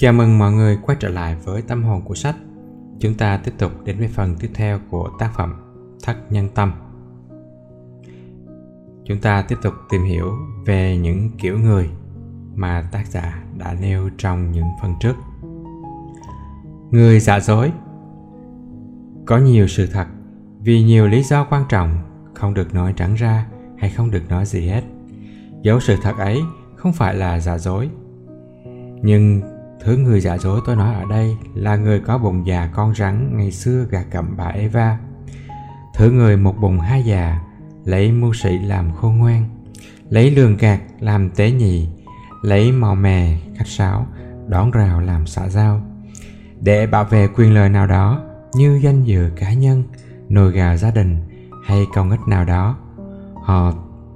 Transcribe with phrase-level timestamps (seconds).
[0.00, 2.36] Chào mừng mọi người quay trở lại với tâm hồn của sách.
[2.98, 5.54] Chúng ta tiếp tục đến với phần tiếp theo của tác phẩm
[6.04, 6.72] Thất Nhân Tâm.
[9.04, 10.32] Chúng ta tiếp tục tìm hiểu
[10.66, 11.90] về những kiểu người
[12.54, 15.14] mà tác giả đã nêu trong những phần trước.
[16.90, 17.72] Người giả dối
[19.26, 20.06] Có nhiều sự thật,
[20.60, 21.98] vì nhiều lý do quan trọng,
[22.34, 23.46] không được nói trắng ra
[23.78, 24.82] hay không được nói gì hết.
[25.62, 26.40] dấu sự thật ấy
[26.76, 27.90] không phải là giả dối.
[29.02, 29.40] Nhưng
[29.84, 33.36] Thứ người giả dối tôi nói ở đây là người có bụng già con rắn
[33.36, 34.98] ngày xưa gà cầm bà Eva.
[35.94, 37.40] Thứ người một bụng hai già,
[37.84, 39.48] lấy mưu sĩ làm khôn ngoan,
[40.08, 41.88] lấy lường gạt làm tế nhị,
[42.42, 44.06] lấy màu mè, khách sáo,
[44.48, 45.80] đón rào làm xã giao.
[46.60, 48.22] Để bảo vệ quyền lợi nào đó
[48.54, 49.84] như danh dự cá nhân,
[50.28, 51.16] nồi gà gia đình
[51.64, 52.76] hay công ích nào đó,
[53.42, 53.72] họ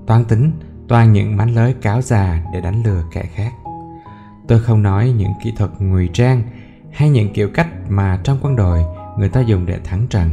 [0.06, 0.52] toan tính
[0.88, 3.52] toàn những mánh lới cáo già để đánh lừa kẻ khác
[4.48, 6.42] tôi không nói những kỹ thuật ngụy trang
[6.92, 8.84] hay những kiểu cách mà trong quân đội
[9.18, 10.30] người ta dùng để thắng trận.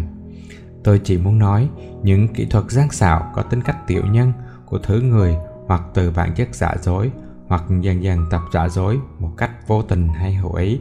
[0.83, 1.69] Tôi chỉ muốn nói
[2.03, 4.33] những kỹ thuật gian xạo có tính cách tiểu nhân
[4.65, 5.35] của thứ người
[5.67, 7.11] hoặc từ bản chất giả dối
[7.47, 10.79] hoặc dần dần tập giả dối một cách vô tình hay hữu ý.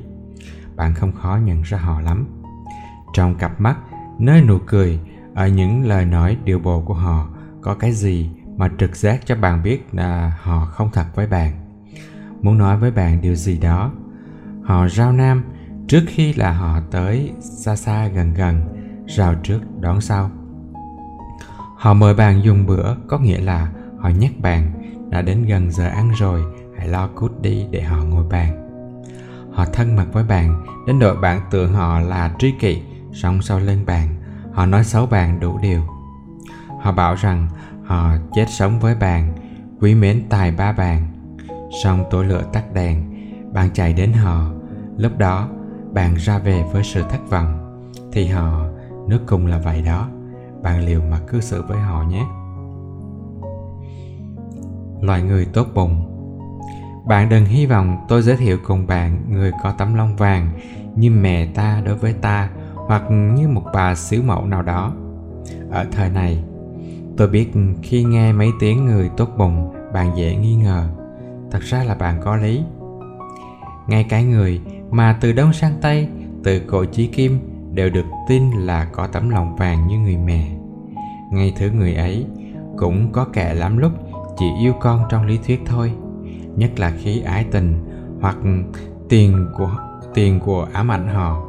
[0.77, 2.27] Bạn không khó nhận ra họ lắm.
[3.15, 3.77] Trong cặp mắt,
[4.19, 5.01] nơi nụ cười
[5.35, 7.29] ở những lời nói điều bộ của họ
[7.61, 11.60] có cái gì mà trực giác cho bạn biết là họ không thật với bạn?
[12.43, 13.91] Muốn nói với bạn điều gì đó.
[14.65, 15.45] Họ rao nam
[15.89, 18.61] trước khi là họ tới xa xa gần gần,
[19.07, 20.31] rào trước đón sau.
[21.77, 24.73] Họ mời bạn dùng bữa, có nghĩa là họ nhắc bạn,
[25.11, 26.45] đã đến gần giờ ăn rồi,
[26.79, 28.71] hãy lo cút đi để họ ngồi bàn.
[29.53, 33.61] Họ thân mật với bạn, đến độ bạn tưởng họ là tri kỷ sống sau
[33.61, 34.09] lưng bạn,
[34.53, 35.81] họ nói xấu bạn đủ điều.
[36.81, 37.49] Họ bảo rằng
[37.85, 39.35] họ chết sống với bạn,
[39.81, 41.20] quý mến tài ba bạn
[41.71, 43.03] xong tổ lửa tắt đèn,
[43.53, 44.51] bạn chạy đến họ.
[44.97, 45.49] Lúc đó,
[45.93, 47.81] bạn ra về với sự thất vọng.
[48.13, 48.67] Thì họ,
[49.09, 50.09] nước cùng là vậy đó.
[50.63, 52.27] Bạn liều mà cư xử với họ nhé.
[55.01, 56.07] Loài người tốt bụng.
[57.07, 60.51] Bạn đừng hy vọng tôi giới thiệu cùng bạn người có tấm lông vàng
[60.97, 64.93] như mẹ ta đối với ta hoặc như một bà xíu mẫu nào đó.
[65.71, 66.45] Ở thời này,
[67.17, 67.53] tôi biết
[67.83, 70.89] khi nghe mấy tiếng người tốt bụng, bạn dễ nghi ngờ
[71.51, 72.63] thật ra là bạn có lý.
[73.87, 76.09] Ngay cái người mà từ đông sang tây,
[76.45, 77.39] từ cổ chí kim
[77.75, 80.51] đều được tin là có tấm lòng vàng như người mẹ.
[81.33, 82.27] Ngay thứ người ấy
[82.77, 83.93] cũng có kẻ lắm lúc
[84.39, 85.93] chỉ yêu con trong lý thuyết thôi,
[86.57, 87.85] nhất là khi ái tình
[88.21, 88.37] hoặc
[89.09, 89.77] tiền của
[90.15, 91.47] tiền của ám ảnh họ.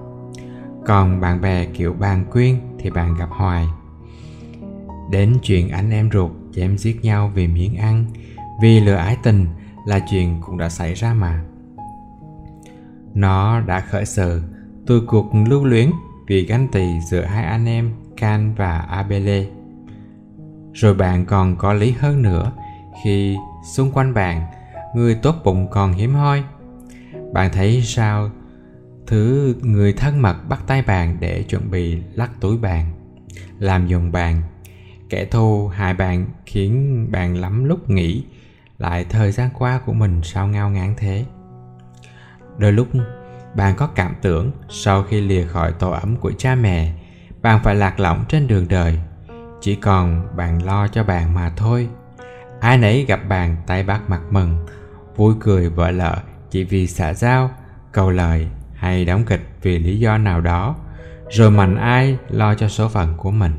[0.85, 3.67] Còn bạn bè kiểu bàn quyên thì bạn gặp hoài.
[5.11, 8.05] Đến chuyện anh em ruột chém giết nhau vì miếng ăn,
[8.61, 9.45] vì lừa ái tình
[9.85, 11.43] là chuyện cũng đã xảy ra mà
[13.13, 14.41] nó đã khởi sự
[14.85, 15.91] từ cuộc lưu luyến
[16.27, 19.45] vì ganh tỳ giữa hai anh em Can và Abele.
[20.73, 22.51] Rồi bạn còn có lý hơn nữa
[23.03, 24.45] khi xung quanh bạn
[24.95, 26.43] người tốt bụng còn hiếm hoi.
[27.33, 28.29] Bạn thấy sao
[29.07, 32.85] thứ người thân mật bắt tay bạn để chuẩn bị lắc túi bạn,
[33.59, 34.41] làm dùng bạn.
[35.09, 38.23] Kẻ thù hại bạn khiến bạn lắm lúc nghĩ
[38.81, 41.25] lại thời gian qua của mình sao ngao ngán thế?
[42.57, 42.87] Đôi lúc,
[43.55, 46.93] bạn có cảm tưởng sau khi lìa khỏi tổ ấm của cha mẹ,
[47.41, 48.99] bạn phải lạc lõng trên đường đời.
[49.61, 51.89] Chỉ còn bạn lo cho bạn mà thôi.
[52.59, 54.65] Ai nấy gặp bạn tay bắt mặt mừng,
[55.15, 56.17] vui cười vợ lợ
[56.49, 57.51] chỉ vì xã giao,
[57.91, 60.75] cầu lời hay đóng kịch vì lý do nào đó,
[61.29, 63.53] rồi mạnh ai lo cho số phận của mình.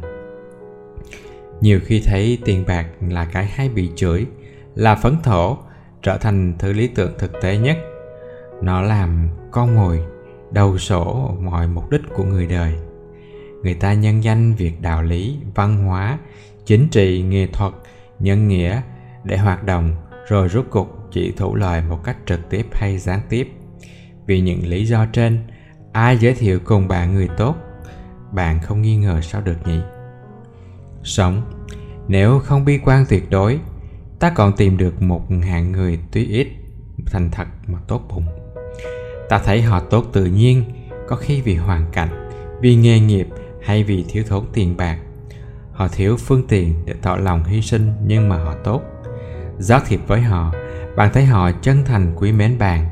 [1.61, 4.27] Nhiều khi thấy tiền bạc là cái hay bị chửi
[4.75, 5.59] là phấn thổ,
[6.03, 7.77] trở thành thứ lý tưởng thực tế nhất.
[8.62, 10.00] Nó làm con mồi
[10.50, 12.75] đầu sổ mọi mục đích của người đời.
[13.62, 16.19] Người ta nhân danh việc đạo lý, văn hóa,
[16.66, 17.72] chính trị, nghệ thuật,
[18.19, 18.81] nhân nghĩa
[19.25, 19.94] để hoạt động,
[20.29, 23.52] rồi rút cục chỉ thủ lời một cách trực tiếp hay gián tiếp.
[24.26, 25.43] Vì những lý do trên,
[25.93, 27.56] ai giới thiệu cùng bạn người tốt,
[28.32, 29.81] bạn không nghi ngờ sao được nhỉ?
[31.02, 31.43] Sống,
[32.08, 33.61] nếu không bi quan tuyệt đối
[34.22, 36.48] ta còn tìm được một hạng người tuy ít,
[37.06, 38.26] thành thật mà tốt bụng.
[39.28, 40.64] Ta thấy họ tốt tự nhiên,
[41.08, 42.30] có khi vì hoàn cảnh,
[42.60, 43.28] vì nghề nghiệp
[43.62, 44.98] hay vì thiếu thốn tiền bạc.
[45.72, 48.82] Họ thiếu phương tiện để tỏ lòng hy sinh nhưng mà họ tốt.
[49.58, 50.52] Giao thiệp với họ,
[50.96, 52.86] bạn thấy họ chân thành quý mến bạn.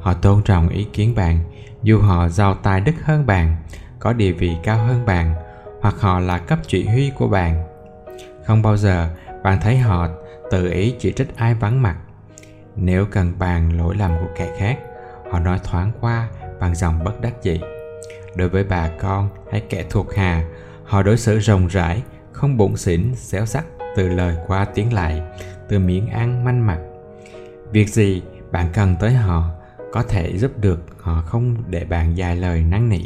[0.00, 1.38] Họ tôn trọng ý kiến bạn,
[1.82, 3.56] dù họ giàu tài đức hơn bạn,
[3.98, 5.34] có địa vị cao hơn bạn,
[5.80, 7.64] hoặc họ là cấp chỉ huy của bạn.
[8.46, 9.10] Không bao giờ
[9.42, 10.08] bạn thấy họ
[10.50, 11.96] tự ý chỉ trích ai vắng mặt.
[12.76, 14.78] Nếu cần bàn lỗi lầm của kẻ khác,
[15.30, 16.28] họ nói thoáng qua
[16.60, 17.60] bằng giọng bất đắc dĩ.
[18.36, 20.44] Đối với bà con hay kẻ thuộc hà
[20.84, 22.02] họ đối xử rộng rãi,
[22.32, 23.66] không bụng xỉn, xéo sắc
[23.96, 25.22] từ lời qua tiếng lại,
[25.68, 26.78] từ miệng ăn manh mặt.
[27.72, 28.22] Việc gì
[28.52, 29.50] bạn cần tới họ
[29.92, 33.00] có thể giúp được họ không để bạn dài lời năn nỉ.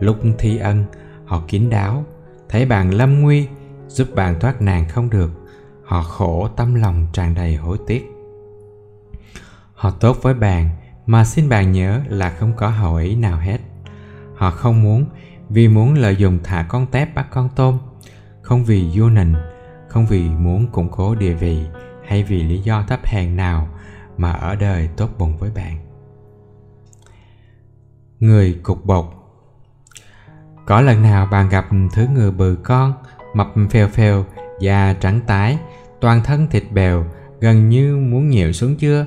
[0.00, 0.84] Lúc thi ân,
[1.24, 2.04] họ kín đáo,
[2.48, 3.48] thấy bạn lâm nguy,
[3.88, 5.30] giúp bạn thoát nạn không được
[5.92, 8.12] họ khổ tâm lòng tràn đầy hối tiếc.
[9.74, 10.70] Họ tốt với bạn,
[11.06, 13.58] mà xin bạn nhớ là không có hậu ý nào hết.
[14.36, 15.06] Họ không muốn,
[15.48, 17.78] vì muốn lợi dụng thả con tép bắt con tôm.
[18.42, 19.34] Không vì vô nịnh,
[19.88, 21.66] không vì muốn củng cố địa vị
[22.06, 23.68] hay vì lý do thấp hèn nào
[24.16, 25.78] mà ở đời tốt bụng với bạn.
[28.20, 29.04] Người cục bột.
[30.66, 32.92] Có lần nào bạn gặp thứ người bự con,
[33.34, 34.24] mập phèo phèo,
[34.60, 35.58] da trắng tái
[36.02, 37.04] toàn thân thịt bèo
[37.40, 39.06] gần như muốn nhiều xuống chưa?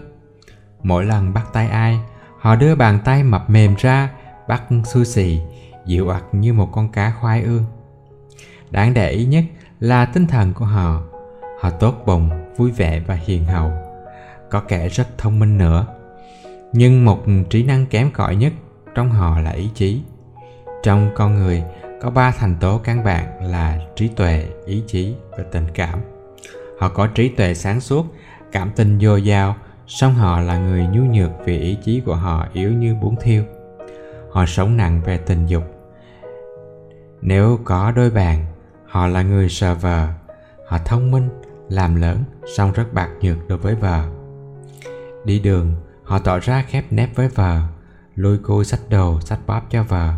[0.83, 1.99] Mỗi lần bắt tay ai
[2.39, 4.09] họ đưa bàn tay mập mềm ra
[4.47, 5.39] bắt sushi,
[5.85, 7.63] dịu ặt như một con cá khoai ương.
[8.71, 9.43] Đáng để ý nhất
[9.79, 11.01] là tinh thần của họ.
[11.59, 13.71] Họ tốt bụng vui vẻ và hiền hậu.
[14.49, 15.87] Có kẻ rất thông minh nữa.
[16.73, 18.53] Nhưng một trí năng kém cỏi nhất
[18.95, 20.01] trong họ là ý chí.
[20.83, 21.63] Trong con người
[22.01, 25.99] có ba thành tố căn bản là trí tuệ ý chí và tình cảm
[26.79, 28.05] họ có trí tuệ sáng suốt,
[28.51, 29.55] cảm tình dồi dào
[29.87, 33.43] song họ là người nhu nhược vì ý chí của họ yếu như bún thiêu.
[34.31, 35.63] Họ sống nặng về tình dục.
[37.21, 38.45] Nếu có đôi bạn,
[38.85, 40.07] họ là người sờ vờ.
[40.67, 41.29] Họ thông minh,
[41.69, 42.23] làm lớn,
[42.57, 44.09] song rất bạc nhược đối với vợ.
[45.25, 47.61] Đi đường, họ tỏ ra khép nép với vợ,
[48.15, 50.13] lôi côi sách đồ, sách bóp cho vợ.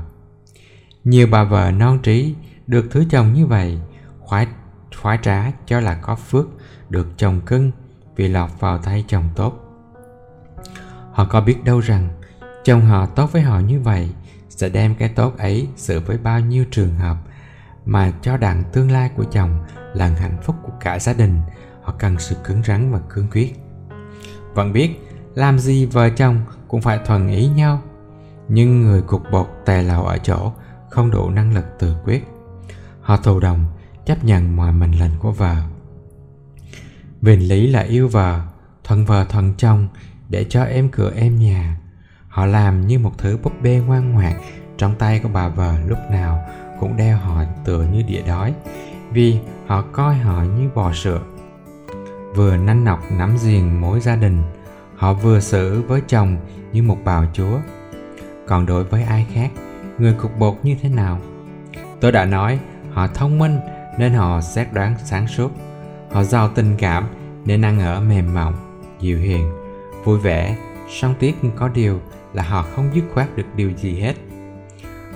[1.04, 2.36] Nhiều bà vợ non trí
[2.68, 3.80] được thứ chồng như vậy,
[4.20, 4.48] khoái
[5.08, 6.48] khoái trá cho là có phước
[6.90, 7.72] được chồng cưng
[8.16, 9.54] vì lọt vào tay chồng tốt.
[11.12, 12.10] Họ có biết đâu rằng
[12.64, 14.10] chồng họ tốt với họ như vậy
[14.50, 17.18] sẽ đem cái tốt ấy xử với bao nhiêu trường hợp
[17.86, 21.42] mà cho đặng tương lai của chồng là hạnh phúc của cả gia đình,
[21.84, 23.54] họ cần sự cứng rắn và cương quyết.
[24.54, 24.90] Vẫn biết
[25.36, 27.82] làm gì vợ chồng cũng phải thuần ý nhau,
[28.48, 30.54] nhưng người cục bột tè lầu ở chỗ
[30.90, 32.28] không đủ năng lực tự quyết.
[33.02, 33.66] Họ thù đồng
[34.08, 35.56] chấp nhận mọi mệnh lệnh của vợ.
[37.22, 38.42] Bình lý là yêu vợ
[38.84, 39.88] thuận vợ thuận chồng
[40.30, 41.78] để cho em cửa em nhà.
[42.28, 44.34] Họ làm như một thứ búp bê ngoan ngoãn
[44.78, 46.46] trong tay của bà vợ lúc nào
[46.80, 48.54] cũng đeo họ tựa như địa đói,
[49.12, 51.22] vì họ coi họ như bò sữa.
[52.36, 54.44] Vừa nanh nọc nắm giềng mối gia đình,
[54.96, 56.38] họ vừa xử với chồng
[56.74, 57.60] như một bào chúa.
[58.48, 59.52] Còn đối với ai khác,
[59.98, 61.20] người cục bột như thế nào?
[62.02, 62.60] Tôi đã nói,
[62.92, 63.60] họ thông minh
[63.98, 65.52] nên họ xét đoán sáng suốt.
[66.12, 67.08] Họ giàu tình cảm
[67.46, 68.54] nên ăn ở mềm mỏng,
[69.00, 69.52] dịu hiền,
[70.04, 70.58] vui vẻ,
[70.90, 72.00] song tiếc có điều
[72.34, 74.14] là họ không dứt khoát được điều gì hết.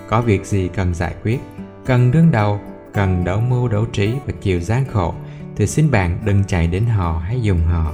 [0.09, 1.39] Có việc gì cần giải quyết,
[1.85, 2.59] cần đương đầu,
[2.93, 5.13] cần đấu mưu, đấu trí và chịu gian khổ
[5.55, 7.93] thì xin bạn đừng chạy đến họ hay dùng họ.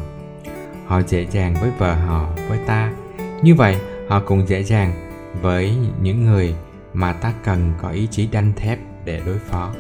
[0.86, 2.94] Họ dễ dàng với vợ họ, với ta.
[3.42, 4.94] Như vậy, họ cũng dễ dàng
[5.42, 6.56] với những người
[6.94, 9.72] mà ta cần có ý chí đanh thép để đối phó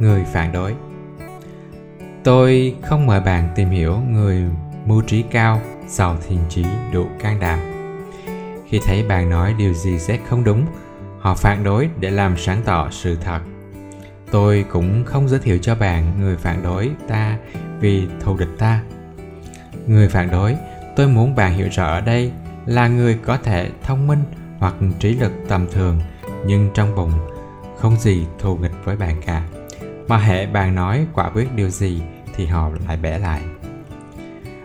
[0.00, 0.74] người phản đối.
[2.24, 4.44] Tôi không mời bạn tìm hiểu người
[4.86, 7.58] mưu trí cao, giàu thiền trí, đủ can đảm.
[8.68, 10.66] Khi thấy bạn nói điều gì sẽ không đúng,
[11.20, 13.40] họ phản đối để làm sáng tỏ sự thật.
[14.30, 17.36] Tôi cũng không giới thiệu cho bạn người phản đối ta
[17.80, 18.82] vì thù địch ta.
[19.86, 20.56] Người phản đối,
[20.96, 22.32] tôi muốn bạn hiểu rõ ở đây
[22.66, 24.22] là người có thể thông minh
[24.58, 26.00] hoặc trí lực tầm thường,
[26.46, 27.12] nhưng trong bụng
[27.78, 29.42] không gì thù nghịch với bạn cả
[30.10, 32.02] mà hệ bạn nói quả quyết điều gì
[32.34, 33.42] thì họ lại bẻ lại.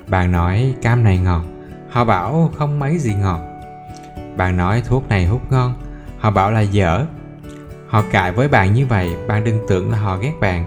[0.08, 1.44] Bạn nói, cam này ngọt.
[1.90, 3.42] Họ bảo, không mấy gì ngọt.
[4.38, 5.74] Bạn nói, thuốc này hút ngon.
[6.20, 7.06] Họ bảo là dở.
[7.88, 10.66] Họ cãi với bạn như vậy, bạn đừng tưởng là họ ghét bạn.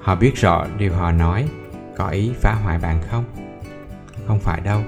[0.00, 1.48] Họ biết rõ điều họ nói,
[1.96, 3.24] có ý phá hoại bạn không?
[4.26, 4.80] Không phải đâu,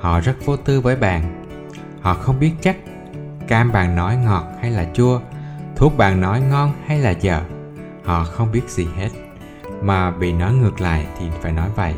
[0.00, 1.44] họ rất vô tư với bạn.
[2.00, 2.76] Họ không biết chắc
[3.48, 5.20] cam bạn nói ngọt hay là chua,
[5.76, 7.42] thuốc bạn nói ngon hay là dở
[8.04, 9.08] họ không biết gì hết.
[9.82, 11.94] Mà bị nói ngược lại thì phải nói vậy.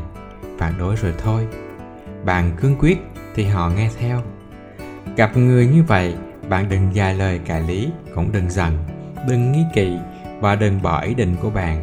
[0.58, 1.46] Phản đối rồi thôi.
[2.24, 2.98] Bạn cương quyết
[3.34, 4.22] thì họ nghe theo.
[5.16, 6.14] Gặp người như vậy,
[6.48, 8.78] bạn đừng dài lời cãi lý, cũng đừng giận.
[9.28, 9.96] Đừng nghi kỵ
[10.40, 11.82] và đừng bỏ ý định của bạn.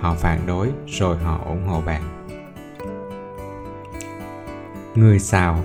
[0.00, 2.02] Họ phản đối rồi họ ủng hộ bạn.
[4.94, 5.60] Người xào.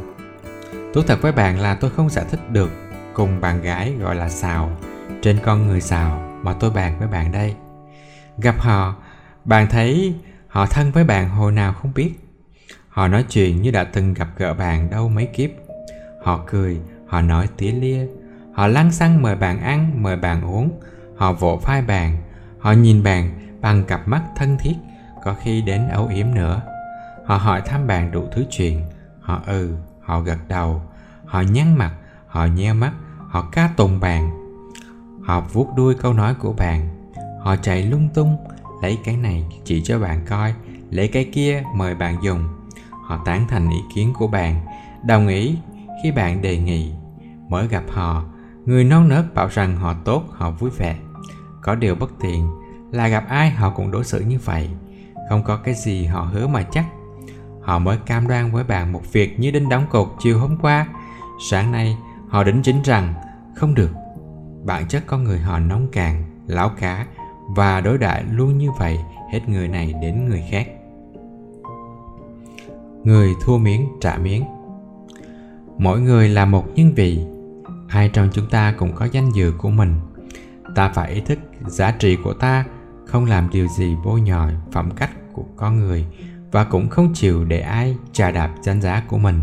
[0.94, 2.72] Thú thật với bạn là tôi không giải thích được
[3.14, 4.78] cùng bạn gái gọi là xào
[5.22, 7.56] trên con người xào mà tôi bàn với bạn đây
[8.38, 8.96] gặp họ
[9.46, 10.16] bạn thấy
[10.48, 12.14] họ thân với bạn hồi nào không biết
[12.96, 15.50] Họ nói chuyện như đã từng gặp gỡ bạn đâu mấy kiếp.
[16.24, 18.08] Họ cười, họ nói tía lia.
[18.54, 20.80] Họ lăng xăng mời bạn ăn, mời bạn uống.
[21.18, 22.18] Họ vỗ vai bạn.
[22.60, 24.76] Họ nhìn bạn bằng cặp mắt thân thiết,
[25.24, 26.62] có khi đến âu yếm nữa.
[27.26, 28.82] Họ hỏi thăm bạn đủ thứ chuyện.
[29.22, 30.82] Họ ừ, họ gật đầu.
[31.26, 31.92] Họ nhăn mặt,
[32.28, 32.92] họ nheo mắt,
[33.28, 34.30] họ ca tùng bạn.
[35.24, 36.95] Họ vuốt đuôi câu nói của bạn.
[37.46, 38.38] Họ chạy lung tung,
[38.82, 40.54] lấy cái này chỉ cho bạn coi,
[40.90, 42.48] lấy cái kia mời bạn dùng.
[43.04, 44.66] Họ tán thành ý kiến của bạn
[45.06, 45.58] đồng ý
[46.04, 46.92] khi bạn đề nghị.
[47.50, 48.24] Mới gặp họ
[48.66, 50.98] người non nớt bảo rằng họ tốt họ vui vẻ.
[51.62, 52.50] Có điều bất tiện
[52.92, 54.70] là gặp ai họ cũng đối xử như vậy.
[55.30, 56.86] Không có cái gì họ hứa mà chắc.
[57.62, 60.88] Họ mới cam đoan với bạn một việc như đinh đóng cột chiều hôm qua.
[61.50, 61.98] Sáng nay
[62.30, 63.14] họ đính chính rằng
[63.56, 63.92] không được
[64.64, 67.06] bản chất con người họ nóng cạn lão cá
[67.48, 69.00] và đối đại luôn như vậy,
[69.32, 70.68] hết người này đến người khác.
[73.04, 74.44] Người thua miếng, trả miếng.
[75.78, 77.20] Mỗi người là một nhân vị.
[77.88, 79.94] Ai trong chúng ta cũng có danh dự của mình.
[80.76, 82.66] Ta phải ý thức giá trị của ta
[83.06, 86.06] không làm điều gì bôi nhọ phẩm cách của con người
[86.52, 89.42] và cũng không chịu để ai trà đạp danh giá của mình.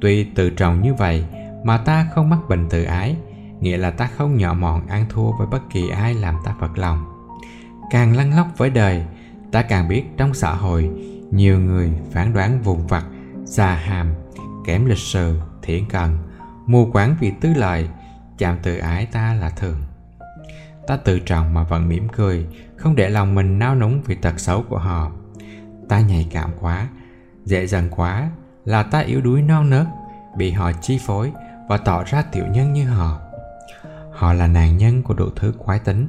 [0.00, 1.24] Tuy tự trọng như vậy
[1.64, 3.16] mà ta không mắc bệnh tự ái
[3.62, 6.78] nghĩa là ta không nhỏ mọn ăn thua với bất kỳ ai làm ta phật
[6.78, 7.04] lòng.
[7.90, 9.04] Càng lăn lóc với đời,
[9.52, 10.90] ta càng biết trong xã hội,
[11.30, 13.04] nhiều người phán đoán vùng vặt,
[13.44, 14.14] già hàm,
[14.66, 16.18] kém lịch sự thiển cần
[16.66, 17.88] mù quáng vì tư lợi,
[18.38, 19.82] chạm tự ái ta là thường.
[20.86, 24.40] Ta tự trọng mà vẫn mỉm cười, không để lòng mình nao núng vì tật
[24.40, 25.12] xấu của họ.
[25.88, 26.88] Ta nhạy cảm quá,
[27.44, 28.30] dễ dàng quá,
[28.64, 29.86] là ta yếu đuối non nớt,
[30.36, 31.32] bị họ chi phối
[31.68, 33.21] và tỏ ra tiểu nhân như họ
[34.22, 36.08] họ là nạn nhân của đủ thứ quái tính.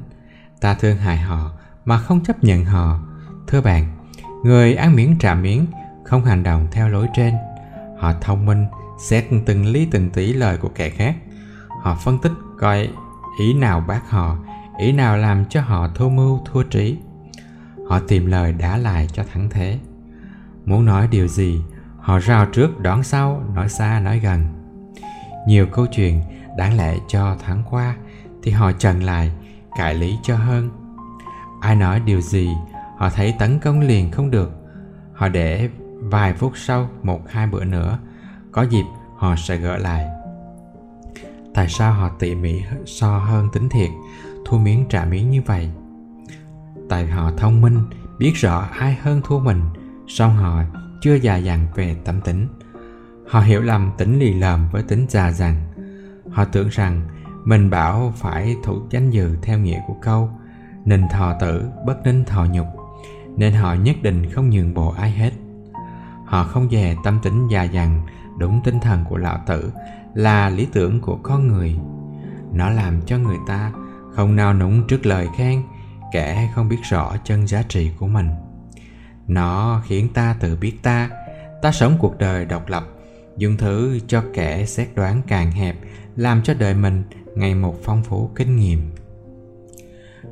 [0.60, 1.52] Ta thương hại họ
[1.84, 2.98] mà không chấp nhận họ.
[3.46, 3.96] Thưa bạn,
[4.44, 5.66] người ăn miếng trả miếng,
[6.04, 7.34] không hành động theo lối trên.
[7.98, 8.66] Họ thông minh,
[8.98, 11.16] xét từng lý từng tí lời của kẻ khác.
[11.82, 12.88] Họ phân tích, coi
[13.38, 14.36] ý nào bác họ,
[14.78, 16.98] ý nào làm cho họ thua mưu, thua trí.
[17.88, 19.78] Họ tìm lời đá lại cho thắng thế.
[20.64, 21.60] Muốn nói điều gì,
[21.98, 24.44] họ rao trước đón sau, nói xa, nói gần.
[25.46, 26.22] Nhiều câu chuyện
[26.56, 27.96] đáng lẽ cho tháng qua
[28.44, 29.32] thì họ chặn lại
[29.76, 30.70] cải lý cho hơn.
[31.60, 32.48] Ai nói điều gì,
[32.96, 34.50] họ thấy tấn công liền không được.
[35.14, 35.68] Họ để
[36.00, 37.98] vài phút sau, một hai bữa nữa,
[38.52, 38.84] có dịp
[39.16, 40.06] họ sẽ gỡ lại.
[41.54, 43.90] Tại sao họ tỉ mỉ so hơn tính thiệt
[44.46, 45.70] thua miếng trả miếng như vậy?
[46.88, 47.78] Tại họ thông minh,
[48.18, 49.60] biết rõ ai hơn thua mình,
[50.08, 50.62] song họ
[51.02, 52.48] chưa già dặn về tâm tính.
[53.28, 55.56] Họ hiểu lầm tính lì lợm với tính già dặn.
[56.30, 57.02] Họ tưởng rằng
[57.44, 60.30] mình bảo phải thủ chánh dự theo nghĩa của câu
[60.84, 62.66] nên thọ tử bất ninh thọ nhục,
[63.36, 65.30] nên họ nhất định không nhường bộ ai hết.
[66.24, 68.02] Họ không dè tâm tính già dặn,
[68.38, 69.72] đúng tinh thần của lão tử
[70.14, 71.78] là lý tưởng của con người.
[72.52, 73.72] Nó làm cho người ta
[74.14, 75.62] không nao núng trước lời khen,
[76.12, 78.30] kẻ không biết rõ chân giá trị của mình.
[79.28, 81.10] Nó khiến ta tự biết ta
[81.62, 82.84] ta sống cuộc đời độc lập,
[83.36, 85.76] dùng thứ cho kẻ xét đoán càng hẹp,
[86.16, 87.02] làm cho đời mình
[87.36, 88.90] ngày một phong phú kinh nghiệm.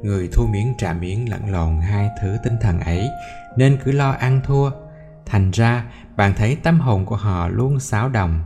[0.02, 3.08] Người thua miếng trả miếng lẫn lộn hai thứ tinh thần ấy,
[3.56, 4.70] nên cứ lo ăn thua.
[5.26, 5.84] Thành ra,
[6.16, 8.40] bạn thấy tâm hồn của họ luôn xáo động.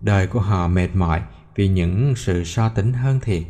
[0.00, 1.20] Đời của họ mệt mỏi
[1.56, 3.42] vì những sự so tính hơn thiệt.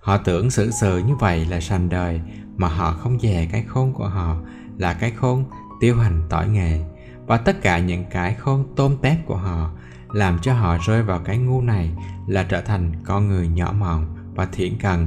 [0.00, 2.20] Họ tưởng xử sự như vậy là sành đời,
[2.56, 4.36] mà họ không dè cái khôn của họ
[4.78, 5.44] là cái khôn
[5.80, 6.80] tiêu hành tỏi nghề.
[7.26, 9.70] Và tất cả những cái khôn tôm tép của họ
[10.12, 11.90] làm cho họ rơi vào cái ngu này
[12.26, 15.06] là trở thành con người nhỏ mọn và thiện cần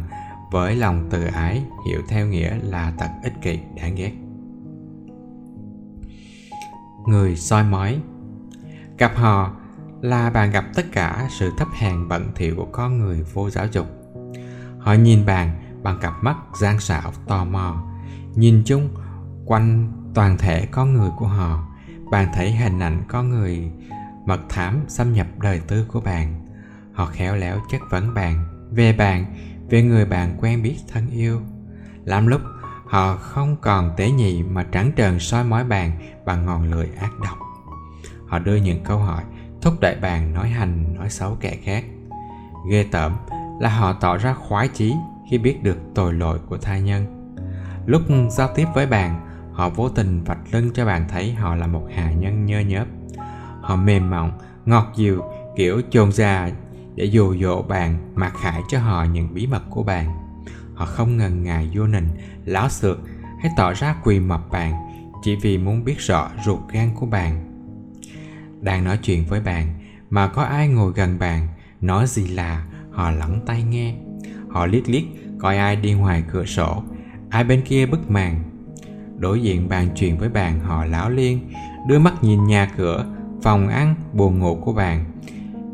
[0.51, 4.11] với lòng từ ái, hiểu theo nghĩa là tật ích kỷ, đáng ghét.
[7.07, 7.99] Người soi mói.
[8.97, 9.51] Gặp họ
[10.01, 13.65] là bạn gặp tất cả sự thấp hèn bẩn thỉu của con người vô giáo
[13.71, 13.87] dục.
[14.79, 15.49] Họ nhìn bạn
[15.83, 17.83] bằng cặp mắt gian xảo, tò mò.
[18.35, 18.89] Nhìn chung
[19.45, 21.67] quanh toàn thể con người của họ,
[22.11, 23.71] bạn thấy hình ảnh con người
[24.25, 26.45] mật thám xâm nhập đời tư của bạn.
[26.93, 29.25] Họ khéo léo chất vấn bạn về bạn,
[29.69, 31.41] về người bạn quen biết thân yêu.
[32.05, 32.41] Lắm lúc,
[32.85, 35.91] họ không còn tế nhị mà trắng trợn soi mói bạn
[36.25, 37.37] bằng ngọn lưỡi ác độc.
[38.27, 39.23] Họ đưa những câu hỏi,
[39.61, 41.85] thúc đẩy bạn nói hành, nói xấu kẻ khác.
[42.69, 43.15] Ghê tởm
[43.59, 44.93] là họ tỏ ra khoái chí
[45.29, 47.05] khi biết được tội lỗi của tha nhân.
[47.85, 49.21] Lúc giao tiếp với bạn,
[49.53, 52.85] họ vô tình vạch lưng cho bạn thấy họ là một hà nhân nhơ nhớp
[53.65, 54.31] họ mềm mỏng,
[54.65, 55.23] ngọt dịu,
[55.55, 56.49] kiểu chôn ra
[56.95, 60.09] để dụ dỗ bạn mặc khải cho họ những bí mật của bạn.
[60.75, 62.07] Họ không ngần ngại vô nình
[62.45, 62.99] láo xược
[63.41, 64.73] hay tỏ ra quỳ mập bạn
[65.23, 67.51] chỉ vì muốn biết rõ ruột gan của bạn.
[68.61, 69.67] Đang nói chuyện với bạn
[70.09, 71.47] mà có ai ngồi gần bạn,
[71.81, 73.95] nói gì là họ lẳng tay nghe.
[74.49, 75.03] Họ liếc liếc,
[75.39, 76.83] coi ai đi ngoài cửa sổ,
[77.29, 78.43] ai bên kia bức màn.
[79.17, 81.51] Đối diện bàn chuyện với bạn họ láo liên
[81.87, 83.05] đưa mắt nhìn nhà cửa
[83.45, 85.05] phòng ăn, buồn ngủ của bạn.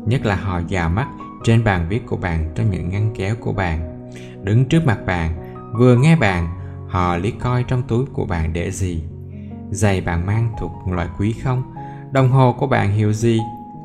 [0.06, 1.08] Nhất là họ già mắt
[1.44, 4.10] trên bàn viết của bạn trong những ngăn kéo của bạn.
[4.42, 5.34] Đứng trước mặt bạn,
[5.74, 6.48] vừa nghe bạn,
[6.88, 9.02] họ liếc coi trong túi của bạn để gì?
[9.70, 11.62] Giày bạn mang thuộc loại quý không?
[12.12, 13.40] Đồng hồ của bạn hiệu gì?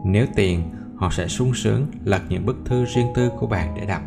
[0.05, 0.61] Nếu tiền,
[0.95, 4.01] họ sẽ sung sướng lật những bức thư riêng tư của bạn để đọc.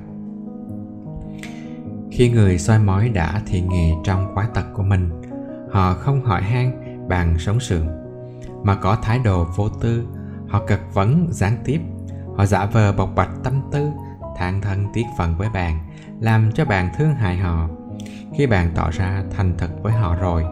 [2.12, 5.10] Khi người soi mói đã thiện nghề trong quái tật của mình,
[5.70, 6.72] họ không hỏi han
[7.08, 7.99] bằng sống sượng
[8.62, 10.06] mà có thái độ vô tư.
[10.48, 11.80] Họ cật vấn, gián tiếp.
[12.36, 13.90] Họ giả vờ bộc bạch tâm tư
[14.36, 15.78] than thân tiếc phận với bạn,
[16.20, 17.68] làm cho bạn thương hại họ.
[18.36, 20.44] Khi bạn tỏ ra thành thật với họ rồi,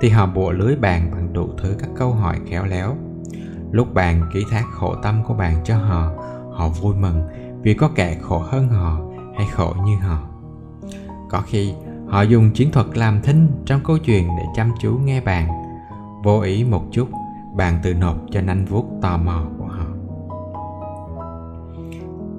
[0.00, 2.96] thì họ bộ lưới bạn bằng đủ thứ các câu hỏi khéo léo.
[3.70, 6.10] Lúc bạn ký thác khổ tâm của bạn cho họ
[6.52, 7.22] họ vui mừng
[7.62, 9.00] vì có kẻ khổ hơn họ
[9.36, 10.18] hay khổ như họ.
[11.30, 11.74] Có khi,
[12.08, 15.48] họ dùng chiến thuật làm thinh trong câu chuyện để chăm chú nghe bạn.
[16.24, 17.08] Vô ý một chút
[17.56, 19.86] bạn tự nộp cho nanh vuốt tò mò của họ.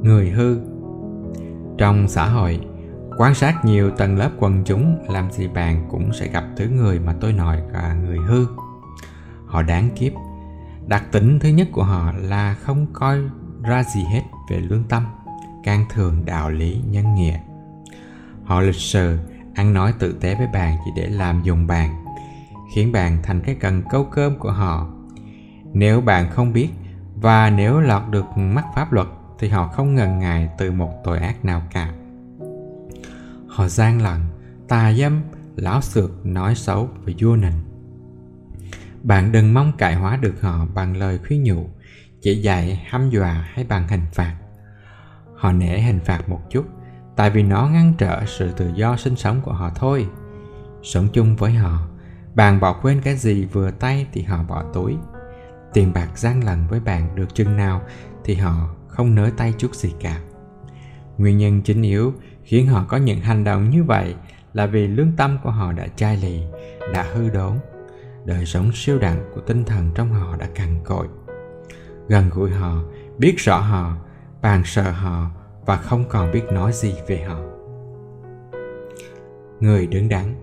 [0.02, 0.60] Người hư.
[1.78, 2.60] Trong xã hội,
[3.18, 7.00] quan sát nhiều tầng lớp quần chúng, làm gì bạn cũng sẽ gặp thứ người
[7.00, 8.46] mà tôi nói là người hư.
[9.46, 10.14] Họ đáng kiếp.
[10.88, 13.20] Đặc tính thứ nhất của họ là không coi
[13.62, 15.06] ra gì hết về lương tâm,
[15.64, 17.40] can thường đạo lý nhân nghĩa.
[18.44, 19.20] Họ lịch sự,
[19.56, 22.06] ăn nói tử tế với bạn chỉ để làm dùng bạn,
[22.76, 24.88] khiến bạn thành cái cần câu cơm của họ
[25.74, 26.70] nếu bạn không biết
[27.16, 29.08] và nếu lọt được mắt pháp luật
[29.40, 31.94] thì họ không ngần ngại từ một tội ác nào cả.
[33.48, 34.22] Họ gian lận,
[34.68, 35.22] tà dâm,
[35.56, 37.64] lão xược, nói xấu và vua nịnh.
[39.04, 41.70] Bạn đừng mong cải hóa được họ bằng lời khuyên nhủ,
[42.22, 44.36] chỉ dạy, hăm dọa hay bằng hình phạt.
[45.36, 46.66] Họ nể hình phạt một chút,
[47.16, 50.08] tại vì nó ngăn trở sự tự do sinh sống của họ thôi.
[50.84, 51.88] Sống chung với họ,
[52.36, 54.96] bạn bỏ quên cái gì vừa tay thì họ bỏ túi
[55.74, 57.82] tiền bạc gian lận với bạn được chừng nào
[58.24, 60.20] thì họ không nới tay chút gì cả.
[61.18, 64.16] Nguyên nhân chính yếu khiến họ có những hành động như vậy
[64.54, 66.42] là vì lương tâm của họ đã chai lì,
[66.94, 67.54] đã hư đốn.
[68.26, 71.08] Đời sống siêu đẳng của tinh thần trong họ đã cằn cội
[72.08, 72.84] gần gũi họ,
[73.18, 73.96] biết rõ họ,
[74.42, 75.30] bàn sợ họ
[75.66, 77.40] và không còn biết nói gì về họ.
[79.60, 80.36] Người đứng đắn.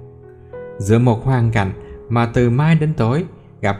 [0.78, 1.72] Giữa một hoàn cảnh
[2.08, 3.24] mà từ mai đến tối
[3.60, 3.78] gặp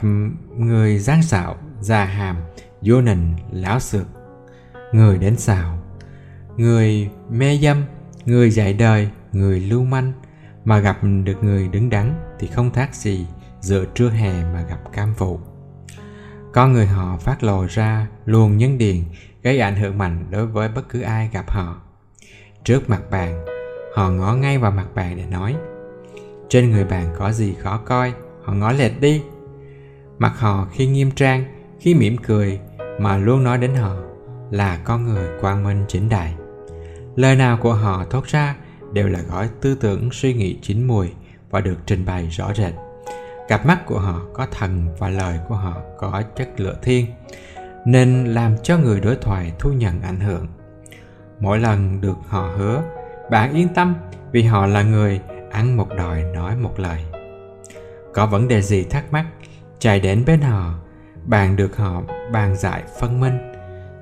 [0.57, 2.37] người giang xạo, già hàm,
[2.83, 4.07] vô nình lão sược
[4.93, 5.81] người đến xào
[6.57, 7.85] người mê dâm,
[8.25, 10.13] người dạy đời, người lưu manh.
[10.65, 13.27] Mà gặp được người đứng đắn thì không thác gì
[13.61, 15.41] giữa trưa hè mà gặp cam phụ.
[16.53, 18.97] Con người họ phát lồ ra luồng nhân điền,
[19.43, 21.81] gây ảnh hưởng mạnh đối với bất cứ ai gặp họ.
[22.65, 23.47] Trước mặt bạn,
[23.95, 25.57] họ ngó ngay vào mặt bạn để nói,
[26.49, 28.13] trên người bạn có gì khó coi,
[28.43, 29.23] họ ngó lệch đi
[30.21, 31.45] mặt họ khi nghiêm trang,
[31.81, 32.61] khi mỉm cười
[32.99, 33.97] mà luôn nói đến họ
[34.51, 36.35] là con người quang minh chính đại.
[37.17, 38.57] Lời nào của họ thốt ra
[38.93, 41.09] đều là gói tư tưởng suy nghĩ chín mùi
[41.51, 42.73] và được trình bày rõ rệt.
[43.49, 47.07] Cặp mắt của họ có thần và lời của họ có chất lửa thiên
[47.85, 50.47] nên làm cho người đối thoại thu nhận ảnh hưởng.
[51.41, 52.83] Mỗi lần được họ hứa,
[53.31, 53.95] bạn yên tâm
[54.33, 57.05] vì họ là người ăn một đòi nói một lời.
[58.15, 59.27] Có vấn đề gì thắc mắc
[59.81, 60.75] chạy đến bên họ,
[61.27, 63.39] bạn được họ bàn giải phân minh.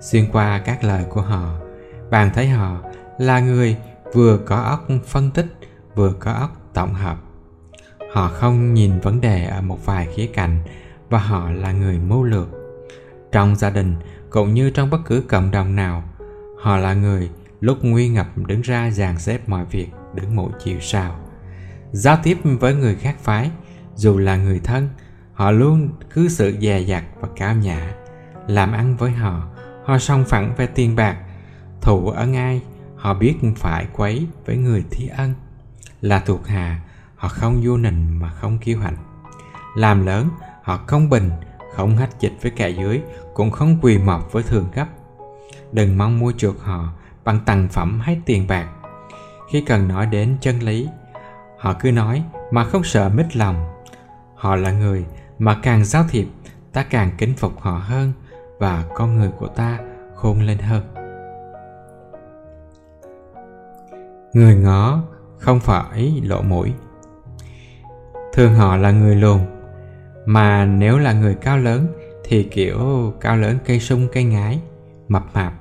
[0.00, 1.60] Xuyên qua các lời của họ,
[2.10, 2.78] bạn thấy họ
[3.18, 3.76] là người
[4.14, 5.46] vừa có óc phân tích,
[5.94, 7.16] vừa có óc tổng hợp.
[8.12, 10.58] Họ không nhìn vấn đề ở một vài khía cạnh
[11.10, 12.48] và họ là người mưu lược.
[13.32, 13.96] Trong gia đình
[14.30, 16.02] cũng như trong bất cứ cộng đồng nào,
[16.58, 20.80] họ là người lúc nguy ngập đứng ra dàn xếp mọi việc, đứng một chiều
[20.80, 21.20] sao.
[21.92, 23.50] Giao tiếp với người khác phái,
[23.94, 24.88] dù là người thân
[25.38, 27.92] họ luôn cứ sự dè dặt và cao nhã.
[28.46, 29.48] Làm ăn với họ
[29.84, 31.16] họ song phẳng về tiền bạc.
[31.80, 32.62] Thù ân ai,
[32.96, 35.34] họ biết phải quấy với người thi ân.
[36.00, 36.80] Là thuộc hạ,
[37.16, 38.96] họ không vô nình mà không kiêu hãnh.
[39.76, 40.28] Làm lớn,
[40.62, 41.30] họ không bình,
[41.74, 43.02] không hách dịch với kẻ dưới,
[43.34, 44.88] cũng không quỳ mọc với thường cấp
[45.72, 46.88] đừng mong mua chuộc họ
[47.24, 48.68] bằng tặng phẩm hay tiền bạc.
[49.50, 50.88] Khi cần nói đến chân lý,
[51.58, 53.66] họ cứ nói mà không sợ mít lòng.
[54.34, 55.04] Họ là người
[55.38, 56.26] mà càng giao thiệp,
[56.72, 58.12] ta càng kính phục họ hơn
[58.58, 59.78] và con người của ta
[60.14, 60.82] khôn lên hơn.
[64.32, 65.02] Người ngó
[65.38, 66.72] không phải lộ mũi.
[68.32, 69.40] Thường họ là người lùn,
[70.26, 71.86] mà nếu là người cao lớn
[72.24, 72.78] thì kiểu
[73.20, 74.60] cao lớn cây sung cây ngái,
[75.08, 75.52] mập mạp,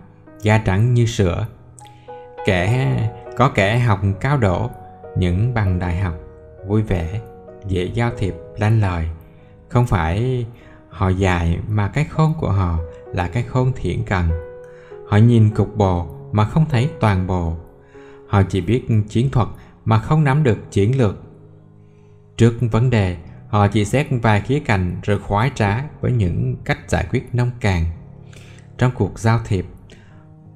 [0.41, 1.47] da trắng như sữa.
[2.45, 2.97] Kẻ,
[3.37, 4.69] có kẻ học cao độ,
[5.17, 6.13] những bằng đại học,
[6.67, 7.21] vui vẻ,
[7.67, 9.09] dễ giao thiệp, lanh lời
[9.69, 10.45] không phải
[10.89, 12.79] họ dài mà cái khôn của họ
[13.13, 14.29] là cái khôn thiện cần.
[15.09, 17.55] Họ nhìn cục bộ mà không thấy toàn bộ.
[18.27, 19.47] Họ chỉ biết chiến thuật
[19.85, 21.15] mà không nắm được chiến lược.
[22.37, 23.17] Trước vấn đề,
[23.49, 27.51] họ chỉ xét vài khía cạnh rồi khoái trá với những cách giải quyết nông
[27.59, 27.83] cạn.
[28.77, 29.65] Trong cuộc giao thiệp,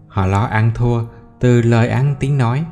[0.08, 1.04] họ lo ăn thua
[1.40, 2.66] từ lời ăn tiếng nói.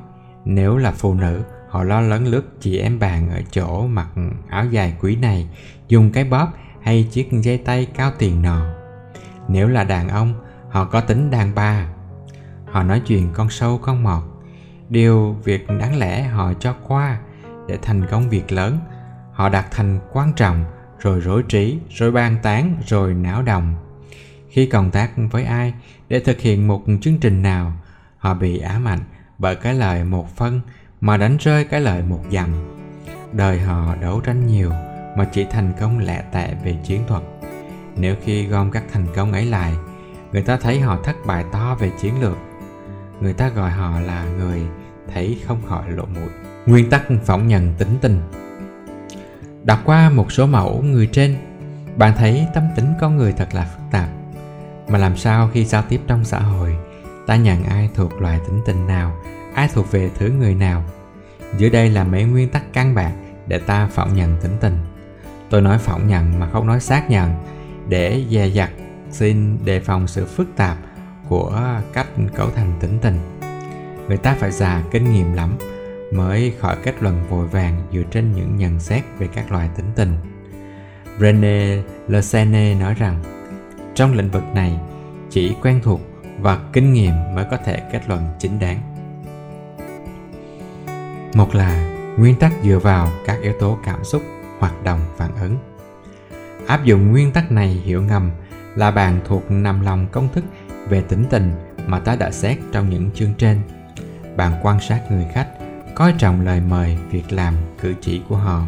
[0.45, 4.07] Nếu là phụ nữ họ lo lấn lướt chị em bạn ở chỗ mặc
[4.49, 5.49] áo dài quý này
[5.87, 6.47] dùng cái bóp
[6.81, 8.65] hay chiếc dây tay cao tiền nọ.
[9.47, 10.33] Nếu là đàn ông,
[10.69, 11.87] họ có tính đàn bà.
[12.65, 14.23] Họ nói chuyện con sâu con mọt.
[14.89, 17.19] Điều việc đáng lẽ họ cho qua
[17.67, 18.79] để thành công việc lớn.
[19.33, 20.65] Họ đặt thành quan trọng,
[20.99, 23.75] rồi rối trí, rồi bàn tán, rồi não đồng
[24.49, 25.73] khi cộng tác với ai
[26.09, 27.73] để thực hiện một chương trình nào,
[28.17, 28.99] họ bị ám ảnh
[29.37, 30.61] bởi cái lời một phân
[31.01, 32.49] mà đánh rơi cái lợi một dặm.
[33.31, 34.71] Đời họ đấu tranh nhiều
[35.17, 37.23] mà chỉ thành công lẹ tệ về chiến thuật.
[37.95, 39.73] Nếu khi gom các thành công ấy lại,
[40.31, 42.37] người ta thấy họ thất bại to về chiến lược.
[43.21, 44.61] Người ta gọi họ là người
[45.13, 46.29] thấy không khỏi lộ mũi
[46.65, 48.21] nguyên tắc phỏng nhận tính tình.
[49.63, 51.37] Đọc qua một số mẫu người trên,
[51.95, 54.09] bạn thấy tâm tính con người thật là phức tạp.
[54.87, 56.75] Mà làm sao khi giao tiếp trong xã hội,
[57.27, 59.15] ta nhận ai thuộc loại tính tình nào
[59.53, 60.83] ai thuộc về thứ người nào?
[61.57, 63.11] Dưới đây là mấy nguyên tắc căn bản
[63.47, 64.77] để ta phỏng nhận tính tình.
[65.49, 67.35] Tôi nói phỏng nhận mà không nói xác nhận.
[67.87, 68.69] Để dè dặt,
[69.11, 70.77] xin đề phòng sự phức tạp
[71.27, 73.17] của cách cấu thành tính tình.
[74.07, 75.57] Người ta phải già kinh nghiệm lắm
[76.13, 79.85] mới khỏi kết luận vội vàng dựa trên những nhận xét về các loài tính
[79.95, 80.15] tình.
[81.19, 83.23] René Lecene nói rằng,
[83.95, 84.79] trong lĩnh vực này,
[85.29, 86.01] chỉ quen thuộc
[86.39, 88.81] và kinh nghiệm mới có thể kết luận chính đáng
[91.33, 94.23] một là nguyên tắc dựa vào các yếu tố cảm xúc,
[94.59, 95.57] hoạt động, phản ứng.
[96.67, 98.31] Áp dụng nguyên tắc này hiểu ngầm
[98.75, 100.43] là bạn thuộc nằm lòng công thức
[100.87, 101.51] về tính tình
[101.87, 103.61] mà ta đã xét trong những chương trên.
[104.35, 105.47] Bạn quan sát người khách,
[105.95, 108.63] coi trọng lời mời, việc làm, cử chỉ của họ,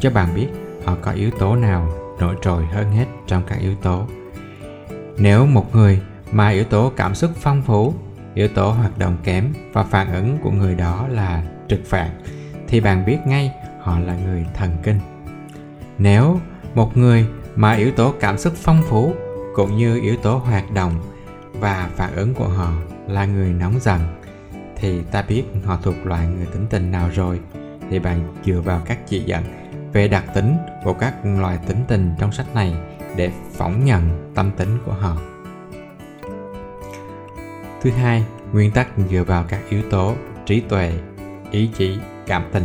[0.00, 0.48] cho bạn biết
[0.84, 4.06] họ có yếu tố nào nổi trội hơn hết trong các yếu tố.
[5.18, 6.00] Nếu một người
[6.32, 7.94] mà yếu tố cảm xúc phong phú,
[8.34, 12.10] yếu tố hoạt động kém và phản ứng của người đó là trực phản
[12.68, 14.98] thì bạn biết ngay họ là người thần kinh.
[15.98, 16.40] Nếu
[16.74, 19.14] một người mà yếu tố cảm xúc phong phú
[19.54, 20.92] cũng như yếu tố hoạt động
[21.52, 22.72] và phản ứng của họ
[23.08, 24.00] là người nóng giận,
[24.76, 27.40] thì ta biết họ thuộc loại người tính tình nào rồi,
[27.90, 29.44] thì bạn dựa vào các chỉ dẫn
[29.92, 32.74] về đặc tính của các loại tính tình trong sách này
[33.16, 35.16] để phỏng nhận tâm tính của họ.
[37.82, 40.14] Thứ hai, nguyên tắc dựa vào các yếu tố
[40.46, 40.92] trí tuệ
[41.50, 42.64] ý chí, cảm tình.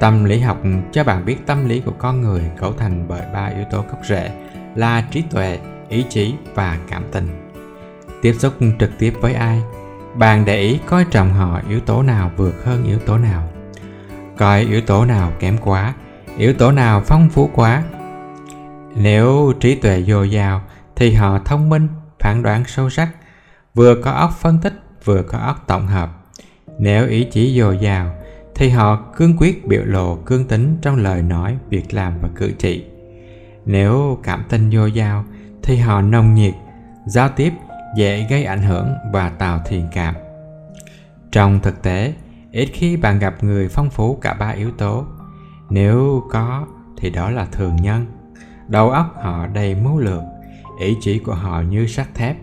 [0.00, 0.58] Tâm lý học,
[0.92, 4.00] cho bạn biết tâm lý của con người cấu thành bởi ba yếu tố gốc
[4.04, 4.30] rễ
[4.74, 7.50] là trí tuệ, ý chí và cảm tình.
[8.22, 9.62] Tiếp xúc trực tiếp với ai?
[10.14, 13.48] Bạn để ý coi trọng họ yếu tố nào vượt hơn yếu tố nào.
[14.36, 15.94] Coi yếu tố nào kém quá,
[16.36, 17.82] yếu tố nào phong phú quá?
[18.94, 20.62] Nếu trí tuệ dồi dào
[20.96, 21.88] thì họ thông minh,
[22.20, 23.08] phán đoán sâu sắc,
[23.74, 24.74] vừa có óc phân tích,
[25.04, 26.19] vừa có óc tổng hợp
[26.82, 28.10] nếu ý chí dồi dào,
[28.54, 32.52] thì họ cương quyết biểu lộ cương tính trong lời nói, việc làm và cử
[32.58, 32.84] chỉ.
[33.66, 35.24] Nếu cảm tình dồi dào,
[35.62, 36.54] thì họ nồng nhiệt,
[37.06, 37.52] giao tiếp,
[37.96, 40.14] dễ gây ảnh hưởng và tạo thiện cảm.
[41.32, 42.14] Trong thực tế,
[42.52, 45.04] ít khi bạn gặp người phong phú cả ba yếu tố.
[45.70, 46.66] Nếu có,
[46.96, 48.06] thì đó là thường nhân.
[48.68, 50.22] Đầu óc họ đầy mưu lược,
[50.80, 52.36] ý chí của họ như sắt thép.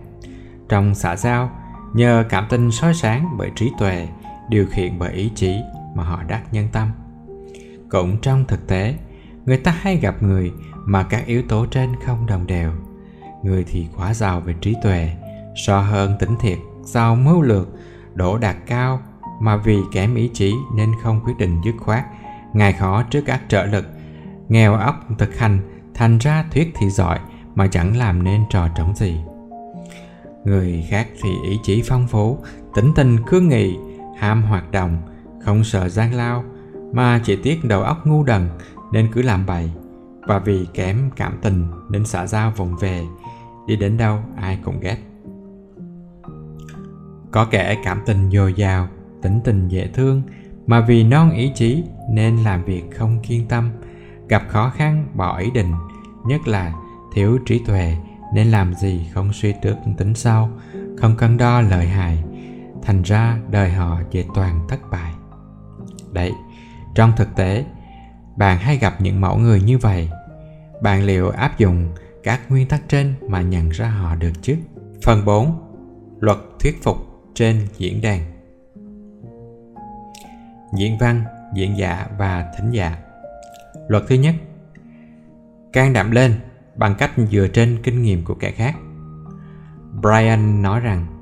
[0.68, 1.50] Trong xã giao,
[1.94, 4.08] nhờ cảm tình soi sáng bởi trí tuệ
[4.48, 5.56] điều khiển bởi ý chí
[5.94, 6.90] mà họ đắc nhân tâm.
[7.90, 8.94] Cũng trong thực tế,
[9.46, 10.52] người ta hay gặp người
[10.84, 12.72] mà các yếu tố trên không đồng đều.
[13.42, 15.10] Người thì quá giàu về trí tuệ,
[15.66, 17.68] so hơn tính thiệt giàu mưu lược
[18.14, 19.00] đổ đạt cao,
[19.40, 22.04] mà vì kém ý chí nên không quyết định dứt khoát
[22.52, 23.86] ngài khó trước các trợ lực,
[24.48, 25.60] nghèo óc thực hành,
[25.94, 27.18] thành ra thuyết thì giỏi
[27.54, 29.20] mà chẳng làm nên trò trống gì.
[30.44, 32.38] Người khác thì ý chí phong phú
[32.74, 33.76] tính tình cương nghị
[34.18, 34.98] ham hoạt động,
[35.44, 36.44] không sợ gian lao,
[36.92, 38.48] mà chỉ tiếc đầu óc ngu đần
[38.92, 39.70] nên cứ làm bậy.
[40.26, 43.02] Và vì kém cảm tình nên xã giao vòng về,
[43.66, 44.96] đi đến đâu ai cũng ghét.
[47.30, 48.88] Có kẻ cảm tình dồi dào,
[49.22, 50.22] tính tình dễ thương,
[50.66, 53.70] mà vì non ý chí nên làm việc không kiên tâm,
[54.28, 55.72] gặp khó khăn bỏ ý định,
[56.26, 56.72] nhất là
[57.14, 57.96] thiếu trí tuệ
[58.34, 60.50] nên làm gì không suy trước tính sau,
[60.98, 62.24] không cân đo lợi hại
[62.88, 65.12] thành ra đời họ về toàn thất bại.
[66.12, 66.32] Đấy,
[66.94, 67.64] trong thực tế,
[68.36, 70.10] bạn hay gặp những mẫu người như vậy.
[70.82, 71.88] Bạn liệu áp dụng
[72.22, 74.56] các nguyên tắc trên mà nhận ra họ được chứ?
[75.02, 75.74] Phần 4
[76.20, 76.96] luật thuyết phục
[77.34, 78.20] trên diễn đàn.
[80.76, 81.24] Diễn văn,
[81.54, 82.98] diễn giả và thính giả.
[83.88, 84.34] Luật thứ nhất,
[85.72, 86.34] can đảm lên
[86.76, 88.76] bằng cách dựa trên kinh nghiệm của kẻ khác.
[90.00, 91.17] Brian nói rằng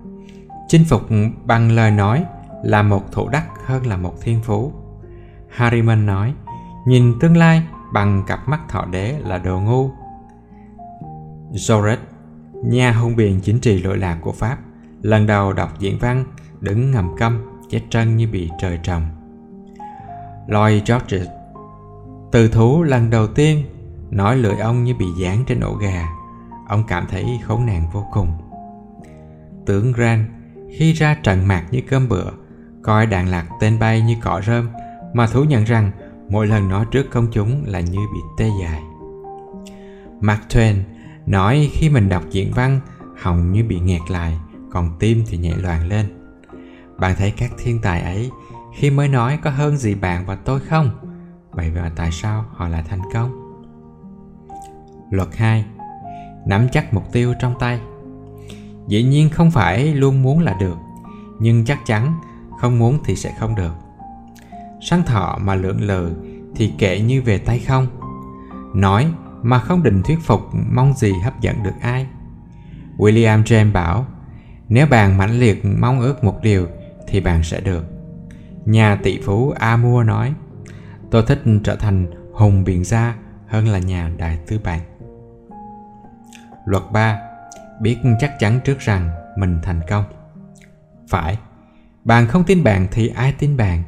[0.68, 1.02] chinh phục
[1.44, 2.24] bằng lời nói
[2.62, 4.72] là một thủ đắc hơn là một thiên phú
[5.48, 6.34] harriman nói
[6.86, 9.90] nhìn tương lai bằng cặp mắt thọ đế là đồ ngu
[11.52, 11.96] Jaurès,
[12.64, 14.58] nhà hùng biện chính trị lỗi lạc của Pháp,
[15.02, 16.24] lần đầu đọc diễn văn,
[16.60, 19.02] đứng ngầm câm, chết chân như bị trời trồng.
[20.46, 21.32] Lloyd George,
[22.32, 23.64] từ thú lần đầu tiên,
[24.10, 26.08] nói lưỡi ông như bị dán trên ổ gà.
[26.68, 28.28] Ông cảm thấy khốn nạn vô cùng.
[29.66, 30.28] Tướng Grant,
[30.70, 32.30] khi ra trận mạc như cơm bữa,
[32.82, 34.68] coi đạn lạc tên bay như cỏ rơm,
[35.14, 35.90] mà thú nhận rằng
[36.28, 38.82] mỗi lần nói trước công chúng là như bị tê dại.
[40.20, 40.74] Mark Twain
[41.26, 42.80] nói khi mình đọc diễn văn
[43.20, 44.38] họng như bị nghẹt lại
[44.70, 46.06] còn tim thì nhảy loạn lên.
[46.98, 48.30] Bạn thấy các thiên tài ấy
[48.76, 50.90] khi mới nói có hơn gì bạn và tôi không?
[51.50, 53.42] Vậy mà tại sao họ lại thành công?
[55.10, 55.64] Luật 2
[56.46, 57.80] nắm chắc mục tiêu trong tay
[58.88, 60.76] dĩ nhiên không phải luôn muốn là được
[61.40, 62.14] nhưng chắc chắn
[62.60, 63.72] không muốn thì sẽ không được
[64.80, 66.12] sáng thọ mà lưỡng lự
[66.54, 67.86] thì kệ như về tay không
[68.74, 70.40] nói mà không định thuyết phục
[70.72, 72.06] mong gì hấp dẫn được ai.
[72.98, 74.06] William James bảo,
[74.68, 76.66] nếu bạn mãnh liệt mong ước một điều
[77.08, 77.84] thì bạn sẽ được.
[78.64, 80.34] Nhà tỷ phú Amua nói,
[81.10, 84.80] tôi thích trở thành hùng biện gia hơn là nhà đại tư bản.
[86.66, 87.18] Luật 3.
[87.80, 90.04] Biết chắc chắn trước rằng mình thành công.
[91.08, 91.38] Phải,
[92.04, 93.82] bạn không tin bạn thì ai tin bạn?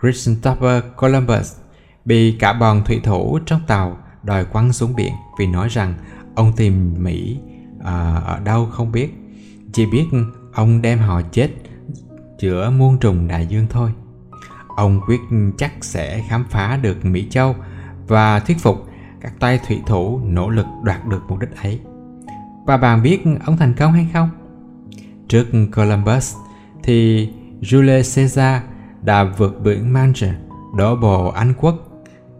[0.00, 1.56] Christopher Columbus
[2.04, 5.94] bị cả bọn thủy thủ trong tàu đòi quăng xuống biển vì nói rằng
[6.34, 7.40] ông tìm Mỹ
[7.84, 9.14] à, ở đâu không biết.
[9.72, 10.06] Chỉ biết
[10.52, 11.50] ông đem họ chết
[12.38, 13.92] giữa muôn trùng đại dương thôi.
[14.76, 15.20] Ông quyết
[15.58, 17.56] chắc sẽ khám phá được Mỹ Châu
[18.06, 18.86] và thuyết phục
[19.20, 21.80] các tay thủy thủ nỗ lực đoạt được mục đích ấy.
[22.70, 24.30] Và bạn biết ông thành công hay không?
[25.28, 26.36] Trước Columbus
[26.82, 27.28] thì
[27.60, 28.62] Julius Caesar
[29.02, 30.34] đã vượt biển Manche,
[30.76, 31.74] đổ bộ Anh quốc,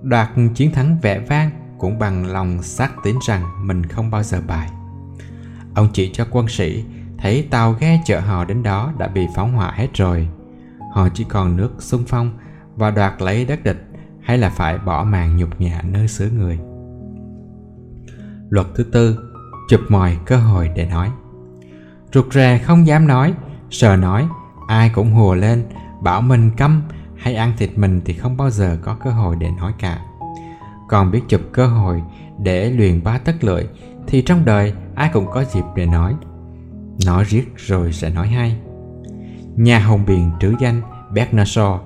[0.02, 4.40] đoạt chiến thắng vẻ vang cũng bằng lòng xác tín rằng mình không bao giờ
[4.46, 4.70] bại.
[5.74, 6.84] Ông chỉ cho quân sĩ
[7.18, 10.28] thấy tàu ghe chở họ đến đó đã bị phóng hỏa hết rồi.
[10.92, 12.38] Họ chỉ còn nước xung phong
[12.76, 13.86] và đoạt lấy đất địch
[14.22, 16.58] hay là phải bỏ màn nhục nhã nơi xứ người.
[18.50, 19.29] Luật thứ tư,
[19.70, 21.10] chụp mòi cơ hội để nói.
[22.12, 23.34] Rụt rè không dám nói,
[23.70, 24.28] sợ nói,
[24.68, 25.64] ai cũng hùa lên,
[26.00, 26.82] bảo mình câm
[27.16, 30.00] hay ăn thịt mình thì không bao giờ có cơ hội để nói cả.
[30.88, 32.02] Còn biết chụp cơ hội
[32.38, 33.68] để luyện ba tất lợi
[34.06, 36.14] thì trong đời ai cũng có dịp để nói.
[37.06, 38.56] Nói riết rồi sẽ nói hay.
[39.56, 40.82] Nhà hồng biện trữ danh
[41.14, 41.78] Bernard Shaw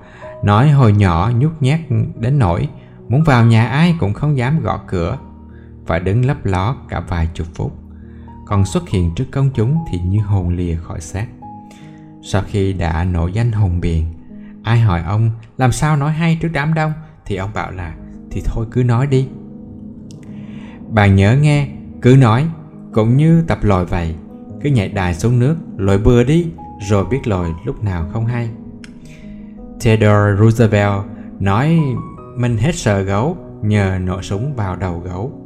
[0.43, 1.81] nói hồi nhỏ nhút nhát
[2.19, 2.69] đến nỗi
[3.09, 5.19] muốn vào nhà ai cũng không dám gõ cửa
[5.87, 7.73] và đứng lấp ló cả vài chục phút.
[8.47, 11.27] Còn xuất hiện trước công chúng thì như hồn lìa khỏi xác.
[12.23, 14.07] Sau khi đã nổi danh hùng biện,
[14.63, 16.93] ai hỏi ông làm sao nói hay trước đám đông,
[17.27, 17.95] thì ông bảo là,
[18.31, 19.29] thì thôi cứ nói đi.
[20.91, 21.69] Bạn nhớ nghe,
[22.03, 22.47] cứ nói,
[22.93, 24.15] cũng như tập lòi vậy,
[24.63, 26.47] cứ nhảy đài xuống nước, lội bừa đi,
[26.89, 28.51] rồi biết lòi lúc nào không hay.
[29.81, 31.05] Theodore Roosevelt
[31.41, 31.81] nói,
[32.37, 35.44] mình hết sợ gấu, nhờ nổ súng vào đầu gấu.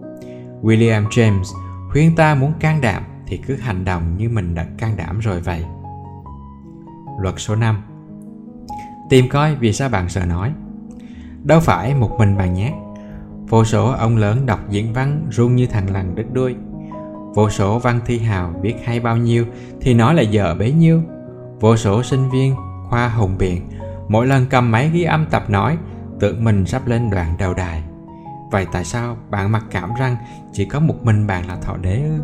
[0.63, 1.45] William James,
[1.93, 5.41] khuyên ta muốn can đảm thì cứ hành động như mình đã can đảm rồi
[5.41, 5.65] vậy.
[7.21, 7.83] Luật số 5
[9.11, 10.53] Tìm coi vì sao bạn sợ nói.
[11.45, 12.75] Đâu phải một mình bạn nhé.
[13.49, 16.55] Vô số ông lớn đọc diễn văn run như thằng lằn đứt đuôi.
[17.35, 19.47] Vô số văn thi hào biết hay bao nhiêu
[19.81, 21.03] thì nói là dở bấy nhiêu.
[21.61, 22.57] Vô số sinh viên
[22.89, 23.69] khoa hùng biện
[24.09, 25.79] Mỗi lần cầm máy ghi âm tập nói,
[26.21, 27.83] Tưởng mình sắp lên đoạn đầu đài.
[28.51, 30.17] Vậy tại sao bạn mặc cảm rằng
[30.53, 32.21] Chỉ có một mình bạn là thọ đế ư?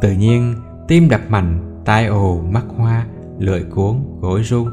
[0.00, 0.54] Tự nhiên,
[0.88, 3.06] tim đập mạnh, Tai ồ, mắt hoa,
[3.38, 4.68] Lưỡi cuốn, gối run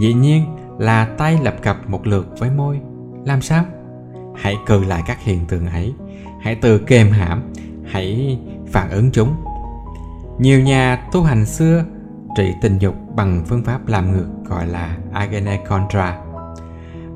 [0.00, 0.44] Dĩ nhiên
[0.78, 2.80] là tay lập cập một lượt với môi.
[3.24, 3.64] Làm sao?
[4.36, 5.94] Hãy cừ lại các hiện tượng ấy.
[6.40, 7.42] Hãy từ kềm hãm.
[7.84, 9.34] Hãy phản ứng chúng.
[10.38, 11.84] Nhiều nhà tu hành xưa
[12.36, 16.18] trị tình dục bằng phương pháp làm ngược gọi là agene contra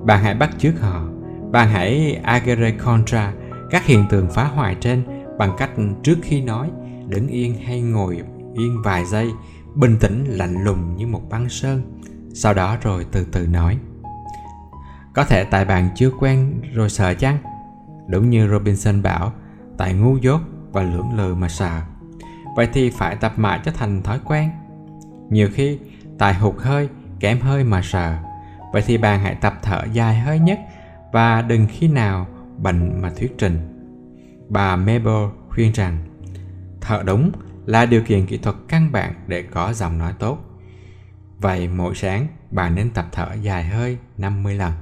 [0.04, 1.02] bạn hãy bắt chước họ
[1.50, 3.32] bạn hãy agere contra
[3.70, 5.02] các hiện tượng phá hoại trên
[5.38, 5.70] bằng cách
[6.02, 6.70] trước khi nói,
[7.06, 8.22] đứng yên hay ngồi
[8.54, 9.30] yên vài giây,
[9.74, 12.00] bình tĩnh, lạnh lùng như một băng sơn.
[12.34, 13.78] Sau đó rồi từ từ nói,
[15.14, 17.38] có thể tại bạn chưa quen rồi sợ chăng?
[18.06, 19.32] Đúng như robinson bảo,
[19.78, 20.40] tại ngu dốt
[20.72, 21.80] và lưỡng lự mà sợ.
[22.56, 24.50] Vậy thì phải tập mãi cho thành thói quen.
[25.30, 25.78] Nhiều khi
[26.18, 26.88] tại hụt hơi,
[27.20, 28.16] kém hơi mà sợ.
[28.72, 30.60] Vậy thì bạn hãy tập thở dài hơi nhất
[31.12, 32.26] và đừng khi nào
[32.58, 33.58] bệnh mà thuyết trình.
[34.48, 35.98] Bà mabel khuyên rằng
[36.80, 37.32] thở đúng
[37.66, 40.38] là điều kiện kỹ thuật căn bản để có giọng nói tốt.
[41.38, 44.72] Vậy mỗi sáng bạn nên tập thở dài hơi 50 lần.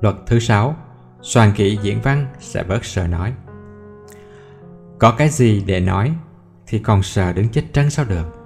[0.00, 0.76] Luật thứ sáu
[1.22, 3.32] soạn kỹ diễn văn sẽ bớt sợ nói.
[4.98, 6.12] Có cái gì để nói
[6.66, 8.36] thì còn sợ đứng chết trân sao được.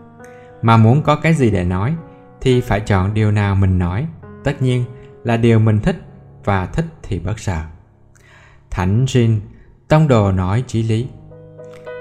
[0.63, 1.97] Mà muốn có cái gì để nói
[2.41, 4.07] thì phải chọn điều nào mình nói.
[4.45, 4.85] Tất nhiên
[5.25, 5.97] là điều mình thích
[6.45, 7.63] và thích thì bất sợ
[8.75, 9.39] thánh Jin,
[9.89, 11.07] tông đồ nói chí lý.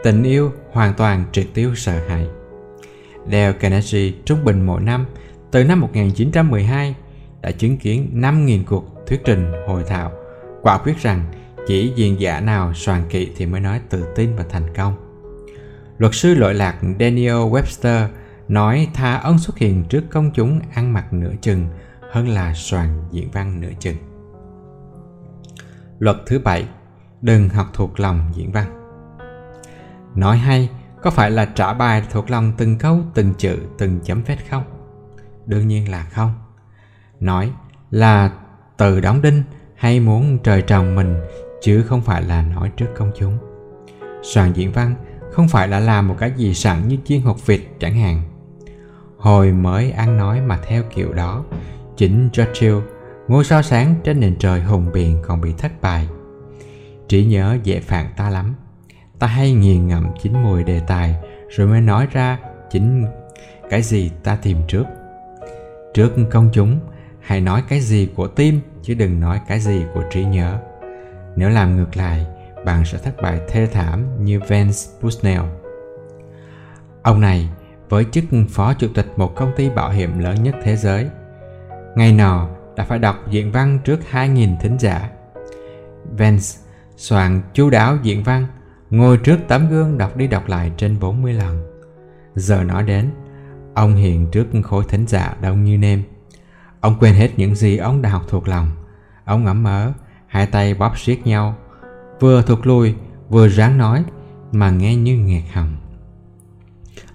[0.04, 2.28] Tình yêu hoàn toàn triệt tiêu sợ hãi.
[3.26, 5.06] Dale Carnegie trung bình mỗi năm,
[5.52, 6.96] từ năm 1912
[7.42, 10.12] đã chứng kiến 5.000 cuộc thuyết trình hội thảo,
[10.62, 11.26] quả quyết rằng
[11.68, 14.96] chỉ diễn giả nào soàn kỵ thì mới nói tự tin và thành công.
[15.98, 18.08] Luật sư lỗi lạc Daniel Webster
[18.48, 21.68] nói tha ân xuất hiện trước công chúng ăn mặc nửa chừng
[22.14, 23.96] hơn là soàn diễn văn nửa chừng.
[26.00, 26.68] Luật thứ bảy,
[27.22, 28.80] đừng học thuộc lòng diễn văn.
[30.16, 30.70] Nói hay
[31.02, 34.64] có phải là trả bài thuộc lòng từng câu, từng chữ, từng chấm vết không?
[35.46, 36.34] Đương nhiên là không.
[37.20, 37.52] Nói
[37.92, 38.32] là
[38.78, 39.44] từ đóng đinh
[39.76, 41.16] hay muốn trời trồng mình
[41.62, 43.38] chứ không phải là nói trước công chúng.
[44.24, 44.96] Soạn diễn văn
[45.32, 48.22] không phải là làm một cái gì sẵn như chiên hột vịt chẳng hạn.
[49.18, 51.44] Hồi mới ăn nói mà theo kiểu đó,
[51.98, 52.78] chính Churchill,
[53.28, 56.08] ngôi sao sáng trên nền trời hùng biện còn bị thất bại.
[57.08, 58.56] Trí nhớ dễ phản ta lắm.
[59.20, 61.16] Ta hay nghiền ngẫm chính mùi đề tài
[61.50, 62.40] rồi mới nói ra
[62.72, 63.06] chính
[63.70, 64.84] cái gì ta tìm trước.
[65.94, 66.80] Trước công chúng,
[67.20, 70.60] hãy nói cái gì của tim chứ đừng nói cái gì của trí nhớ.
[71.36, 72.26] Nếu làm ngược lại,
[72.66, 75.44] bạn sẽ thất bại thê thảm như Vance bushnell
[77.04, 77.50] Ông này,
[77.90, 81.10] với chức phó chủ tịch một công ty bảo hiểm lớn nhất thế giới,
[81.96, 85.10] ngày nọ đã phải đọc diễn văn trước 2.000 thính giả.
[86.18, 86.46] Vance
[86.98, 88.48] soạn chú đáo diễn văn,
[88.90, 91.64] ngồi trước tấm gương đọc đi đọc lại trên 40 lần.
[92.36, 93.10] Giờ nói đến,
[93.74, 96.04] ông hiện trước khối thính giả đông như nêm.
[96.80, 98.72] Ông quên hết những gì ông đã học thuộc lòng.
[99.26, 99.92] Ông ngẫm mớ,
[100.28, 101.56] hai tay bóp siết nhau,
[102.20, 102.96] vừa thụt lùi
[103.30, 104.04] vừa ráng nói
[104.52, 105.76] mà nghe như nghẹt họng.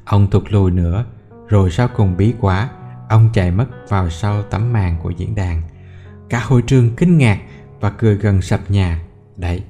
[0.05, 1.05] Ông thụt lùi nữa,
[1.49, 2.71] rồi sau cùng bí quá,
[3.09, 5.63] ông chạy mất vào sau tấm màn của diễn đàn.
[6.29, 7.39] Cả hội trường kinh ngạc
[7.81, 9.01] và cười gần sập nhà.
[9.37, 9.63] Đấy,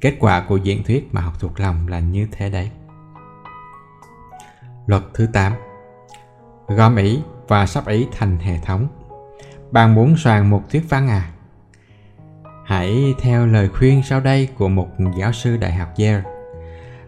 [0.00, 2.70] kết quả của diễn thuyết mà học thuộc lòng là như thế đấy.
[4.86, 5.52] Luật thứ 8
[6.68, 8.88] Gom ý và sắp ý thành hệ thống
[9.70, 11.30] Bạn muốn soạn một thuyết văn à?
[12.64, 16.22] Hãy theo lời khuyên sau đây của một giáo sư đại học Yale.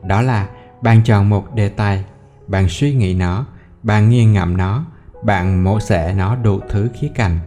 [0.03, 0.49] Đó là
[0.83, 2.05] bạn chọn một đề tài,
[2.47, 3.47] bạn suy nghĩ nó,
[3.83, 4.85] bạn nghiền ngẫm nó,
[5.27, 7.39] bạn mổ xẻ nó đủ thứ khía cạnh.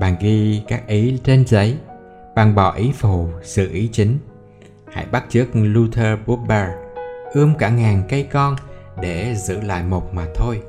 [0.00, 1.76] Bạn ghi các ý trên giấy,
[2.34, 4.18] bạn bỏ ý phụ, sự ý chính.
[4.92, 6.70] Hãy bắt chước Luther Burbank,
[7.32, 8.56] ươm cả ngàn cây con
[9.00, 10.62] để giữ lại một mà thôi.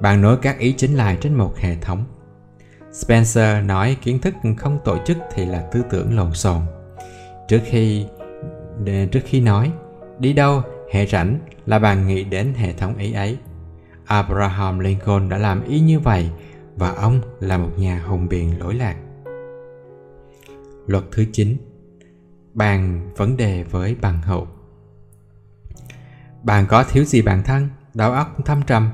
[0.00, 2.04] Bạn nối các ý chính lại trên một hệ thống
[2.92, 6.60] Spencer nói kiến thức không tổ chức thì là tư tưởng lộn xộn.
[7.48, 8.06] Trước khi
[9.12, 9.72] trước khi nói
[10.18, 13.38] đi đâu hệ rảnh là bạn nghĩ đến hệ thống ý ấy.
[14.06, 16.30] Abraham Lincoln đã làm y như vậy
[16.76, 18.96] và ông là một nhà hùng biện lỗi lạc.
[20.86, 21.56] Luật thứ 9
[22.54, 24.46] Bàn vấn đề với bằng hữu
[26.42, 28.90] Bạn có thiếu gì bản thân, đầu óc thâm trầm.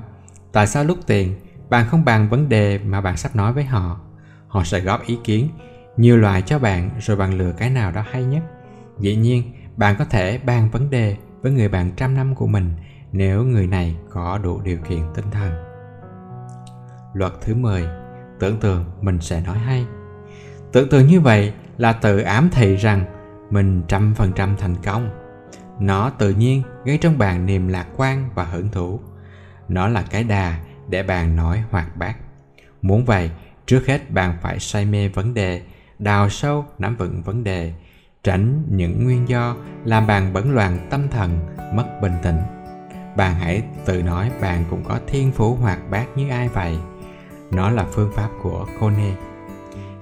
[0.53, 1.35] Tại sao lúc tiền
[1.71, 4.01] bạn không bàn vấn đề mà bạn sắp nói với họ?
[4.49, 5.49] Họ sẽ góp ý kiến
[5.97, 8.43] nhiều loại cho bạn rồi bạn lựa cái nào đó hay nhất.
[8.99, 12.71] Dĩ nhiên bạn có thể bàn vấn đề với người bạn trăm năm của mình
[13.13, 15.53] nếu người này có đủ điều kiện tinh thần
[17.15, 17.87] luật thứ 10
[18.41, 19.87] tưởng tượng mình sẽ nói hay
[20.73, 23.05] tưởng tượng như vậy là tự ám thị rằng
[23.51, 25.11] mình trăm phần trăm thành công
[25.81, 29.01] nó tự nhiên gây trong bạn niềm lạc quan và hưởng thụ
[29.69, 30.59] nó là cái đà
[30.89, 32.17] để bạn nói hoạt bát.
[32.83, 33.31] Muốn vậy,
[33.67, 35.63] trước hết bạn phải say mê vấn đề,
[35.99, 37.73] đào sâu nắm vững vấn đề,
[38.23, 41.39] tránh những nguyên do làm bạn bấn loạn tâm thần,
[41.75, 42.39] mất bình tĩnh.
[43.17, 46.79] Bạn hãy tự nói bạn cũng có thiên phú hoạt bát như ai vậy.
[47.51, 49.13] Nó là phương pháp của Kone.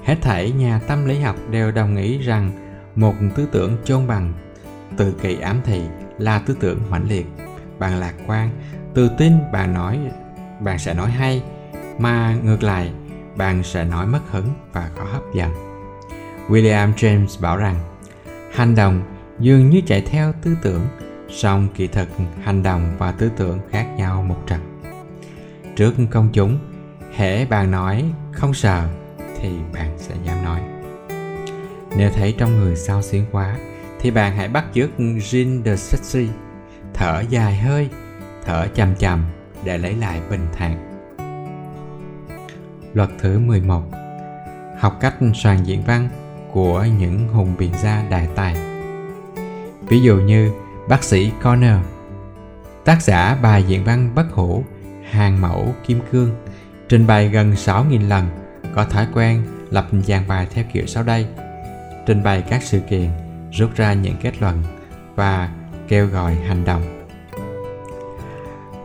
[0.04, 2.52] Hết thảy nhà tâm lý học đều đồng ý rằng
[2.96, 4.32] một tư tưởng chôn bằng
[4.96, 5.82] tự kỳ ám thị
[6.18, 7.26] là tư tưởng mãnh liệt
[7.80, 8.50] bạn lạc quan,
[8.94, 9.98] tự tin bạn nói,
[10.60, 11.42] bạn sẽ nói hay,
[11.98, 12.92] mà ngược lại,
[13.36, 15.50] bạn sẽ nói mất hứng và khó hấp dẫn
[16.48, 17.76] william james bảo rằng,
[18.52, 19.02] hành động
[19.38, 20.86] dường như chạy theo tư tưởng
[21.32, 22.08] song kỳ thực,
[22.42, 24.60] hành động và tư tưởng khác nhau một trận.
[25.76, 26.58] Trước công chúng,
[27.14, 28.88] hễ bạn nói không sợ
[29.40, 30.60] thì bạn sẽ dám nói.
[31.96, 33.56] Nếu thấy trong người sao xuyến quá,
[34.00, 36.28] thì bạn hãy bắt chước Jean de Sexy
[36.94, 37.88] thở dài hơi,
[38.44, 39.24] thở chậm chậm
[39.64, 40.86] để lấy lại bình thản.
[42.94, 43.82] Luật thứ 11
[44.78, 46.08] Học cách soạn diễn văn
[46.52, 48.56] của những hùng biện gia đại tài.
[49.88, 50.50] Ví dụ như
[50.90, 51.76] bác sĩ Corner
[52.84, 54.64] Tác giả bài diễn văn bất hủ,
[55.10, 56.30] hàng mẫu, kim cương,
[56.88, 58.26] trình bày gần 6.000 lần,
[58.74, 61.26] có thói quen lập dàn bài theo kiểu sau đây.
[62.06, 63.10] Trình bày các sự kiện,
[63.52, 64.62] rút ra những kết luận
[65.14, 65.50] và
[65.88, 67.06] kêu gọi hành động.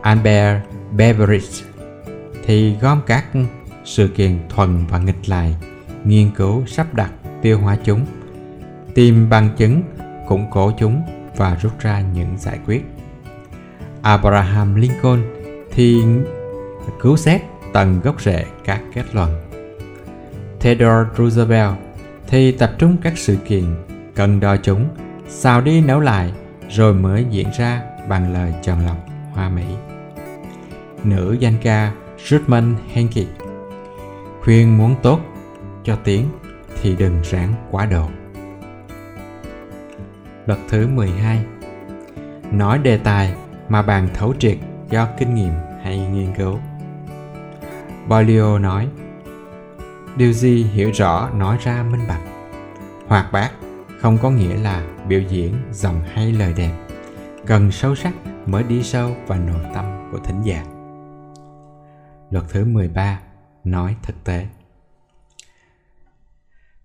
[0.02, 0.62] Albert
[0.96, 1.64] Beveridge
[2.44, 3.24] thì gom các
[3.84, 5.56] sự kiện thuần và nghịch lại,
[6.04, 7.10] nghiên cứu sắp đặt
[7.42, 8.06] tiêu hóa chúng.
[8.94, 9.82] Tìm bằng chứng,
[10.28, 11.02] củng cố chúng
[11.36, 12.84] và rút ra những giải quyết.
[14.02, 15.22] Abraham lincoln
[15.70, 16.02] thì
[17.00, 19.50] cứu xét tầng gốc rễ các kết luận.
[20.60, 21.74] Theodore roosevelt
[22.28, 23.64] thì tập trung các sự kiện
[24.14, 24.88] cần đo chúng,
[25.28, 26.32] xào đi nấu lại,
[26.70, 28.96] rồi mới diễn ra bằng lời chọn lọc
[29.32, 29.64] hoa mỹ.
[31.04, 31.92] Nữ danh ca
[32.26, 33.22] Rudman Henke
[34.42, 35.20] khuyên muốn tốt
[35.84, 36.28] cho tiếng
[36.82, 38.08] thì đừng ráng quá độ.
[40.46, 41.44] Luật thứ 12
[42.52, 43.34] Nói đề tài
[43.68, 44.58] mà bạn thấu triệt
[44.90, 46.58] do kinh nghiệm hay nghiên cứu.
[48.08, 48.88] Bolio nói,
[50.16, 52.22] Điều gì hiểu rõ nói ra minh bạch.
[53.06, 53.50] Hoạt bát,
[54.00, 56.72] không có nghĩa là biểu diễn dòng hay lời đẹp.
[57.46, 58.12] Cần sâu sắc
[58.46, 60.64] mới đi sâu vào nội tâm của thính giả.
[62.30, 63.20] Luật thứ 13
[63.64, 64.46] nói thực tế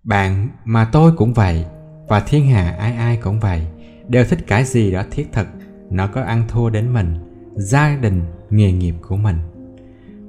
[0.02, 1.66] bạn, mà tôi cũng vậy
[2.12, 3.66] và thiên hạ ai ai cũng vậy,
[4.08, 5.46] đều thích cái gì đó thiết thực,
[5.90, 7.14] nó có ăn thua đến mình,
[7.56, 9.36] gia đình, nghề nghiệp của mình.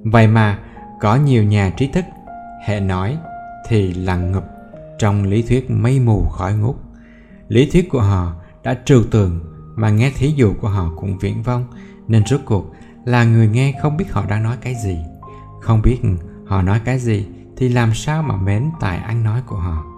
[0.03, 0.59] Vậy mà
[1.01, 2.05] có nhiều nhà trí thức,
[2.65, 3.17] hệ nói
[3.67, 4.43] thì lặng ngụp
[4.99, 6.75] trong lý thuyết mây mù khói ngút.
[7.47, 9.39] Lý thuyết của họ đã trừu tường
[9.75, 11.65] mà nghe thí dụ của họ cũng viễn vông,
[12.07, 12.73] nên rốt cuộc
[13.05, 14.97] là người nghe không biết họ đang nói cái gì.
[15.61, 15.97] Không biết
[16.45, 17.27] họ nói cái gì
[17.57, 19.92] thì làm sao mà mến tài ăn nói của họ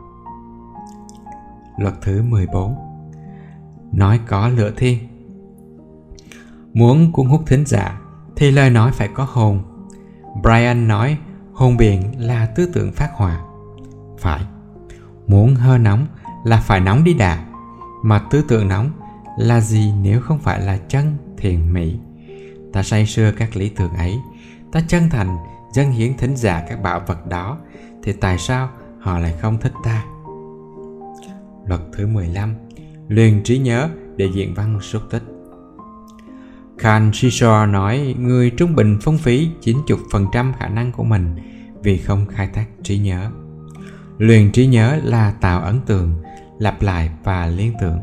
[1.78, 2.76] luật thứ 14
[3.92, 4.98] nói có lửa thiên
[6.74, 8.00] muốn cuốn hút thính giả
[8.36, 9.64] thì lời nói phải có hồn.
[10.42, 11.18] Brian nói
[11.54, 13.42] hồn biển là tư tưởng phát hòa
[14.20, 14.42] phải.
[15.28, 16.08] Muốn hơi nóng
[16.44, 17.46] là phải nóng đi đà
[18.04, 18.90] mà tư tưởng nóng
[19.38, 22.00] là gì nếu không phải là chân thiền mỹ?
[22.74, 24.18] Ta say sưa các lý tưởng ấy.
[24.72, 25.38] Ta chân thành
[25.74, 27.58] dâng hiến thính giả các bảo vật đó.
[28.04, 28.70] Thì tại sao
[29.00, 30.04] họ lại không thích ta?
[31.68, 32.54] Luật thứ 15
[33.08, 35.24] Luyện trí nhớ để diện văn xúc tích
[36.78, 41.36] Khan Shishor nói người trung bình phung phí 90% khả năng của mình
[41.84, 43.32] vì không khai thác trí nhớ.
[44.18, 46.14] Luyện trí nhớ là tạo ấn tượng,
[46.60, 48.00] lặp lại và liên tưởng.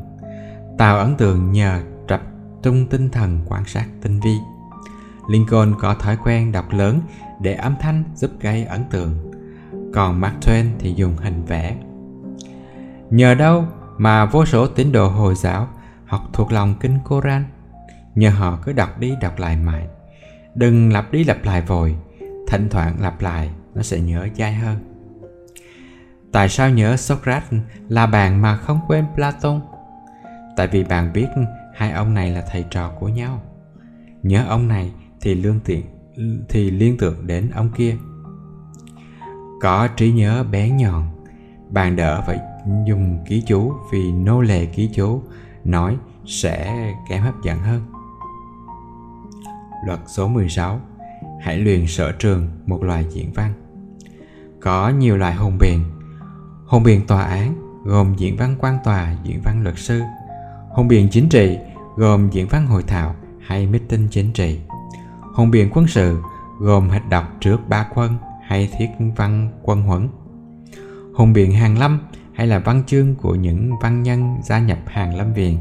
[0.79, 2.23] Tạo ấn tượng nhờ tập
[2.63, 4.37] trung tinh thần quan sát tinh vi.
[5.31, 7.01] Lincoln có thói quen đọc lớn
[7.41, 9.33] để âm thanh giúp gây ấn tượng
[9.95, 11.77] còn Mark Twain thì dùng hình vẽ.
[13.13, 13.65] Nhờ đâu
[13.99, 15.69] mà vô số tín đồ Hồi giáo
[16.07, 17.45] học thuộc lòng kinh Koran?
[18.15, 19.87] Nhờ họ cứ đọc đi đọc lại mãi.
[20.55, 21.97] Đừng lặp đi lặp lại vội,
[22.49, 24.77] thỉnh thoảng lặp lại nó sẽ nhớ dai hơn.
[26.33, 29.61] Tại sao nhớ Socrates là bạn mà không quên Platon?
[30.57, 31.27] Tại vì bạn biết
[31.75, 33.43] hai ông này là thầy trò của nhau.
[34.23, 35.85] Nhớ ông này thì lương tiện
[36.49, 37.97] thì liên tưởng đến ông kia
[39.61, 41.09] có trí nhớ bén nhọn
[41.71, 42.39] bạn đỡ phải
[42.87, 45.23] dùng ký chú, vì nô lệ ký chú,
[45.65, 45.97] nói
[46.27, 46.77] sẽ
[47.09, 47.83] kém hấp dẫn hơn.
[49.87, 50.81] Luật số 16
[51.41, 53.53] hãy luyện sở trường một loài diễn văn.
[54.61, 55.85] Có nhiều loại hùng biện.
[56.67, 57.55] Hùng biện tòa án
[57.85, 60.03] gồm diễn văn quan tòa, diễn văn luật sư.
[60.71, 61.59] Hùng biện chính trị
[61.97, 64.61] gồm diễn văn hội thảo hay meeting chính trị.
[65.35, 66.23] Hùng biện quân sự
[66.61, 70.09] gồm hạch đọc trước ba quân hay thiết văn quân huấn.
[71.15, 72.01] Hùng biện hàng lâm
[72.35, 75.59] hay là văn chương của những văn nhân gia nhập hàng lâm viện,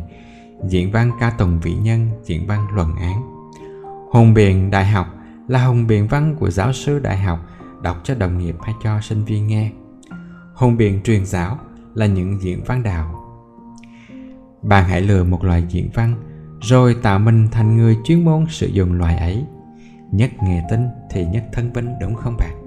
[0.67, 3.21] diễn văn ca tùng vị nhân, diễn văn luận án.
[4.11, 5.07] Hùng biện đại học
[5.47, 7.39] là hùng biện văn của giáo sư đại học,
[7.83, 9.71] đọc cho đồng nghiệp hay cho sinh viên nghe.
[10.53, 11.57] Hùng biện truyền giáo
[11.93, 13.15] là những diễn văn đạo.
[14.61, 16.15] Bạn hãy lừa một loại diễn văn,
[16.61, 19.45] rồi tạo mình thành người chuyên môn sử dụng loại ấy.
[20.11, 22.61] Nhất nghề tinh thì nhất thân vinh đúng không bạn?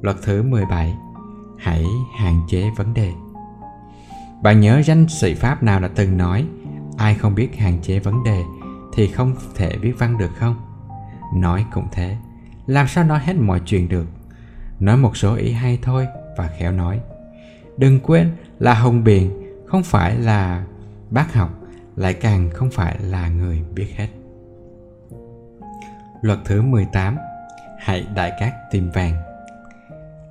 [0.00, 0.94] Luật thứ 17
[1.62, 1.84] hãy
[2.18, 3.12] hạn chế vấn đề
[4.42, 6.46] bạn nhớ danh sĩ Pháp nào đã từng nói
[6.96, 8.42] ai không biết hạn chế vấn đề
[8.92, 10.56] thì không thể viết văn được không?
[11.34, 12.16] Nói cũng thế,
[12.66, 14.06] làm sao nói hết mọi chuyện được?
[14.80, 16.06] Nói một số ý hay thôi
[16.36, 17.00] và khéo nói.
[17.76, 20.64] Đừng quên là hồng biện không phải là
[21.10, 21.50] bác học,
[21.96, 24.08] lại càng không phải là người biết hết.
[26.22, 27.16] Luật thứ 18
[27.78, 29.31] Hãy đại cát tìm vàng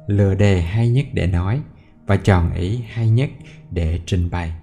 [0.08, 1.62] Lựa đề hay nhất để nói
[2.08, 3.30] và chọn ý hay nhất
[3.72, 4.54] để trình bày.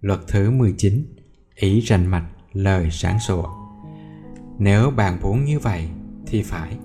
[0.00, 1.14] Luật thứ 19
[1.60, 3.48] Ý rành mạch, lời sáng sủa.
[4.58, 5.88] Nếu bạn muốn như vậy
[6.26, 6.76] thì phải.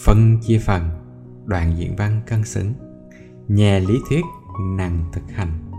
[0.00, 0.90] Phân chia phần,
[1.44, 2.72] đoạn diễn văn cân xứng.
[3.48, 4.24] Nhà lý thuyết,
[4.76, 5.70] nặng thực hành.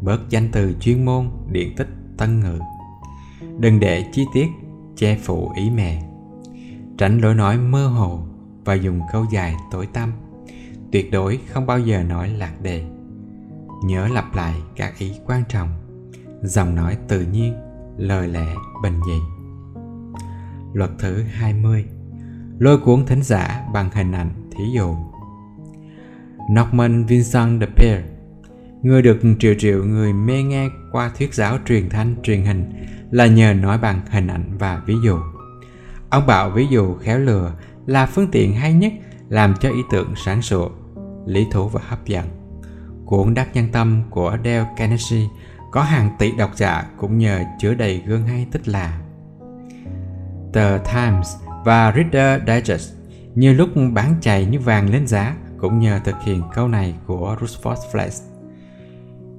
[0.00, 1.88] Bớt danh từ chuyên môn, điện tích,
[2.18, 2.58] tân ngữ.
[3.58, 4.46] Đừng để chi tiết
[4.96, 6.02] che phủ ý mẹ.
[6.98, 8.26] Tránh lối nói mơ hồ
[8.64, 10.12] và dùng câu dài tối tăm.
[10.92, 12.84] Tuyệt đối không bao giờ nói lạc đề.
[13.84, 15.68] Nhớ lặp lại các ý quan trọng.
[16.42, 17.54] Giọng nói tự nhiên,
[17.96, 18.46] lời lẽ
[18.82, 19.18] bình dị.
[20.72, 21.84] Luật thứ 20
[22.58, 24.96] lôi cuốn thính giả bằng hình ảnh thí dụ.
[26.50, 28.00] Norman Vincent de Peer
[28.82, 32.72] Người được triệu triệu người mê nghe qua thuyết giáo truyền thanh, truyền hình,
[33.10, 35.18] là nhờ nói bằng hình ảnh và ví dụ.
[36.10, 37.52] Ông bảo ví dụ khéo lừa
[37.86, 38.92] là phương tiện hay nhất
[39.28, 40.68] làm cho ý tưởng sáng sủa
[41.26, 42.26] lý thú và hấp dẫn.
[43.06, 45.28] Cuốn Đắc Nhân Tâm của Dale Carnegie
[45.72, 49.00] có hàng tỷ độc giả cũng nhờ chứa đầy gương hay tích là.
[50.54, 51.28] The Times
[51.64, 52.92] và Reader Digest
[53.34, 57.36] nhiều lúc bán chạy như vàng lên giá cũng nhờ thực hiện câu này của
[57.40, 58.22] Rutherford Flash.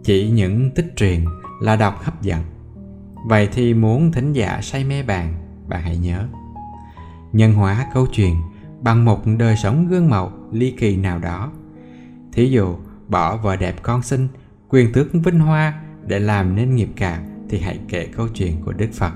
[0.03, 1.25] Chỉ những tích truyền
[1.61, 2.41] là đọc hấp dẫn.
[3.27, 5.33] Vậy thì muốn thính giả say mê bạn,
[5.67, 6.27] bạn hãy nhớ.
[7.35, 8.35] Nhân hóa câu chuyện
[8.81, 11.51] bằng một đời sống gương mẫu ly kỳ nào đó
[12.33, 12.75] Thí dụ,
[13.07, 14.27] bỏ vợ đẹp con sinh,
[14.69, 18.73] quyền tước vinh hoa để làm nên nghiệp cả thì hãy kể câu chuyện của
[18.73, 19.11] Đức Phật.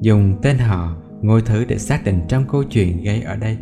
[0.00, 3.58] Dùng tên họ, ngôi thứ để xác định trong câu chuyện gây ở đây,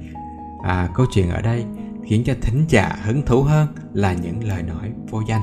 [0.64, 1.64] à, câu chuyện ở đây
[2.05, 5.43] khiến cho thính giả hứng thú hơn là những lời nói vô danh.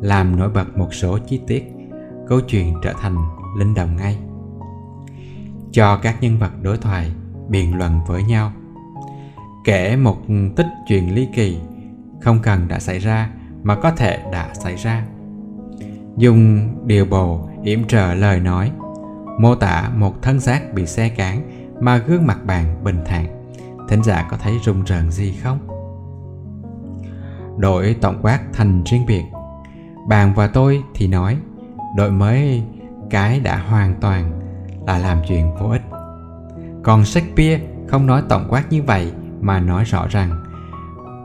[0.00, 1.64] Làm nổi bật một số chi tiết,
[2.28, 3.16] câu chuyện trở thành
[3.58, 4.18] linh động ngay.
[5.72, 7.12] Cho các nhân vật đối thoại
[7.48, 8.52] biện luận với nhau.
[9.64, 10.16] Kể một
[10.56, 11.58] tích chuyện ly kỳ,
[12.20, 13.30] không cần đã xảy ra
[13.62, 15.04] mà có thể đã xảy ra.
[16.16, 18.72] Dùng điều bồ yểm trợ lời nói,
[19.38, 21.42] mô tả một thân xác bị xe cán
[21.80, 23.52] mà gương mặt bạn bình thản.
[23.88, 25.58] Thính giả có thấy rùng rợn gì không?
[27.58, 29.24] Đổi tổng quát thành riêng biệt.
[30.08, 31.36] Bạn và tôi thì nói
[31.96, 32.62] đổi mới
[33.10, 34.41] cái đã hoàn toàn
[34.86, 35.82] là làm chuyện vô ích.
[36.82, 40.44] Còn shakespeare không nói tổng quát như vậy mà nói rõ rằng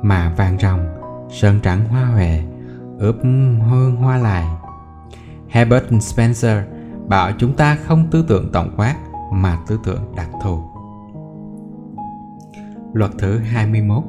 [0.01, 0.79] mà vàng rồng
[1.29, 2.43] sơn trắng hoa huệ,
[2.99, 3.15] ướp
[3.69, 4.45] hương hoa lại.
[5.49, 6.57] Herbert Spencer
[7.07, 8.95] bảo chúng ta không tư tưởng tổng quát
[9.33, 10.63] mà tư tưởng đặc thù.
[12.93, 14.03] Luật thứ 21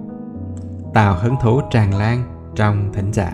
[0.94, 2.22] Tạo hứng thú tràn lan
[2.54, 3.32] trong thính giả.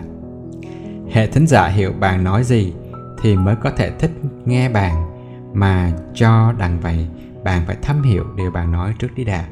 [1.11, 2.73] Hệ thính giả hiểu bạn nói gì
[3.21, 4.11] thì mới có thể thích
[4.45, 5.14] nghe bạn
[5.55, 7.07] mà cho đằng vậy,
[7.43, 9.45] bạn phải thâm hiểu điều bạn nói trước đi đã.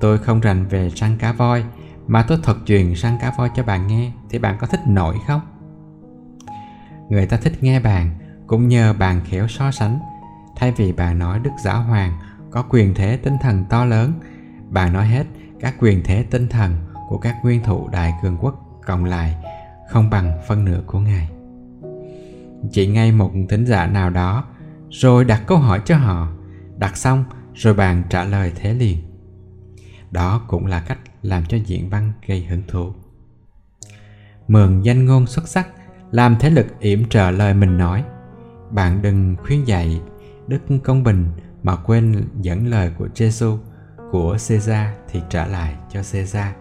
[0.00, 1.64] Tôi không rành về săn cá voi,
[2.06, 5.16] Mà tôi thuật truyền săn cá voi cho bạn nghe, Thì bạn có thích nổi
[5.26, 5.40] không?
[7.08, 8.10] Người ta thích nghe bạn,
[8.46, 9.98] Cũng nhờ bạn khéo so sánh.
[10.56, 12.12] Thay vì bạn nói Đức Giáo Hoàng
[12.50, 14.12] Có quyền thế tinh thần to lớn,
[14.68, 15.26] Bạn nói hết
[15.60, 16.76] các quyền thế tinh thần
[17.08, 18.54] Của các nguyên thủ đại cường quốc
[18.86, 19.36] Cộng lại,
[19.88, 21.28] không bằng phân nửa của Ngài.
[22.70, 24.44] Chỉ ngay một thính giả nào đó
[25.00, 26.28] rồi đặt câu hỏi cho họ
[26.78, 27.24] Đặt xong
[27.54, 28.98] rồi bạn trả lời thế liền
[30.10, 32.92] đó cũng là cách làm cho diễn văn gây hứng thú.
[34.48, 35.68] Mượn danh ngôn xuất sắc,
[36.10, 38.04] làm thế lực yểm trợ lời mình nói.
[38.70, 40.00] Bạn đừng khuyên dạy
[40.46, 41.26] đức công bình
[41.62, 43.58] mà quên dẫn lời của Giêsu
[44.10, 46.52] của Caesar thì trả lại cho Caesar.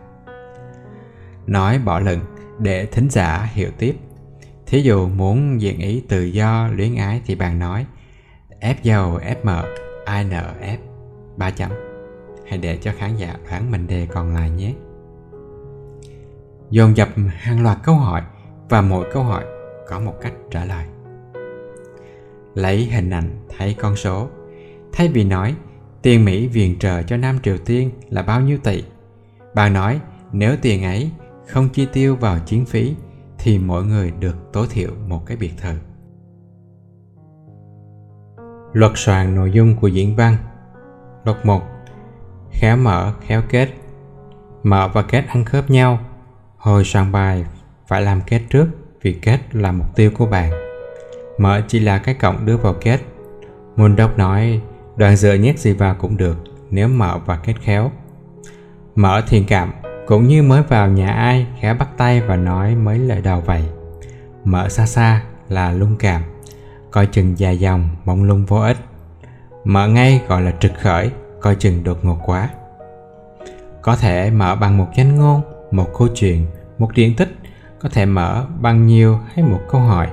[1.48, 2.22] Nói bỏ lửng
[2.60, 3.96] để thính giả hiểu tiếp.
[4.66, 7.86] Thí dụ muốn diện ý tự do luyến ái thì bạn nói
[8.66, 9.64] F dầu FM
[10.06, 10.78] INF
[11.38, 11.72] 3 chấm.
[12.48, 14.74] Hãy để cho khán giả đoán mệnh đề còn lại nhé.
[16.70, 18.22] Dồn dập hàng loạt câu hỏi
[18.70, 19.46] và mỗi câu hỏi
[19.88, 20.86] có một cách trả lời.
[22.56, 24.30] Lấy hình ảnh thấy con số.
[24.94, 25.56] Thay vì nói,
[26.02, 28.84] tiền mỹ viện trợ cho nam triều tiên là bao nhiêu tỷ?
[29.56, 30.00] Bà nói,
[30.32, 31.12] nếu tiền ấy
[31.48, 32.96] không chi tiêu vào chiến phí,
[33.38, 35.74] thì mỗi người được tối thiểu một cái biệt thự
[38.76, 40.38] luật soạn nội dung của diễn văn.
[41.24, 41.62] Luật 1
[42.52, 43.70] khéo mở, khéo kết.
[44.64, 46.00] Mở và kết ăn khớp nhau.
[46.58, 47.46] Hồi soạn bài,
[47.88, 48.68] phải làm kết trước,
[49.02, 50.52] vì kết là mục tiêu của bạn.
[51.40, 53.00] Mở chỉ là cái cộng đưa vào kết.
[53.76, 54.62] Môn đốc nói,
[54.96, 56.38] đoạn dựa nhét gì vào cũng được,
[56.70, 57.92] nếu mở và kết khéo.
[58.96, 59.72] Mở thiền cảm,
[60.08, 63.64] cũng như mới vào nhà ai, khẽ bắt tay và nói mấy lời đầu vậy
[64.44, 66.22] mở xa xa là lung cảm
[66.96, 68.78] coi chừng dài dòng mộng lung vô ích.
[69.64, 72.50] Mở ngay gọi là trực khởi, coi chừng đột ngột quá.
[73.82, 75.42] Có thể mở bằng một danh ngôn,
[75.72, 76.46] một câu chuyện,
[76.78, 77.36] một điển tích.
[77.80, 80.08] Có thể mở bằng nhiều hay một câu hỏi.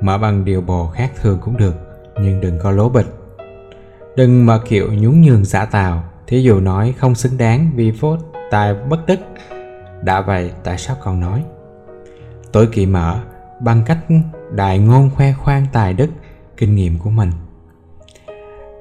[0.00, 1.74] Mở bằng điều bồ khác thường cũng được,
[2.20, 3.14] nhưng đừng có lố bịch.
[4.16, 6.04] Đừng mở kiểu nhún nhường giả tạo.
[6.26, 8.16] thí dụ nói không xứng đáng vì vô
[8.50, 9.18] tài bất đức.
[10.02, 11.44] Đã vậy, tại sao còn nói?
[12.52, 13.18] Tối kỵ mở,
[13.60, 13.98] bằng cách
[14.56, 16.10] đại ngôn khoe khoang tài đức,
[16.56, 17.30] kinh nghiệm của mình.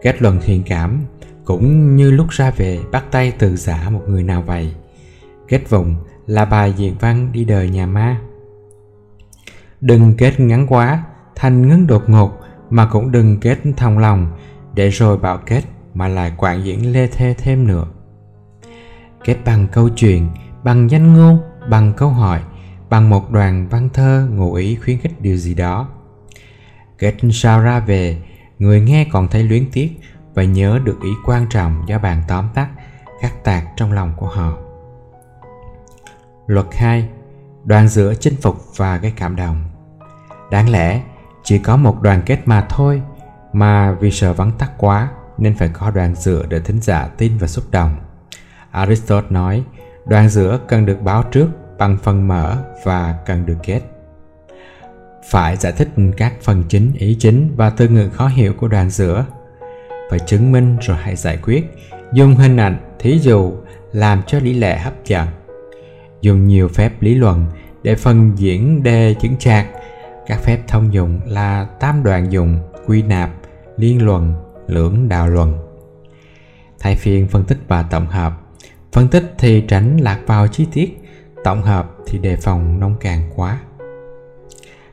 [0.01, 1.01] Kết luận thiện cảm
[1.45, 4.73] cũng như lúc ra về bắt tay từ giả một người nào vậy.
[5.47, 5.95] Kết vùng
[6.27, 8.21] là bài diện văn đi đời nhà ma.
[9.81, 11.03] Đừng kết ngắn quá,
[11.35, 12.31] thành ngấn đột ngột
[12.69, 14.37] mà cũng đừng kết thòng lòng,
[14.73, 15.61] để rồi bảo kết
[15.93, 17.87] mà lại quản diễn lê thê thêm nữa.
[19.23, 20.27] Kết bằng câu chuyện,
[20.63, 22.41] bằng danh ngôn, bằng câu hỏi
[22.89, 25.87] bằng một đoàn văn thơ ngụ ý khuyến khích điều gì đó.
[26.97, 28.17] Kết sao ra về,
[28.59, 29.99] người nghe còn thấy luyến tiếc
[30.33, 32.69] và nhớ được ý quan trọng do bạn tóm tắt
[33.21, 34.57] khắc tạc trong lòng của họ.
[36.47, 37.09] Luật 2
[37.63, 39.63] đoàn giữa chinh phục và gây cảm động.
[40.51, 41.01] Đáng lẽ
[41.43, 43.01] chỉ có một đoàn kết mà thôi,
[43.53, 47.37] mà vì sợ vắng tắt quá nên phải có đoàn giữa để thính giả tin
[47.37, 47.95] và xúc động.
[48.71, 49.63] Aristotle nói,
[50.05, 51.47] đoàn giữa cần được báo trước
[51.77, 53.81] bằng phần mở và cần được kết
[55.29, 58.89] phải giải thích các phần chính, ý chính và từ ngữ khó hiểu của đoạn
[58.89, 59.25] giữa
[60.09, 61.65] phải chứng minh rồi hãy giải quyết.
[62.13, 63.53] Dùng hình ảnh, thí dụ,
[63.91, 65.27] làm cho lý lẽ hấp dẫn.
[66.21, 67.45] Dùng nhiều phép lý luận
[67.83, 69.67] để phân diễn đề chứng trạc
[70.27, 73.29] các phép thông dụng là tam đoạn dụng quy nạp,
[73.77, 74.33] liên luận,
[74.67, 75.57] lưỡng đạo luận.
[76.79, 78.33] Thay phiên phân tích và tổng hợp.
[78.91, 81.04] Phân tích thì tránh lạc vào chi tiết
[81.45, 83.59] tổng hợp thì đề phòng nông cạn quá.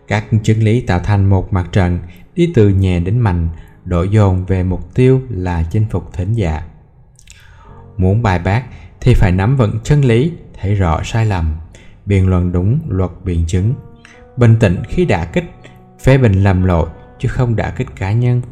[0.09, 1.99] Các chân lý tạo thành một mặt trận
[2.35, 3.49] đi từ nhẹ đến mạnh
[3.85, 6.63] đổ dồn về mục tiêu là chinh phục thính giả.
[7.97, 8.63] Muốn bài bác
[9.01, 11.57] thì phải nắm vững chân lý, thấy rõ sai lầm,
[12.07, 13.75] biện luận đúng luật biện chứng,
[14.37, 15.45] bình tĩnh khi đả kích,
[16.01, 16.89] phê bình lầm lỗi
[17.19, 18.43] chứ không đả kích cá nhân.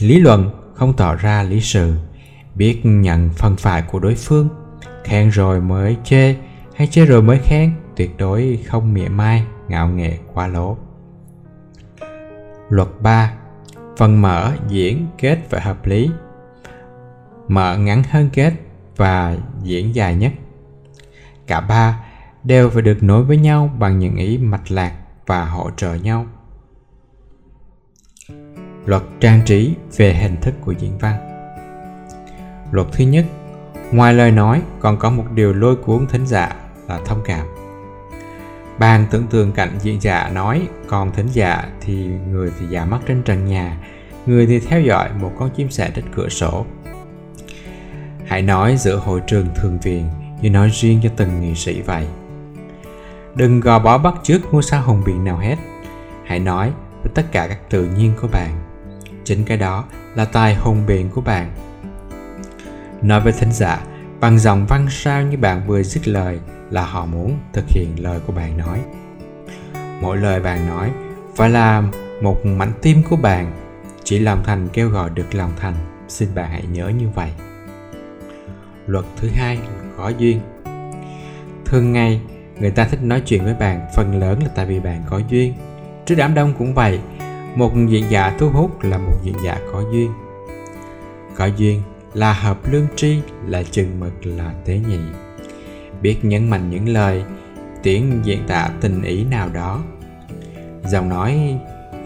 [0.00, 1.94] Lý luận không tỏ ra lý sự,
[2.54, 4.48] biết nhận phần phải của đối phương,
[5.04, 6.34] khen rồi mới chê
[6.82, 10.76] hay chê rồi mới khen, tuyệt đối không mỉa mai, ngạo nghệ quá lố.
[12.68, 13.32] Luật 3
[13.96, 16.10] phần mở, diễn, kết phải hợp lý.
[17.48, 18.52] Mở ngắn hơn kết
[18.96, 20.32] và diễn dài nhất.
[21.46, 22.04] Cả ba
[22.44, 24.92] đều phải được nối với nhau bằng những ý mạch lạc
[25.26, 26.26] và hỗ trợ nhau.
[28.86, 31.16] Luật trang trí về hình thức của diễn văn.
[32.70, 33.24] Luật thứ nhất,
[33.92, 36.61] ngoài lời nói còn có một điều lôi cuốn thính giả
[36.92, 37.46] là thông cảm.
[38.78, 41.94] Bạn tưởng tượng cảnh diễn giả nói, còn thính giả thì
[42.30, 43.76] người thì giả mắt trên trần nhà,
[44.26, 46.66] người thì theo dõi một con chim sẻ trên cửa sổ.
[48.26, 52.06] Hãy nói giữa hội trường thường viện như nói riêng cho từng nghệ sĩ vậy.
[53.34, 55.56] Đừng gò bó bắt chước ngôi sao hùng biện nào hết.
[56.24, 56.72] Hãy nói
[57.02, 58.50] với tất cả các tự nhiên của bạn,
[59.24, 59.84] chính cái đó
[60.14, 61.52] là tài hùng biện của bạn.
[63.02, 63.82] Nói với thính giả,
[64.20, 66.40] bằng dòng văn sao như bạn vừa dứt lời
[66.72, 68.80] là họ muốn thực hiện lời của bạn nói.
[70.00, 70.90] Mỗi lời bạn nói
[71.36, 71.82] phải là
[72.20, 73.52] một mảnh tim của bạn.
[74.04, 75.74] Chỉ lòng thành kêu gọi được lòng thành.
[76.08, 77.30] Xin bạn hãy nhớ như vậy.
[78.86, 79.58] Luật thứ hai
[79.96, 80.40] có duyên.
[81.64, 82.20] Thường ngày,
[82.58, 85.54] người ta thích nói chuyện với bạn, phần lớn là tại vì bạn có duyên.
[86.06, 87.00] Trước đám đông cũng vậy,
[87.54, 90.12] một diễn giả thu hút là một diễn giả có duyên.
[91.36, 91.82] Có duyên
[92.14, 94.98] là hợp lương tri, là chừng mực, là tế nhị
[96.02, 97.24] biết nhấn mạnh những lời,
[97.82, 99.82] tiếng diễn tả tình ý nào đó.
[100.84, 101.58] Giọng nói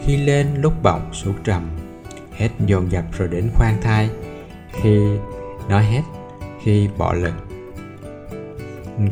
[0.04, 1.70] khi lên lúc bọng xuống trầm,
[2.36, 4.10] hết dồn dập rồi đến khoan thai,
[4.72, 5.00] khi
[5.68, 6.02] nói hết,
[6.62, 7.34] khi bỏ lực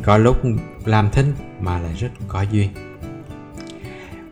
[0.03, 0.37] có lúc
[0.85, 2.69] làm thinh mà lại rất có duyên.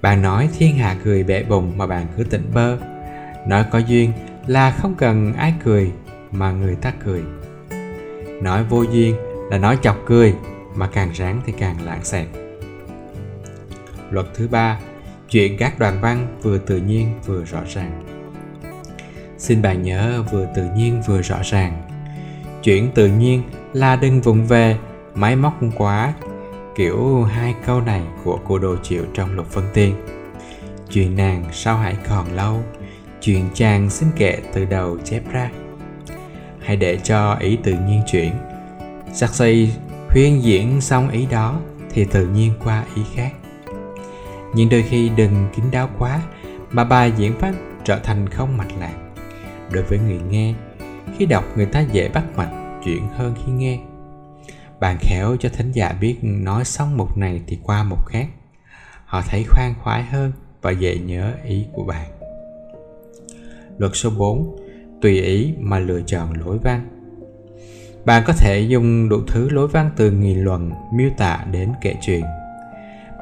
[0.01, 2.77] Bạn nói thiên hạ cười bể bùng mà bạn cứ tỉnh bơ.
[3.47, 4.11] Nói có duyên
[4.47, 5.91] là không cần ai cười
[6.31, 7.21] mà người ta cười.
[8.41, 9.15] Nói vô duyên
[9.53, 10.35] là nói chọc cười
[10.75, 12.27] mà càng ráng thì càng lãng xẹt.
[14.11, 14.79] Luật thứ ba,
[15.29, 18.03] chuyện các đoàn văn vừa tự nhiên vừa rõ ràng.
[19.37, 21.81] Xin bạn nhớ vừa tự nhiên vừa rõ ràng.
[22.63, 23.43] Chuyện tự nhiên
[23.73, 24.77] là đừng vụng về,
[25.15, 26.13] máy móc quá,
[26.75, 29.95] kiểu hai câu này của cô đồ chịu trong lục phân tiên.
[30.89, 32.63] Chuyện nàng sao hãy còn lâu,
[33.21, 35.49] chuyện chàng xin kệ từ đầu chép ra.
[36.59, 38.31] Hãy để cho ý tự nhiên chuyển.
[39.15, 39.73] Sắc xây
[40.09, 41.59] huyên diễn xong ý đó
[41.89, 43.31] thì tự nhiên qua ý khác.
[44.55, 46.21] Nhưng đôi khi đừng kín đáo quá,
[46.71, 47.53] mà bài diễn phát
[47.83, 48.95] trở thành không mạch lạc.
[49.71, 50.53] Đối với người nghe,
[51.17, 53.79] khi đọc người ta dễ bắt mạch chuyện hơn khi nghe.
[54.79, 58.27] Bạn khéo cho thính giả biết nói xong một này thì qua một khác.
[59.05, 62.09] Họ thấy khoan khoái hơn và dễ nhớ ý của bạn.
[63.77, 64.57] Luật số 4
[65.01, 66.92] tùy ý mà lựa chọn lối văn
[68.05, 71.95] bạn có thể dùng đủ thứ lối văn từ nghị luận, miêu tả đến kể
[72.01, 72.23] chuyện.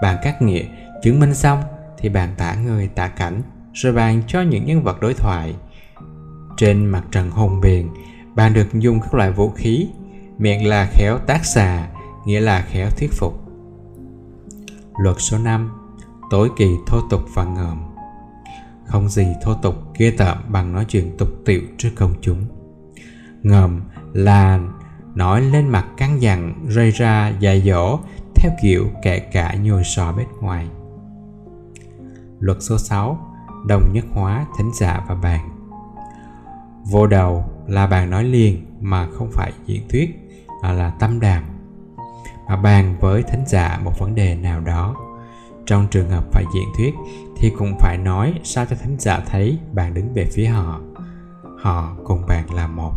[0.01, 0.63] Bạn cắt nghĩa,
[1.03, 1.63] chứng minh xong
[1.97, 3.41] thì bạn tả người, tả cảnh,
[3.73, 5.55] rồi bạn cho những nhân vật đối thoại.
[6.57, 7.87] Trên mặt trận hùng biền
[8.35, 9.87] bạn được dùng các loại vũ khí,
[10.37, 11.87] miệng là khéo tác xà,
[12.25, 13.33] nghĩa là khéo thuyết phục.
[14.97, 15.71] Luật số 5
[16.29, 17.81] tối kỳ thô tục và ngợm.
[18.85, 22.45] Không gì thô tục, ghê tởm bằng nói chuyện tục tiệu trước công chúng.
[23.43, 23.81] Ngầm
[24.13, 24.59] là
[25.15, 27.99] nói lên mặt căng dặn, rơi ra dạy dỗ,
[28.35, 30.67] theo kiểu kể cả nhồi sò bên ngoài.
[32.39, 33.27] Luật số 6
[33.67, 35.49] Đồng nhất hóa thính giả và bàn
[36.83, 40.29] Vô đầu là bàn nói liền mà không phải diễn thuyết,
[40.61, 41.43] mà là tâm đàm.
[42.47, 44.95] Mà bàn với thính giả một vấn đề nào đó.
[45.65, 46.93] Trong trường hợp phải diễn thuyết
[47.37, 50.79] thì cũng phải nói sao cho thính giả thấy bạn đứng về phía họ.
[51.61, 52.93] Họ cùng bạn là một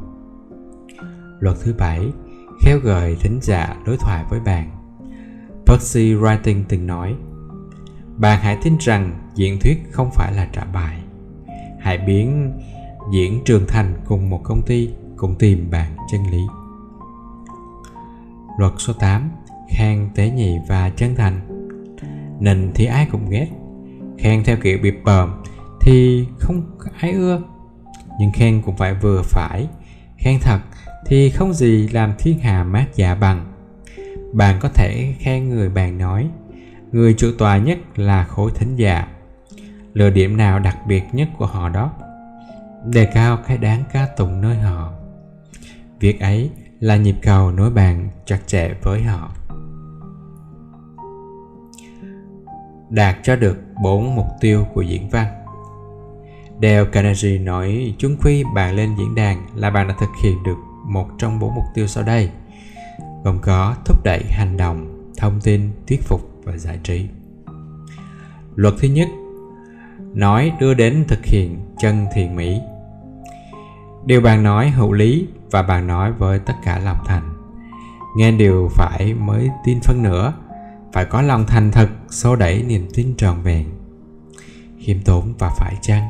[1.40, 2.12] luật thứ bảy,
[2.60, 4.70] khéo gợi thính giả đối thoại với bạn.
[5.66, 7.14] Percy Writing từng nói,
[8.16, 11.02] bạn hãy tin rằng diễn thuyết không phải là trả bài.
[11.80, 12.52] Hãy biến
[13.12, 16.42] diễn trường thành cùng một công ty, cùng tìm bạn chân lý.
[18.58, 19.30] Luật số 8
[19.68, 21.40] khen tế nhị và chân thành.
[22.40, 23.48] Nịnh thì ai cũng ghét.
[24.18, 25.42] Khen theo kiểu bịp bợm
[25.80, 26.62] thì không
[27.00, 27.42] ai ưa.
[28.20, 29.68] Nhưng khen cũng phải vừa phải.
[30.18, 30.58] Khen thật
[31.06, 33.52] thì không gì làm thiên hà mát dạ bằng.
[34.32, 36.30] Bạn có thể khen người bạn nói,
[36.92, 39.08] người chủ tòa nhất là khối thính giả.
[39.92, 41.92] Lựa điểm nào đặc biệt nhất của họ đó?
[42.84, 44.92] Đề cao cái đáng ca tụng nơi họ.
[46.00, 46.50] Việc ấy
[46.80, 49.30] là nhịp cầu nối bạn chặt chẽ với họ.
[52.90, 55.26] Đạt cho được bốn mục tiêu của diễn văn.
[56.62, 60.56] Dale Carnegie nói, chúng khi bạn lên diễn đàn là bạn đã thực hiện được
[60.84, 62.30] một trong bốn mục tiêu sau đây
[63.24, 67.06] gồm có thúc đẩy hành động, thông tin, thuyết phục và giải trí.
[68.54, 69.08] Luật thứ nhất
[70.14, 72.60] nói đưa đến thực hiện chân thiện mỹ.
[74.04, 77.34] Điều bạn nói hữu lý và bạn nói với tất cả lòng thành.
[78.16, 80.32] Nghe điều phải mới tin phân nữa
[80.92, 83.66] phải có lòng thành thật xô đẩy niềm tin tròn vẹn
[84.78, 86.08] khiêm tốn và phải chăng?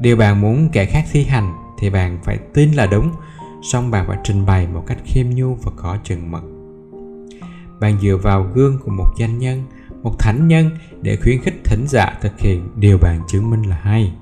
[0.00, 3.10] Điều bạn muốn kẻ khác thi hành thì bạn phải tin là đúng
[3.72, 6.42] song bạn phải trình bày một cách khiêm nhu và có chừng mực.
[7.80, 9.62] Bạn dựa vào gương của một danh nhân,
[10.02, 10.70] một thánh nhân
[11.02, 14.12] để khuyến khích thính giả thực hiện điều bạn chứng minh là hay.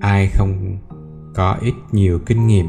[0.00, 0.78] Ai không
[1.34, 2.66] có ít nhiều kinh nghiệm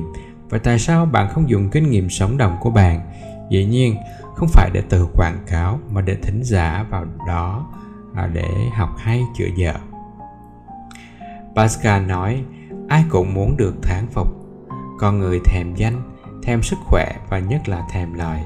[0.49, 3.11] và tại sao bạn không dùng kinh nghiệm sống động của bạn?
[3.49, 3.95] Dĩ nhiên,
[4.35, 7.67] không phải để tự quảng cáo, mà để thính giả vào đó
[8.15, 9.73] à, để học hay chữa dở.
[11.55, 12.43] Pascal nói,
[12.87, 14.44] ai cũng muốn được thán phục
[14.99, 16.01] con người thèm danh,
[16.43, 18.39] thèm sức khỏe và nhất là thèm lợi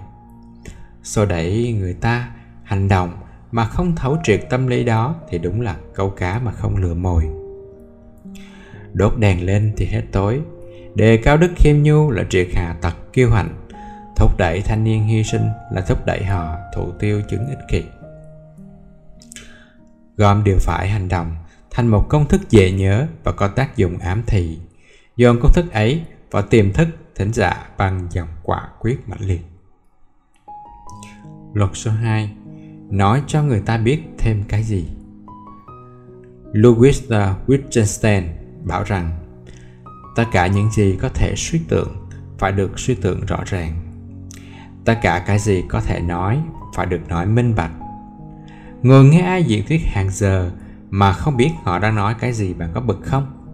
[1.04, 2.32] xô đẩy người ta
[2.64, 3.18] hành động
[3.52, 6.94] mà không thấu triệt tâm lý đó thì đúng là câu cá mà không lừa
[6.94, 7.24] mồi.
[8.94, 10.42] Đốt đèn lên thì hết tối.
[10.96, 13.50] Đề cao đức khiêm nhu là triệt hạ tật kiêu hãnh
[14.16, 17.84] thúc đẩy thanh niên hy sinh là thúc đẩy họ thủ tiêu chứng ích kỷ.
[20.18, 21.36] Gom điều phải hành động
[21.72, 24.60] thành một công thức dễ nhớ và có tác dụng ám thị.
[25.16, 29.42] Dồn công thức ấy và tiềm thức thỉnh giả bằng dòng quả quyết mãnh liệt.
[31.54, 32.32] Luật số 2
[32.90, 34.90] nói cho người ta biết thêm cái gì?
[36.54, 37.12] Louis
[37.48, 38.24] Wittgenstein
[38.64, 39.12] bảo rằng,
[40.16, 43.82] tất cả những gì có thể suy tưởng phải được suy tưởng rõ ràng.
[44.86, 46.42] Tất cả cái gì có thể nói
[46.76, 47.72] phải được nói minh bạch.
[48.84, 50.52] Ngồi nghe ai diễn thuyết hàng giờ
[50.90, 53.50] mà không biết họ đang nói cái gì bạn có bực không?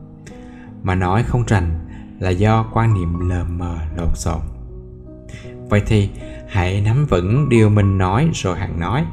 [0.84, 1.85] Mà nói không rành
[2.20, 4.40] là do quan niệm lờ mờ lộn xộn.
[5.70, 6.10] Vậy thì
[6.48, 9.06] hãy nắm vững điều mình nói rồi hẳn nói.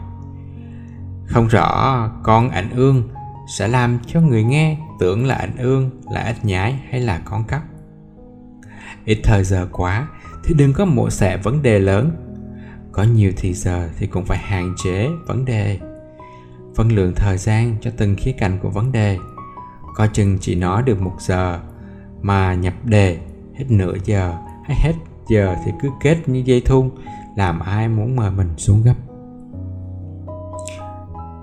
[1.27, 3.09] Không rõ con ảnh ương
[3.59, 7.45] sẽ làm cho người nghe tưởng là ảnh ương là ếch nhái hay là con
[7.45, 7.63] cắp
[9.05, 10.09] ít thời giờ quá
[10.45, 12.11] thì đừng có mổ xẻ vấn đề lớn.
[12.93, 15.81] Có nhiều thì giờ thì cũng phải hạn chế vấn đề.
[16.75, 19.19] Phân lượng thời gian cho từng khía cạnh của vấn đề.
[19.95, 21.61] Coi chừng chỉ nói được một giờ
[22.23, 23.19] mà nhập đề,
[23.55, 24.93] hết nửa giờ hay hết
[25.29, 26.91] giờ thì cứ kết như dây thun,
[27.37, 28.95] làm ai muốn mời mình xuống gấp.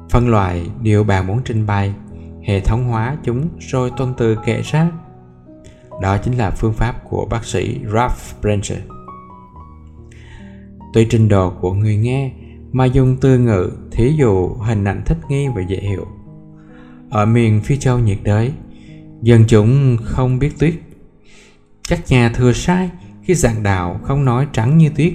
[0.10, 1.94] Phân loại điều bạn muốn trình bày,
[2.44, 4.92] hệ thống hóa chúng rồi tuân từ kể sát
[6.02, 8.80] đó chính là phương pháp của bác sĩ Ralph Brancher
[10.94, 12.32] tùy trình độ của người nghe
[12.72, 16.08] mà dùng từ ngữ, thí dụ hình ảnh thích nghi và dễ hiểu.
[17.10, 18.52] Ở miền phi châu nhiệt đới
[19.22, 20.74] dân chúng không biết tuyết.
[21.90, 22.90] Các nhà thừa sai
[23.24, 25.14] khi giảng đạo không nói trắng như tuyết,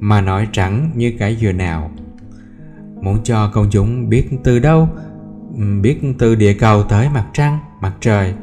[0.00, 1.90] mà nói trắng như cái dừa nào.
[3.02, 4.88] Muốn cho công chúng biết từ đâu,
[5.80, 8.34] biết từ địa cầu tới mặt trăng, mặt trời,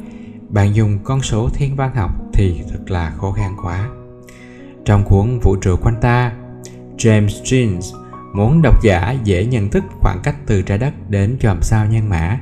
[0.49, 3.89] bạn dùng con số thiên văn học thì thật là khó khăn quá.
[4.85, 6.33] Trong cuốn vũ trụ quanh ta,
[6.97, 7.97] James Jeans
[8.35, 12.09] muốn độc giả dễ nhận thức khoảng cách từ trái đất đến chòm sao nhân
[12.09, 12.39] mã.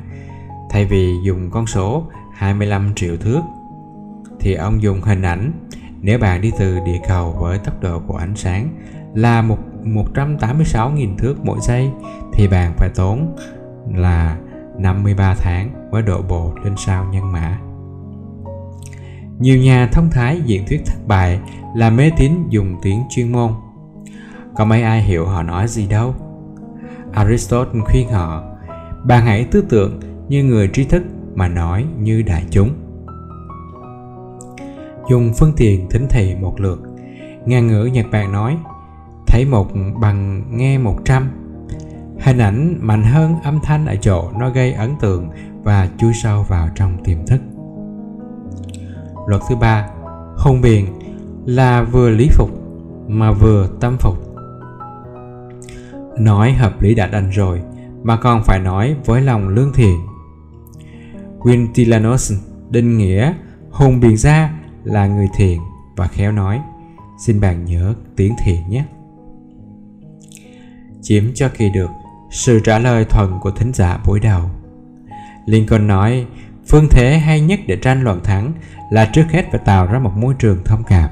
[0.69, 2.09] Thay vì dùng con số
[2.39, 3.41] 25 triệu thước
[4.39, 5.51] thì ông dùng hình ảnh
[6.01, 8.69] nếu bạn đi từ địa cầu với tốc độ của ánh sáng
[9.13, 11.91] là một 186.000 thước mỗi giây
[12.33, 13.35] thì bạn phải tốn
[13.93, 14.37] là
[14.77, 17.59] 53 tháng với độ bộ lên sao nhân mã.
[19.39, 21.39] Nhiều nhà thông thái diễn thuyết thất bại
[21.75, 23.53] là mê tín dùng tiếng chuyên môn.
[24.55, 26.15] Có mấy ai hiểu họ nói gì đâu.
[27.13, 28.43] Aristotle khuyên họ,
[29.03, 31.03] bạn hãy tư tưởng như người trí thức
[31.35, 32.69] mà nói như đại chúng.
[35.09, 36.81] Dùng phương tiện thính thị một lượt.
[37.45, 38.57] Ngàn ngữ Nhật Bản nói,
[39.27, 39.67] thấy một
[40.01, 41.31] bằng nghe một trăm
[42.19, 45.29] hình ảnh mạnh hơn âm thanh ở chỗ nó gây ấn tượng
[45.63, 47.41] và chui sâu vào trong tiềm thức
[49.27, 49.89] luật thứ ba
[50.37, 50.85] hùng biện
[51.45, 52.49] là vừa lý phục
[53.07, 54.15] mà vừa tâm phục
[56.19, 57.61] nói hợp lý đã đành rồi
[58.03, 59.99] mà còn phải nói với lòng lương thiện
[61.39, 62.33] Quintilanus
[62.69, 63.33] định nghĩa
[63.71, 65.59] hùng biện ra là người thiện
[65.95, 66.61] và khéo nói
[67.25, 68.85] xin bạn nhớ tiếng thiện nhé
[71.01, 71.89] chiếm cho kỳ được
[72.31, 74.41] sự trả lời thuần của thính giả buổi đầu.
[75.45, 76.25] Lincoln nói,
[76.67, 78.53] phương thế hay nhất để tranh luận thắng
[78.91, 81.09] là trước hết phải tạo ra một môi trường thông cảm.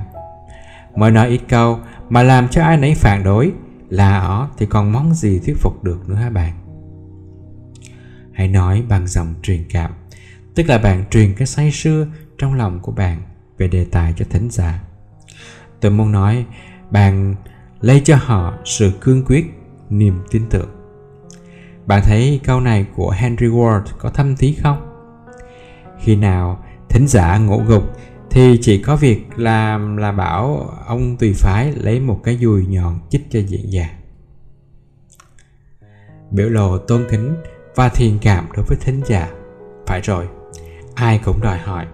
[0.95, 3.51] Mới nói ít câu mà làm cho ai nấy phản đối
[3.89, 6.53] là ó thì còn mong gì thuyết phục được nữa hả bạn?
[8.33, 9.91] Hãy nói bằng giọng truyền cảm,
[10.57, 13.21] tức là bạn truyền cái say sưa trong lòng của bạn
[13.57, 14.83] về đề tài cho thính giả.
[15.79, 16.45] Tôi muốn nói,
[16.91, 17.35] bạn
[17.81, 19.45] lấy cho họ sự cương quyết,
[19.89, 20.69] niềm tin tưởng.
[21.85, 24.77] Bạn thấy câu này của Henry Ward có thâm thí không?
[25.99, 27.83] Khi nào thính giả ngộ gục
[28.29, 32.99] thì chỉ có việc làm là bảo ông tùy phái lấy một cái dùi nhọn
[33.09, 33.89] chích cho diện già.
[36.31, 37.35] Biểu lộ tôn kính
[37.75, 39.29] và thiền cảm đối với thính giả.
[39.85, 40.27] Phải rồi,
[40.97, 41.85] ai cũng đòi hỏi,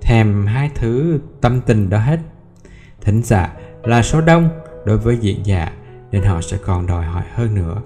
[0.00, 2.18] thèm hai thứ tâm tình đó hết.
[3.00, 4.48] Thính giả là số đông
[4.84, 5.72] đối với diễn giả
[6.12, 7.82] nên họ sẽ còn đòi hỏi hơn nữa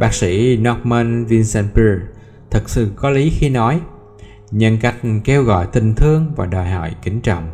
[0.00, 2.00] Bác sĩ Norman Vincent Peale
[2.50, 3.80] thật sự có lý khi nói
[4.50, 4.94] nhân cách
[5.24, 7.48] kêu gọi tình thương và đòi hỏi kính trọng.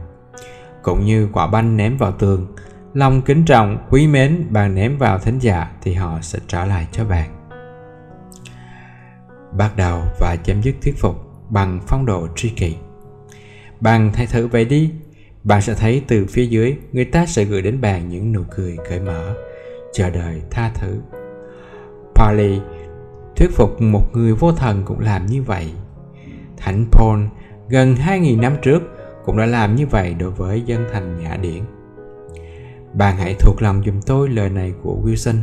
[0.82, 2.46] Cũng như quả banh ném vào tường,
[2.94, 6.86] lòng kính trọng, quý mến bạn ném vào thính giả thì họ sẽ trả lại
[6.92, 7.30] cho bạn.
[9.52, 12.74] Bắt đầu và chấm dứt thuyết phục bằng phong độ tri kỷ.
[13.80, 14.90] Bạn hãy thử vậy đi,
[15.44, 18.76] bạn sẽ thấy từ phía dưới người ta sẽ gửi đến bạn những nụ cười
[18.88, 19.34] cởi mở,
[19.92, 21.00] chờ đợi tha thứ
[22.14, 22.60] Pali
[23.36, 25.70] thuyết phục một người vô thần cũng làm như vậy.
[26.56, 27.20] Thánh Paul
[27.68, 28.82] gần 2.000 năm trước
[29.24, 31.62] cũng đã làm như vậy đối với dân thành Nhã Điển.
[32.92, 35.36] Bạn hãy thuộc lòng dùm tôi lời này của Wilson.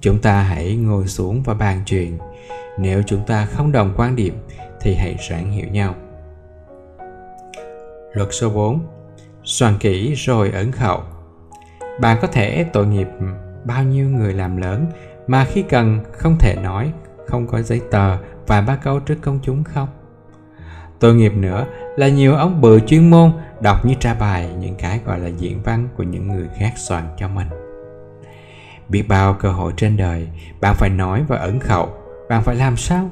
[0.00, 2.18] Chúng ta hãy ngồi xuống và bàn chuyện.
[2.78, 4.34] Nếu chúng ta không đồng quan điểm
[4.84, 5.94] thì hãy ráng hiểu nhau.
[8.12, 8.80] Luật số 4
[9.44, 11.00] Soạn kỹ rồi ẩn khẩu.
[12.00, 13.08] Bạn có thể tội nghiệp
[13.64, 14.86] bao nhiêu người làm lớn,
[15.26, 16.92] mà khi cần, không thể nói,
[17.26, 18.16] không có giấy tờ
[18.46, 19.88] và ba câu trước công chúng không?
[21.00, 21.66] Tội nghiệp nữa
[21.96, 25.62] là nhiều ông bự chuyên môn đọc như tra bài những cái gọi là diễn
[25.62, 27.46] văn của những người khác soạn cho mình.
[28.88, 30.28] Biết bao cơ hội trên đời
[30.60, 31.88] bạn phải nói và ẩn khẩu.
[32.28, 33.10] Bạn phải làm sao?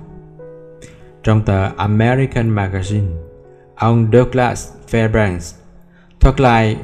[1.23, 3.17] Trong tờ American Magazine
[3.77, 5.57] ông Douglas Fairbanks
[6.21, 6.77] thuật lại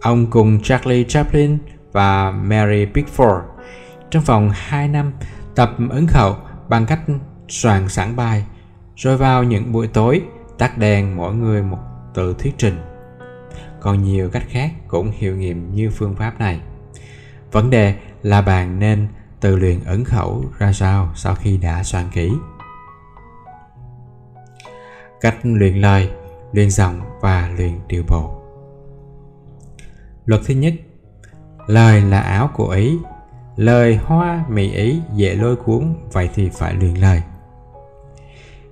[0.00, 1.58] ông cùng Charlie Chaplin
[1.92, 3.40] và Mary Pickford.
[4.10, 5.12] Trong vòng 2 năm,
[5.54, 6.36] tập ứng khẩu
[6.68, 7.00] bằng cách
[7.48, 8.44] soạn sẵn bài,
[8.96, 10.22] rồi vào những buổi tối
[10.58, 11.78] tắt đèn mỗi người một
[12.14, 12.76] từ thuyết trình.
[13.80, 16.60] Còn nhiều cách khác cũng hiệu nghiệm như phương pháp này.
[17.52, 19.08] Vấn đề là bạn nên
[19.40, 22.32] tự luyện ứng khẩu ra sao sau khi đã soạn kỹ.
[25.24, 26.10] Cách luyện lời,
[26.52, 28.42] luyện giọng và luyện điều bộ.
[30.26, 30.74] Luật thứ nhất
[31.66, 32.96] Lời là áo của Ý
[33.56, 37.22] Lời hoa mì Ý dễ lôi cuốn Vậy thì phải luyện lời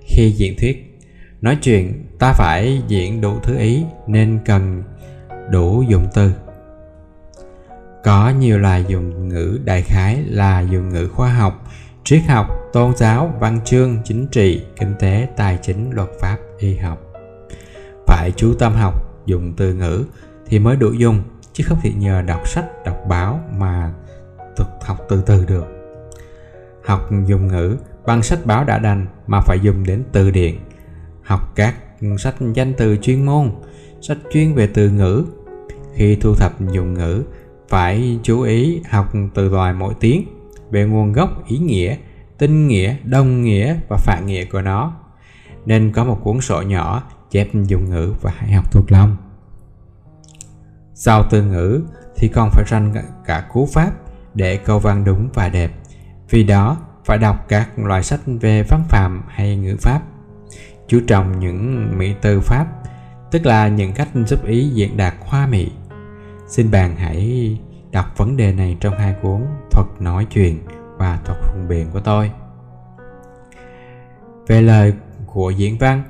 [0.01, 0.99] Khi diễn thuyết
[1.41, 4.83] Nói chuyện ta phải diễn đủ thứ ý Nên cần
[5.49, 6.33] đủ dụng từ
[8.03, 11.67] Có nhiều loại dùng ngữ đại khái là dùng ngữ khoa học
[12.05, 16.75] Triết học, tôn giáo, văn chương, chính trị, kinh tế, tài chính, luật pháp, y
[16.77, 16.99] học.
[18.07, 18.93] Phải chú tâm học,
[19.25, 20.03] dùng từ ngữ
[20.45, 21.23] thì mới đủ dùng
[21.53, 23.93] chứ không thể nhờ đọc sách đọc báo mà
[24.57, 25.65] thực học từ từ được.
[26.85, 30.55] Học dùng ngữ bằng sách báo đã đành mà phải dùng đến từ điển.
[31.23, 31.75] Học các
[32.17, 33.51] sách danh từ chuyên môn
[34.01, 35.25] sách chuyên về từ ngữ.
[35.95, 37.23] Khi thu thập dùng ngữ
[37.69, 40.42] phải chú ý học từ loài mỗi tiếng
[40.73, 41.97] về nguồn gốc ý nghĩa
[42.37, 44.93] tinh nghĩa đồng nghĩa và phản nghĩa của nó
[45.65, 49.17] nên có một cuốn sổ nhỏ chép dùng ngữ và hãy học thuộc lòng
[50.93, 51.81] sau từ ngữ
[52.15, 52.93] thì còn phải rành
[53.25, 53.91] cả cú pháp
[54.33, 55.71] để câu văn đúng và đẹp.
[56.29, 60.01] Vì đó phải đọc các loại sách về văn phạm hay ngữ pháp.
[60.87, 62.67] Chú trọng những mỹ từ pháp,
[63.31, 65.71] tức là những cách giúp ý diễn đạt hoa mỹ.
[66.47, 67.57] Xin bạn hãy
[67.93, 69.41] đặt vấn đề này trong hai cuốn
[69.71, 70.59] Thuật nói chuyện
[70.97, 72.31] và Thuật hùng biện của tôi.
[74.47, 74.93] Về lời
[75.25, 76.03] của diễn văn,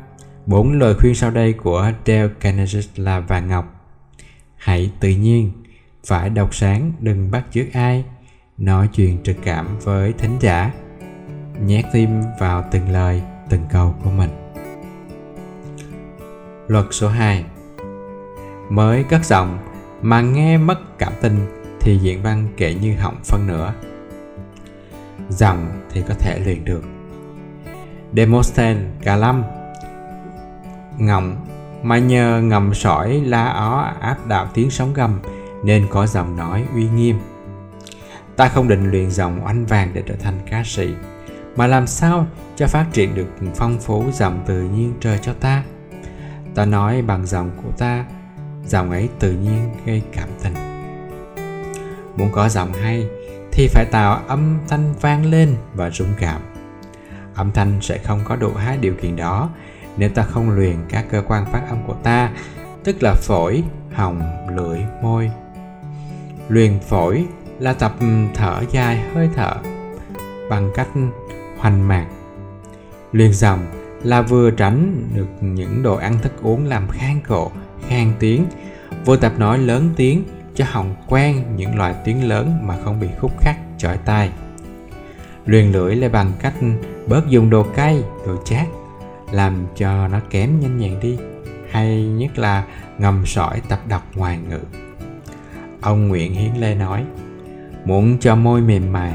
[0.45, 3.65] bốn lời khuyên sau đây của Dale Carnegie là vàng ngọc.
[4.57, 5.51] Hãy tự nhiên
[6.05, 8.03] phải đọc sáng đừng bắt chước ai
[8.57, 10.71] nói chuyện trực cảm với thính giả
[11.61, 14.29] nhét tim vào từng lời từng câu của mình.
[16.67, 17.45] Luật số 2
[18.69, 19.57] mới cất giọng
[20.01, 21.52] mà nghe mất cảm tình
[21.83, 23.73] thì diện văn kể như hỏng phân nữa.
[25.29, 26.83] Dòng thì có thể luyện được
[28.15, 29.43] Demosthenes cả lâm
[30.97, 31.45] ngọng
[31.83, 35.19] mà nhờ ngầm sỏi lá ó áp đảo tiếng sóng gầm
[35.63, 37.19] nên có giọng nói uy nghiêm.
[38.35, 40.93] Ta không định luyện giọng oanh vàng để trở thành ca sĩ,
[41.55, 45.63] mà làm sao cho phát triển được phong phú dòng tự nhiên trời cho ta.
[46.55, 48.05] Ta nói bằng giọng của ta,
[48.65, 50.72] giọng ấy tự nhiên gây cảm tình.
[52.17, 53.07] Muốn có giọng hay
[53.51, 56.41] thì phải tạo âm thanh vang lên và rung cảm.
[57.35, 59.49] Âm thanh sẽ không có đủ hai điều kiện đó
[59.97, 62.31] nếu ta không luyện các cơ quan phát âm của ta,
[62.83, 64.21] tức là phổi, họng,
[64.55, 65.31] lưỡi, môi
[66.49, 67.25] luyện phổi
[67.59, 67.93] là tập
[68.33, 69.53] thở dài hơi thở
[70.49, 70.87] bằng cách
[71.57, 72.07] hoành mạc
[73.11, 73.59] luyện dòng
[74.03, 77.51] là vừa tránh được những đồ ăn thức uống làm khang cổ
[77.87, 78.45] khang tiếng
[79.05, 80.23] vừa tập nói lớn tiếng
[80.55, 84.29] cho hồng quen những loại tiếng lớn mà không bị khúc khắc chọi tai.
[85.45, 86.53] Luyện lưỡi là bằng cách
[87.07, 88.67] bớt dùng đồ cay, đồ chát,
[89.31, 91.17] làm cho nó kém nhanh nhẹn đi,
[91.71, 92.63] hay nhất là
[92.97, 94.59] ngầm sỏi tập đọc ngoài ngữ.
[95.81, 97.05] Ông nguyễn hiến lê nói,
[97.85, 99.13] muốn cho môi mềm mại,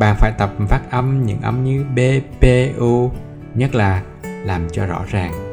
[0.00, 1.98] bạn phải tập phát âm những âm như b,
[2.40, 2.44] p,
[2.78, 3.10] u,
[3.54, 5.45] nhất là làm cho rõ ràng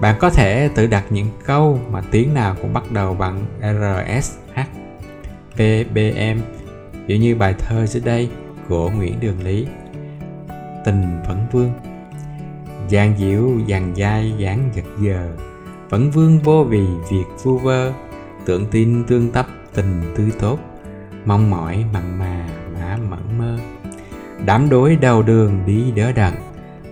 [0.00, 4.10] bạn có thể tự đặt những câu mà tiếng nào cũng bắt đầu bằng r
[4.22, 4.60] s h
[5.56, 5.58] p
[5.94, 6.38] b m
[7.06, 8.30] ví như bài thơ dưới đây
[8.68, 9.66] của nguyễn đường lý.
[10.84, 11.72] Tình vẫn vương.
[12.88, 15.30] Giang diệu dàn dai dáng giật giờ
[15.88, 17.92] Vẫn vương vô vì việc vu vơ.
[18.44, 20.58] Tưởng tin tương tấp, tình tư tốt.
[21.24, 23.58] Mong mỏi mặn mà, mã mẫn mơ.
[24.46, 26.32] Đám đối đầu đường đi đỡ đần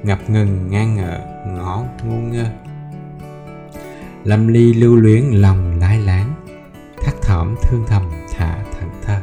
[0.03, 2.45] Ngập ngừng ngang ngờ, ngõ ngu ngơ.
[4.25, 6.35] Lâm ly lưu luyến lòng lái láng
[7.03, 8.03] Thắt thỏm thương thầm
[8.33, 9.21] thả thần thơ.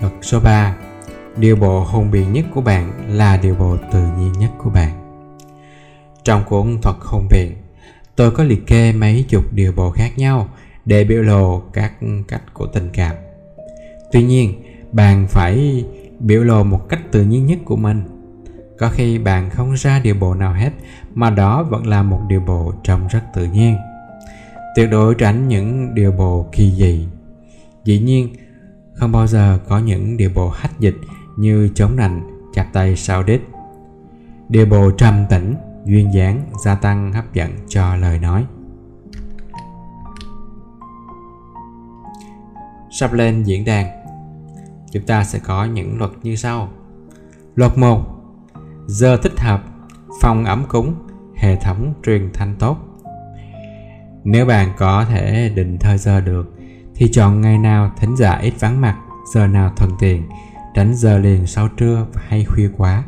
[0.00, 0.76] Luật số 3
[1.36, 5.22] điều bộ hùng biện nhất của bạn là điều bộ tự nhiên nhất của bạn.
[6.24, 7.56] Trong cuốn thuật hùng biện,
[8.16, 10.48] tôi có liệt kê mấy chục điều bộ khác nhau
[10.84, 11.92] để biểu lộ các
[12.28, 13.16] cách của tình cảm.
[14.12, 14.62] Tuy nhiên,
[14.92, 15.84] bạn phải
[16.18, 18.02] biểu lộ một cách tự nhiên nhất của mình.
[18.78, 20.70] Có khi bạn không ra điều bộ nào hết
[21.14, 23.76] mà đó vẫn là một điều bộ trông rất tự nhiên
[24.76, 27.06] tuyệt đối tránh những điều bộ kỳ dị
[27.84, 28.34] dĩ nhiên
[28.94, 30.96] không bao giờ có những điều bộ hách dịch
[31.36, 32.20] như chống nành,
[32.54, 33.40] chặt tay sao đít.
[34.48, 35.54] Điều bộ trầm tĩnh,
[35.84, 38.46] duyên dáng, gia tăng hấp dẫn cho lời nói.
[42.92, 43.86] sắp lên diễn đàn.
[44.92, 46.68] Chúng ta sẽ có những luật như sau.
[47.54, 48.04] Luật 1.
[48.86, 49.64] Giờ thích hợp,
[50.20, 50.94] phòng ấm cúng,
[51.36, 52.76] hệ thống truyền thanh tốt.
[54.24, 56.54] Nếu bạn có thể định thời giờ được
[56.94, 58.96] thì chọn ngày nào thính giả ít vắng mặt,
[59.34, 60.28] giờ nào thuận tiện,
[60.74, 63.02] tránh giờ liền sau trưa hay khuya quá.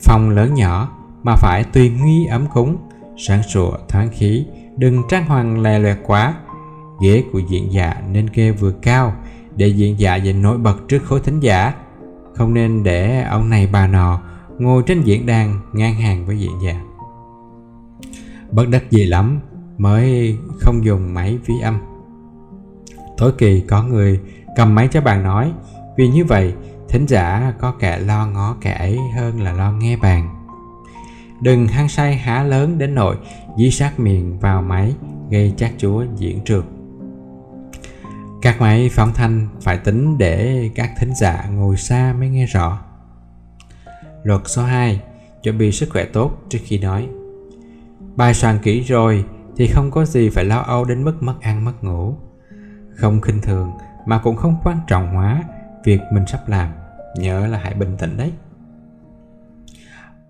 [0.00, 0.88] Phòng lớn nhỏ
[1.22, 2.76] mà phải tùy nghi ấm cúng,
[3.16, 4.46] sáng sủa thoáng khí,
[4.76, 6.34] đừng trang hoàng lè loẹt quá.
[7.02, 9.14] Ghế của diễn giả nên kê vừa cao
[9.56, 11.74] để diễn giả dành nổi bật trước khối thính giả.
[12.34, 14.20] Không nên để ông này bà nọ
[14.58, 16.80] ngồi trên diễn đàn ngang hàng với diễn giả.
[18.50, 19.40] Bất đắc gì lắm
[19.78, 21.78] mới không dùng máy vi âm.
[23.16, 24.20] Tối kỳ có người
[24.56, 25.52] cầm máy cho bạn nói,
[25.96, 26.54] vì như vậy,
[26.88, 30.44] thính giả có kẻ lo ngó kẻ ấy hơn là lo nghe bàn
[31.40, 33.16] đừng hăng say há lớn đến nỗi
[33.58, 34.94] dí sát miệng vào máy
[35.30, 36.64] gây chát chúa diễn trượt
[38.42, 42.78] các máy phóng thanh phải tính để các thính giả ngồi xa mới nghe rõ
[44.24, 45.02] luật số 2
[45.42, 47.08] chuẩn bị sức khỏe tốt trước khi nói.
[48.16, 49.24] Bài soạn kỹ rồi
[49.56, 52.16] thì không có gì phải lo âu đến mức mất ăn, mất ngủ.
[52.96, 53.72] Không khinh thường
[54.06, 55.42] mà cũng không quan trọng hóa
[55.84, 56.68] việc mình sắp làm.
[57.16, 58.32] Nhớ là hãy bình tĩnh đấy.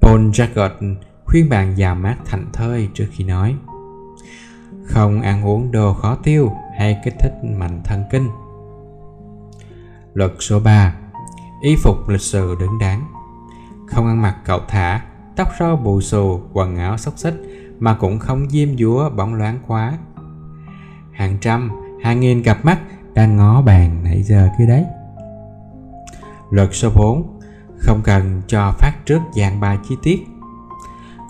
[0.01, 3.57] Paul Jagged khuyên bạn già mát thành thơi trước khi nói.
[4.85, 8.29] Không ăn uống đồ khó tiêu hay kích thích mạnh thần kinh.
[10.15, 10.97] Luật số 3
[11.63, 13.01] y phục lịch sự đứng đắn
[13.95, 15.01] không ăn mặc cậu thả,
[15.37, 17.35] tóc râu bù xù, quần áo xốc xích
[17.79, 19.93] mà cũng không diêm dúa, bóng loáng quá.
[21.13, 21.71] Hàng trăm,
[22.03, 22.79] hàng nghìn cặp mắt
[23.15, 24.85] đang ngó bàn nãy giờ kia đấy.
[26.51, 27.41] Luật số 4
[27.79, 30.27] Không cần cho phát trước dàn bài chi tiết.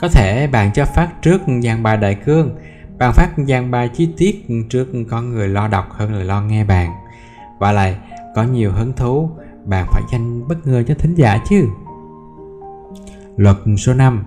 [0.01, 2.57] Có thể bạn cho phát trước dàn bài đại cương,
[2.99, 6.65] Bạn phát dàn bài chi tiết trước có người lo đọc hơn là lo nghe
[6.65, 6.93] bạn.
[7.59, 7.99] Và lại,
[8.35, 9.31] có nhiều hứng thú,
[9.65, 11.69] Bạn phải dành bất ngờ cho thính giả chứ.
[13.37, 14.25] Luật số 5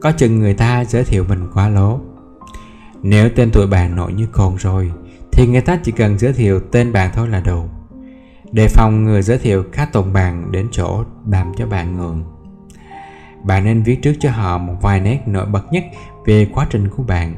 [0.00, 2.00] Có chừng người ta giới thiệu mình quá lố.
[3.02, 4.92] Nếu tên tuổi bạn nổi như cồn rồi,
[5.32, 7.64] Thì người ta chỉ cần giới thiệu tên bạn thôi là đủ.
[8.52, 12.24] Đề phòng người giới thiệu khá tồn bạn đến chỗ làm cho bạn ngượng.
[13.44, 15.84] Bạn nên viết trước cho họ một vài nét nổi bật nhất
[16.26, 17.34] về quá trình của bạn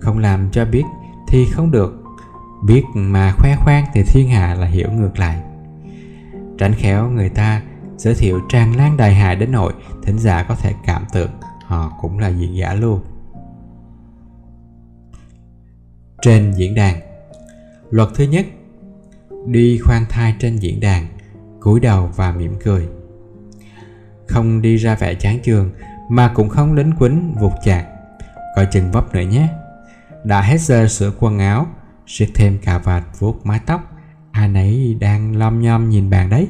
[0.00, 0.84] không làm cho biết
[1.28, 2.02] thì không được.
[2.64, 5.40] Biết mà khoe khoang thì thiên hạ là hiểu ngược lại.
[6.58, 7.62] Tránh khéo người ta
[7.98, 9.72] giới thiệu tràn lan đại hại đến nỗi
[10.08, 11.30] thính giả có thể cảm tưởng
[11.64, 13.00] họ cũng là diễn giả luôn.
[16.22, 17.00] Trên diễn đàn,
[17.90, 18.46] luật thứ nhất,
[19.46, 21.06] đi khoan thai trên diễn đàn,
[21.60, 22.88] cúi đầu và mỉm cười.
[24.26, 25.70] Không đi ra vẻ chán chường,
[26.10, 27.86] mà cũng không lính quýnh vụt chạc.
[28.56, 29.48] Coi chừng vấp nữa nhé.
[30.24, 31.66] Đã hết giờ sửa quần áo
[32.06, 33.92] siết thêm cà vạt vuốt mái tóc.
[34.30, 36.48] Ai nấy đang lom nhom nhìn bàn đấy.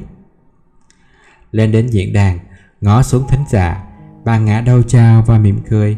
[1.51, 2.39] Lên đến diễn đàn
[2.81, 3.83] ngó xuống thính giả
[4.25, 5.97] bà ngã đầu chào và mỉm cười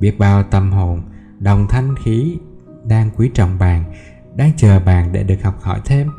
[0.00, 1.02] biết bao tâm hồn
[1.38, 2.38] đồng thanh khí
[2.84, 3.84] đang quý trọng bạn
[4.36, 6.10] đang chờ bạn để được học hỏi thêm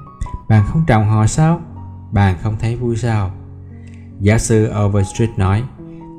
[0.48, 1.62] bạn không trọng họ sao?
[2.12, 3.32] Bạn không thấy vui sao?
[4.20, 5.64] Giáo sư Overstreet nói,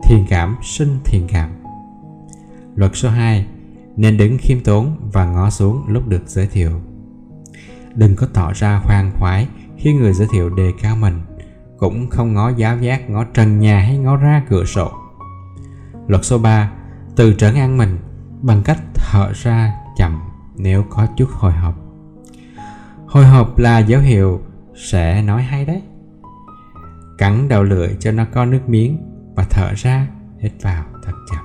[0.04, 1.50] thiền cảm sinh thiền cảm.
[2.74, 3.46] Luật số 2
[3.96, 6.80] Nên đứng khiêm tốn và ngó xuống lúc được giới thiệu.
[7.94, 11.20] Đừng có tỏ ra khoan khoái khi người giới thiệu đề cao mình,
[11.78, 14.92] cũng không ngó giáo giác, ngó trần nhà hay ngó ra cửa sổ.
[16.06, 16.72] Luật số 3
[17.16, 17.98] Từ trấn an mình
[18.42, 20.20] bằng cách thở ra chậm
[20.56, 21.74] nếu có chút hồi hộp.
[23.06, 24.40] Hồi hộp là dấu hiệu
[24.74, 25.82] sẽ nói hay đấy.
[27.18, 28.98] Cắn đầu lưỡi cho nó có nước miếng
[29.36, 30.06] và thở ra
[30.38, 31.44] hít vào thật chậm.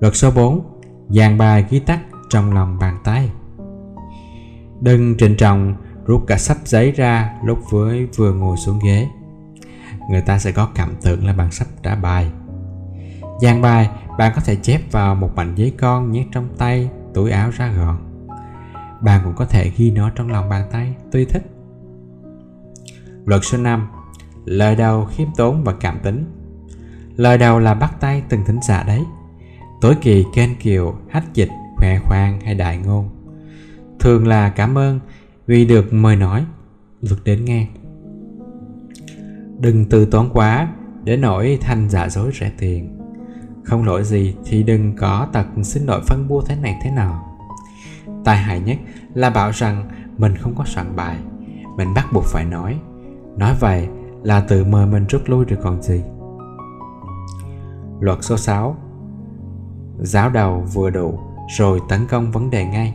[0.00, 3.30] Luật số 4 dàn bài ghi tắt trong lòng bàn tay.
[4.80, 5.74] Đừng trịnh trọng
[6.06, 9.08] rút cả sách giấy ra lúc với vừa ngồi xuống ghế.
[10.10, 12.30] Người ta sẽ có cảm tưởng là bạn sắp trả bài.
[13.40, 17.30] Dàn bài bạn có thể chép vào một mảnh giấy con nhét trong tay túi
[17.30, 17.96] áo ra gọn.
[19.00, 21.42] Bạn cũng có thể ghi nó trong lòng bàn tay tùy thích.
[23.24, 23.88] Luật số 5
[24.44, 26.24] Lời đầu khiêm tốn và cảm tính.
[27.16, 29.04] Lời đầu là bắt tay từng thính giả đấy.
[29.80, 33.08] Tối kỳ khen kiều, hách dịch, khỏe khoang hay đại ngôn.
[34.00, 35.00] Thường là cảm ơn
[35.46, 36.44] vì được mời nói
[37.00, 37.66] Lực đến nghe.
[39.58, 40.68] Đừng từ toán quá,
[41.04, 42.98] để nổi thành giả dối rẻ tiền.
[43.64, 47.32] Không lỗi gì thì đừng có tật xin lỗi phân bua thế này thế nào
[48.24, 48.78] tai hại nhất
[49.14, 49.88] là bảo rằng
[50.18, 51.18] mình không có soạn bài.
[51.76, 52.78] Mình bắt buộc phải nói.
[53.36, 53.88] Nói vậy
[54.22, 56.02] là tự mời mình rút lui rồi còn gì.
[58.00, 58.76] Luật số 6
[59.98, 61.18] giáo đầu vừa đủ,
[61.58, 62.94] rồi tấn công vấn đề ngay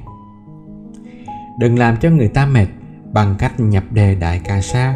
[1.58, 2.68] đừng làm cho người ta mệt
[3.14, 4.96] bằng cách nhập đề đại ca sa.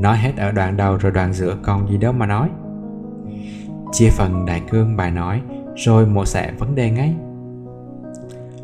[0.00, 2.48] Nói hết ở đoạn đầu rồi đoạn giữa còn gì đâu mà nói.
[3.92, 5.42] Chia phần đại cương bài nói,
[5.76, 7.14] rồi mổ xẻ vấn đề ngay.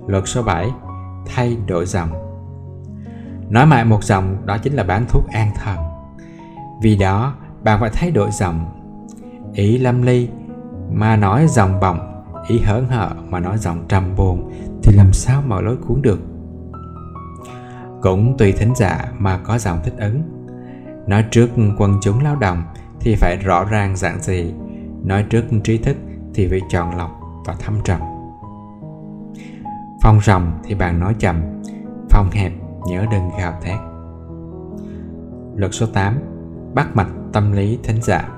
[0.07, 0.69] Luật số 7
[1.27, 2.11] thay đổi dòng.
[3.51, 5.78] Nói mãi một dòng, đó chính là bán thuốc an thần.
[6.82, 8.66] Vì đó, bạn phải thay đổi dòng.
[9.55, 10.28] Ý lâm ly,
[10.93, 12.11] mà nói dòng bồng
[12.48, 14.52] ý hớn hở, mà nói giọng trầm buồn,
[14.82, 16.20] thì làm sao mở lối cuốn được?
[18.02, 20.22] Cũng tùy thính giả mà có giọng thích ứng.
[21.06, 21.48] Nói trước
[21.78, 22.62] quần chúng lao động
[23.01, 24.55] thì phải rõ ràng dạng gì.
[25.05, 25.97] Nói trước trí thức
[26.35, 28.01] thì phải chọn lọc và thâm trầm.
[30.02, 31.62] Phong rồng thì bạn nói chậm,
[32.10, 32.52] phong hẹp
[32.86, 33.78] nhớ đừng gào thét.
[35.56, 36.18] Luật số 8
[36.74, 38.28] bắt mạch tâm lý thính giả.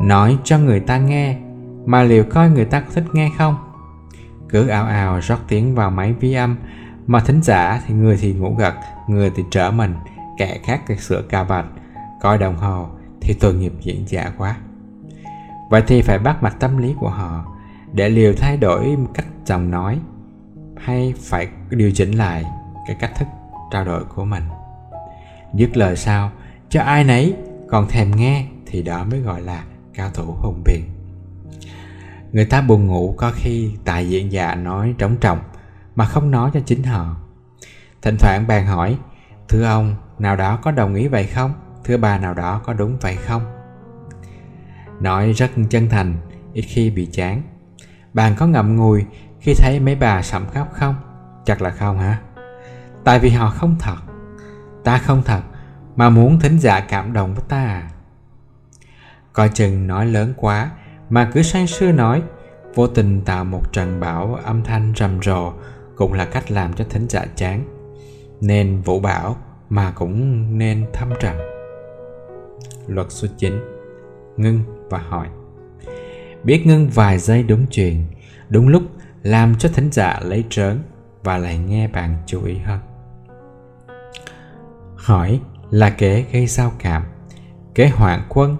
[0.00, 1.38] Nói cho người ta nghe,
[1.86, 3.56] mà liệu coi người ta có thích nghe không?
[4.48, 6.56] Cứ ảo ảo rót tiếng vào máy vi âm
[7.10, 8.74] mà thính giả thì người thì ngủ gật,
[9.08, 9.94] người thì trở mình,
[10.38, 11.66] kẻ khác thì sửa cà bạch
[12.20, 12.88] coi đồng hồ
[13.20, 14.56] thì tội nghiệp diễn giả quá.
[15.70, 17.44] Vậy thì phải bắt mạch tâm lý của họ
[17.92, 19.98] để liều thay đổi cách giọng nói
[20.76, 22.44] hay phải điều chỉnh lại
[22.86, 23.28] cái cách thức
[23.70, 24.42] trao đổi của mình.
[25.54, 26.30] Dứt lời sao
[26.68, 27.34] cho ai nấy
[27.70, 29.64] còn thèm nghe thì đó mới gọi là
[29.94, 30.84] cao thủ hùng biện.
[32.32, 35.38] Người ta buồn ngủ có khi tại diễn giả nói trống trọng
[36.00, 37.16] mà không nói cho chính họ.
[38.02, 38.98] Thỉnh thoảng bàn hỏi,
[39.48, 41.52] thưa ông, nào đó có đồng ý vậy không?
[41.84, 43.42] Thưa bà, nào đó có đúng vậy không?
[45.00, 46.14] Nói rất chân thành,
[46.52, 47.42] ít khi bị chán.
[48.14, 49.04] Bạn có ngậm ngùi
[49.40, 50.94] khi thấy mấy bà sẩm khóc không?
[51.44, 52.18] Chắc là không hả?
[53.04, 53.96] Tại vì họ không thật.
[54.84, 55.42] Ta không thật,
[55.96, 57.90] mà muốn thính giả cảm động với ta à?
[59.32, 60.70] Coi chừng nói lớn quá,
[61.10, 62.22] mà cứ sang sưa nói,
[62.74, 65.52] vô tình tạo một trận bão âm thanh rầm rộ
[66.00, 67.64] cũng là cách làm cho thính giả chán.
[68.40, 69.36] Nên vũ bảo
[69.68, 71.34] mà cũng nên thâm trầm.
[72.86, 73.52] Luật số 9
[74.36, 74.60] ngưng
[74.90, 75.28] và hỏi.
[76.44, 78.06] Biết ngưng vài giây đúng chuyện,
[78.48, 78.82] đúng lúc
[79.22, 80.82] làm cho thính giả lấy trớn
[81.24, 82.80] và lại nghe bạn chú ý hơn.
[84.96, 85.40] Hỏi
[85.70, 87.04] là kẻ gây sao cảm
[87.74, 88.56] kế hoạn quân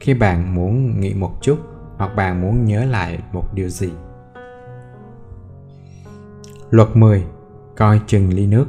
[0.00, 1.58] khi bạn muốn nghĩ một chút
[1.96, 3.90] hoặc bạn muốn nhớ lại một điều gì.
[6.70, 7.24] Luật 10.
[7.76, 8.66] Coi chừng ly nước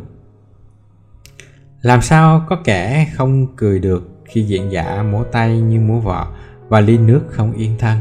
[1.81, 6.27] Làm sao có kẻ không cười được khi diễn giả múa tay như múa vợ
[6.67, 7.99] và ly nước không yên thân?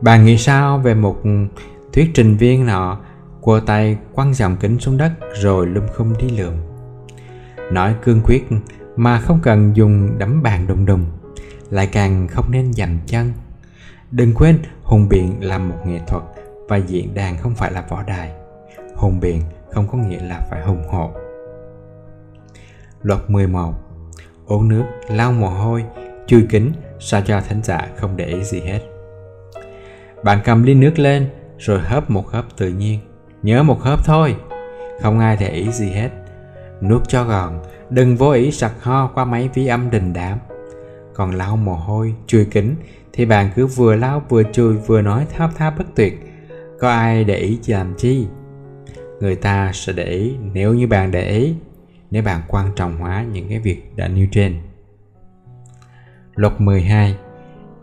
[0.00, 1.22] Bạn nghĩ sao về một
[1.92, 2.98] thuyết trình viên nọ
[3.40, 6.54] quơ tay quăng dòng kính xuống đất rồi lum khum đi lượm?
[7.72, 8.46] Nói cương quyết
[8.96, 11.04] mà không cần dùng đấm bàn đùng đùng,
[11.70, 13.32] lại càng không nên dành chân
[14.10, 16.22] đừng quên hùng biện là một nghệ thuật
[16.68, 18.32] và diễn đàn không phải là võ đài
[18.98, 21.10] hùng biện không có nghĩa là phải hùng hộ.
[23.02, 23.74] Luật 11
[24.46, 25.84] uống nước, lau mồ hôi
[26.26, 28.80] chui kính, sao cho thánh giả không để ý gì hết.
[30.24, 33.00] Bạn cầm ly nước lên, rồi hớp một hớp tự nhiên.
[33.42, 34.36] Nhớ một hớp thôi,
[35.02, 36.10] không ai để ý gì hết.
[36.82, 40.38] Nuốt cho gòn đừng vô ý sặc ho qua máy vi âm đình đám.
[41.14, 42.74] Còn lau mồ hôi chui kính,
[43.12, 46.20] thì bạn cứ vừa lau, vừa chui vừa nói thao thao bất tuyệt.
[46.80, 48.26] Có ai để ý làm chi?
[49.20, 50.36] Người ta sẽ để ý.
[50.52, 51.54] Nếu như bạn để ý,
[52.10, 54.60] nếu bạn quan trọng hóa những cái việc đã nêu trên.
[56.34, 57.16] Luật 12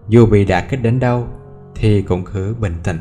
[0.08, 1.28] dù bị đả kích đến đâu
[1.76, 3.00] thì cũng cứ bình tĩnh.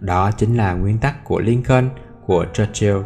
[0.00, 1.88] Đó chính là nguyên tắc của Lincoln,
[2.26, 2.96] của Churchill.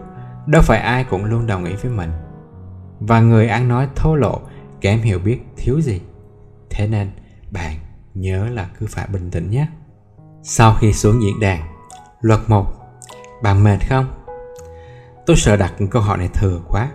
[0.46, 2.10] Đâu phải ai cũng luôn đồng ý với mình.
[3.00, 4.40] Và người ăn nói thô lộ
[4.80, 6.00] kém hiểu biết thiếu gì.
[6.70, 7.10] Thế nên,
[7.50, 7.76] bạn
[8.14, 9.66] nhớ là cứ phải bình tĩnh nhé.
[10.42, 11.62] Sau khi xuống diễn đàn,
[12.20, 12.83] luật 1
[13.44, 14.06] bạn mệt không?
[15.26, 16.88] Tôi sợ đặt câu hỏi này thừa quá.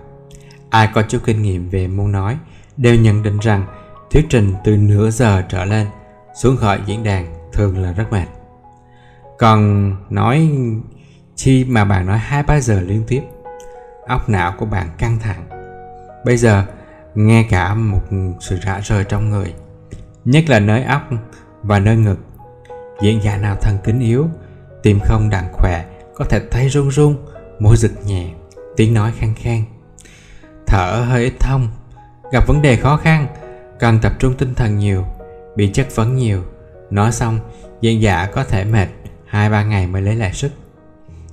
[0.70, 2.38] Ai có chút kinh nghiệm về môn nói
[2.78, 3.66] đều nhận định rằng
[4.12, 5.88] thuyết trình từ nửa giờ trở lên
[6.36, 8.26] xuống khỏi diễn đàn thường là rất mệt.
[9.38, 10.52] Còn nói
[11.36, 13.22] chi mà bạn nói hai ba giờ liên tiếp,
[14.08, 15.50] óc não của bạn căng thẳng.
[16.26, 16.66] Bây giờ
[17.16, 18.02] nghe cả một
[18.40, 19.54] sự rã rời trong người,
[20.26, 21.02] nhất là nơi óc
[21.64, 22.20] và nơi ngực,
[23.02, 24.28] diễn giả nào thần kính yếu
[24.84, 25.86] tim không đặng khỏe
[26.20, 27.16] có thể tay run run
[27.60, 28.30] môi giật nhẹ,
[28.76, 29.64] tiếng nói khang khang.
[30.68, 31.68] Thở hơi ít thông,
[32.32, 33.28] gặp vấn đề khó khăn,
[33.80, 35.06] cần tập trung tinh thần nhiều,
[35.56, 36.44] bị chất vấn nhiều.
[36.90, 37.40] Nói xong
[37.82, 38.88] diễn giả có thể mệt,
[39.26, 40.52] hai ba ngày mới lấy lại sức.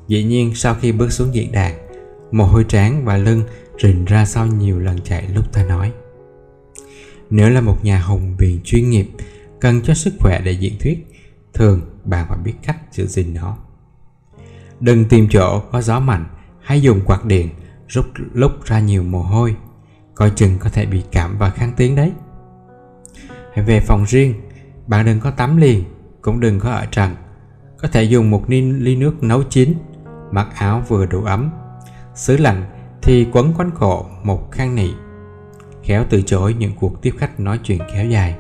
[0.09, 1.75] Dĩ nhiên, sau khi bước xuống diễn đàn
[2.31, 3.43] mồ hôi trán và lưng
[3.83, 5.93] rình ra sau nhiều lần chạy lúc ta nói.
[7.31, 9.07] Nếu là một nhà hùng biện chuyên nghiệp,
[9.61, 11.07] cần cho sức khỏe để diễn thuyết,
[11.55, 13.57] thường bạn phải biết cách giữ gìn nó
[14.81, 16.25] đừng tìm chỗ có gió mạnh,
[16.63, 17.49] hãy dùng quạt điện
[17.89, 19.57] rút lúc ra nhiều mồ hôi.
[20.15, 22.13] Coi chừng có thể bị cảm và kháng tiếng đấy.
[23.55, 24.35] Hãy về phòng riêng,
[24.87, 25.85] bạn đừng có tắm liền,
[26.23, 27.15] cũng đừng có ở trần.
[27.79, 29.75] Có thể dùng một ly nước nấu chín,
[30.31, 31.51] mặc áo vừa đủ ấm.
[32.15, 32.65] Xứ lạnh
[33.03, 34.91] thì quấn quanh cổ một khăn nị,
[35.83, 38.37] khéo từ chối những cuộc tiếp khách nói chuyện kéo dài.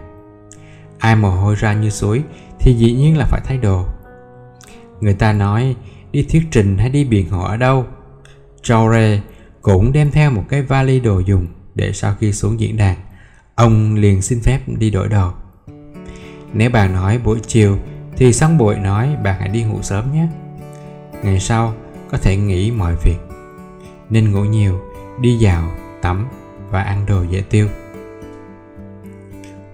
[0.99, 2.23] Ai mồ hôi ra như suối
[2.59, 3.87] thì dĩ nhiên là phải thay đồ.
[5.01, 5.77] Người ta nói
[6.17, 7.87] đi thuyết trình hay đi biện hộ ở đâu.
[8.63, 9.21] Traore
[9.63, 12.97] cũng đem theo một cái vali đồ dùng để sau khi xuống diễn đàn,
[13.55, 15.33] ông liền xin phép đi đổi đồ.
[16.53, 17.79] Nếu bạn nói buổi chiều
[18.17, 20.29] thì xong buổi nói bạn hãy đi ngủ sớm nhé.
[21.23, 21.75] Ngày sau,
[22.11, 23.19] có thể nghỉ mọi việc.
[24.11, 24.81] Nên ngủ nhiều,
[25.21, 25.71] đi dạo,
[26.03, 26.29] tắm
[26.71, 27.69] và ăn đồ dễ tiêu.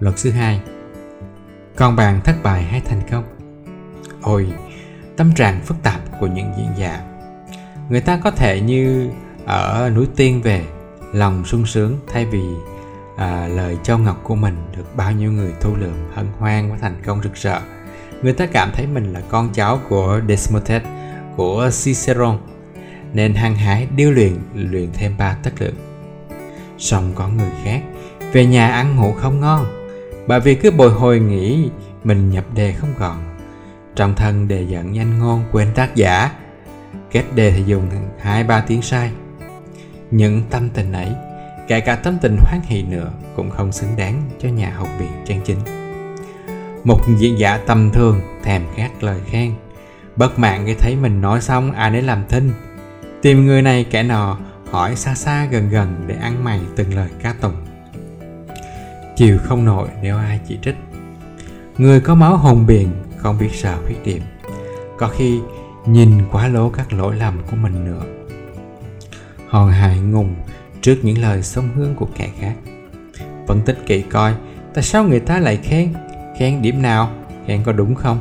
[0.01, 0.61] Luật thứ hai,
[1.77, 3.25] còn bạn thất bại hay thành công?
[4.23, 4.53] Ôi
[5.17, 7.01] tâm trạng phức tạp của những diễn giả.
[7.89, 9.11] Người ta có thể như
[9.47, 10.65] ở núi tiên về
[11.13, 12.43] lòng sung sướng thay vì
[13.17, 16.77] à, lời châu ngọc của mình được bao nhiêu người thu lượm hân hoan và
[16.81, 17.61] thành công rực rỡ.
[18.23, 20.83] Người ta cảm thấy mình là con cháu của Desmotes
[21.37, 22.39] của Ciceron
[23.13, 25.75] nên hăng hái điêu luyện luyện thêm ba tất lượng.
[26.79, 27.81] Song có người khác
[28.33, 29.67] về nhà ăn ngủ không ngon
[30.27, 31.71] bởi vì cứ bồi hồi nghĩ
[32.05, 33.32] mình nhập đề không còn
[33.97, 36.31] trong thân đề dẫn nhanh ngôn quên tác giả,
[37.11, 37.89] kết đề thì dùng
[38.21, 39.11] hai ba tiếng sai.
[40.11, 41.13] Những tâm tình ấy,
[41.69, 45.11] kể cả tâm tình hoan hỷ nữa, cũng không xứng đáng cho nhà học viện
[45.25, 45.59] chân chính.
[46.85, 49.55] Một diễn giả tầm thường thèm khát lời khen.
[50.17, 52.53] Bất mãn khi thấy mình nói xong ai nấy làm thinh.
[53.23, 54.39] Tìm người này kẻ nọ,
[54.71, 57.57] hỏi xa xa gần gần để ăn mày từng lời ca tụng.
[59.17, 60.77] Chiều không nổi nếu ai chỉ trích.
[61.79, 62.89] Người có máu hồng biển
[63.23, 64.23] không biết sợ khuyết điểm
[65.03, 65.41] có khi
[65.87, 68.03] nhìn quá lố các lỗi lầm của mình nữa.
[69.49, 70.35] Hòn hại ngùng
[70.81, 72.55] trước những lời sống hương của kẻ khác.
[73.47, 74.35] Phân tích kỹ coi,
[74.75, 75.95] tại sao người ta lại khen?
[76.39, 77.11] Khen điểm nào?
[77.47, 78.21] Khen có đúng không?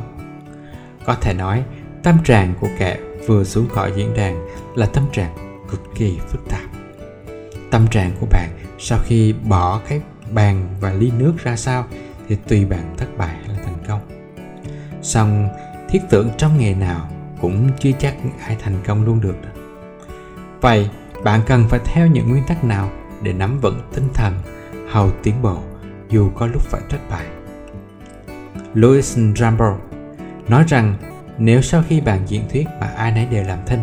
[1.04, 1.62] Có thể nói,
[2.02, 4.46] tâm trạng của kẻ vừa xuống khỏi diễn đàn
[4.76, 6.70] là tâm trạng cực kỳ phức tạp.
[7.70, 10.00] Tâm trạng của bạn sau khi bỏ cái
[10.34, 11.86] bàn và ly nước ra sao
[12.28, 13.36] thì tùy bạn thất bại
[15.02, 15.48] xong,
[15.88, 17.08] thiết tưởng trong nghề nào
[17.40, 18.16] cũng chưa chắc
[18.46, 19.36] ai thành công luôn được.
[20.60, 20.90] Vậy,
[21.24, 22.90] bạn cần phải theo những nguyên tắc nào
[23.22, 24.34] để nắm vững tinh thần,
[24.90, 25.58] hầu tiến bộ,
[26.08, 27.26] dù có lúc phải thất bại?
[28.74, 29.76] Louis rambo
[30.48, 30.94] nói rằng,
[31.38, 33.80] nếu sau khi bạn diễn thuyết mà ai nấy đều làm thinh,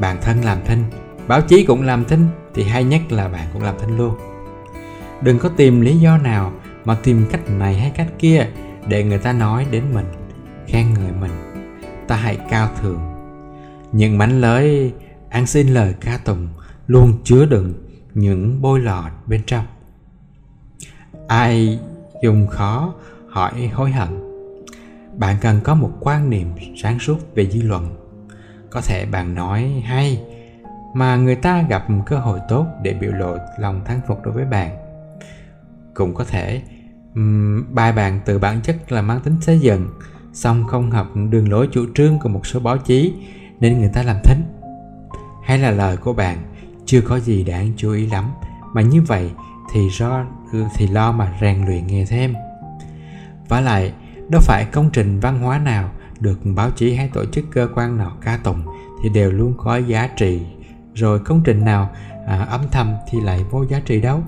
[0.00, 0.84] bạn thân làm thinh,
[1.28, 4.14] báo chí cũng làm thinh, thì hay nhất là bạn cũng làm thinh luôn.
[5.20, 6.52] Đừng có tìm lý do nào
[6.84, 8.46] mà tìm cách này hay cách kia
[8.88, 10.06] để người ta nói đến mình,
[10.66, 11.30] khen người mình.
[12.08, 13.00] Ta hãy cao thượng.
[13.92, 14.92] Những mánh lới
[15.28, 16.48] ăn xin lời ca tùng
[16.86, 17.74] luôn chứa đựng
[18.14, 19.64] những bôi lọt bên trong.
[21.28, 21.78] Ai
[22.22, 22.94] dùng khó
[23.28, 24.08] hỏi hối hận.
[25.18, 26.48] Bạn cần có một quan niệm
[26.82, 27.96] sáng suốt về dư luận.
[28.70, 30.22] Có thể bạn nói, hay
[30.94, 34.44] mà người ta gặp cơ hội tốt để biểu lộ lòng thán phục đối với
[34.44, 34.76] bạn.
[35.94, 36.62] Cũng có thể
[37.70, 39.88] bài bàn từ bản chất là mang tính xây dựng
[40.32, 43.12] song không hợp đường lối chủ trương của một số báo chí
[43.60, 44.42] nên người ta làm thính.
[45.44, 46.38] Hay là lời của bạn
[46.86, 48.24] chưa có gì đáng chú ý lắm
[48.72, 49.30] mà như vậy
[49.72, 50.24] thì do
[50.76, 52.34] thì lo mà rèn luyện nghề thêm.
[53.48, 53.92] Và lại
[54.28, 55.90] đâu phải công trình văn hóa nào
[56.20, 58.62] được báo chí hay tổ chức cơ quan nào ca tụng
[59.02, 60.40] thì đều luôn có giá trị.
[60.94, 61.90] Rồi công trình nào
[62.26, 64.22] à, âm thầm thì lại vô giá trị đâu?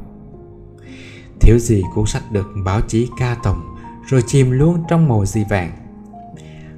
[1.44, 3.60] Thiếu gì cuốn sách được báo chí ca tụng
[4.06, 5.72] rồi chìm luôn trong màu di vàng.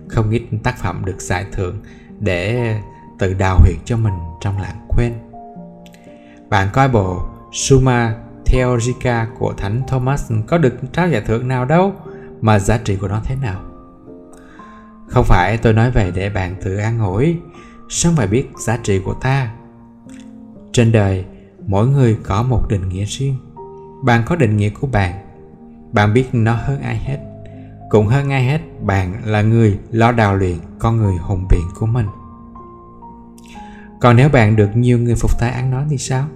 [0.09, 1.83] Không ít tác phẩm được giải thưởng
[2.21, 2.75] để
[3.19, 5.13] tự đào huyệt cho mình trong lãng quên.
[6.49, 7.23] Bạn coi bộ
[7.53, 8.15] Summa
[8.45, 11.95] Theologica của Thánh Thomas có được trao giải thưởng nào đâu,
[12.41, 13.61] mà giá trị của nó thế nào?
[15.09, 17.37] Không phải tôi nói về để bạn tự an ủi
[17.89, 19.55] song phải biết giá trị của ta?
[20.73, 21.25] Trên đời,
[21.67, 23.37] mỗi người có một định nghĩa riêng
[24.03, 25.15] bạn có định nghĩa của bạn.
[25.93, 27.19] Bạn biết nó hơn ai hết.
[27.91, 31.87] Cũng hơn ai hết, bạn là người lo đào luyện con người hùng biện của
[31.87, 32.07] mình.
[34.01, 36.29] Còn nếu bạn được nhiều người phục tai ăn nói thì sao?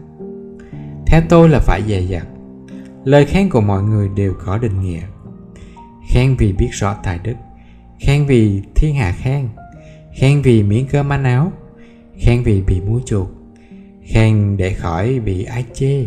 [1.07, 2.27] Theo tôi là phải dè dặt.
[3.05, 5.03] Lời khen của mọi người đều có định nghĩa.
[6.09, 7.35] Khen vì biết rõ tài đức.
[8.01, 9.49] Khen vì thiên hạ khen.
[10.15, 11.53] Khen vì miếng cơm ăn áo.
[12.19, 13.29] Khen vì bị mua chuột
[14.11, 16.07] khen để khỏi bị ai chê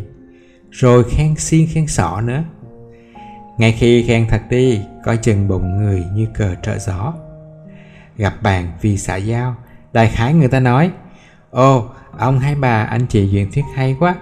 [0.74, 2.44] rồi khen xiên khen sọ nữa
[3.58, 7.14] ngay khi khen thật đi coi chừng bụng người như cờ trợ gió
[8.18, 9.56] gặp bạn vì xã giao
[9.94, 10.91] đại khái người ta nói
[11.52, 14.16] "Ô, ông hay bà anh chị diễn thuyết hay quá.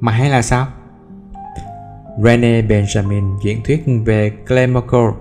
[0.00, 0.66] Mà hay là sao?
[2.24, 5.12] Rene Benjamin diễn thuyết về Clemoco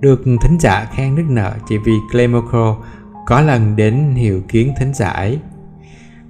[0.00, 2.76] được thính giả khen nức nở chỉ vì Clemoco
[3.26, 5.38] có lần đến hiệu kiến thính giả ấy.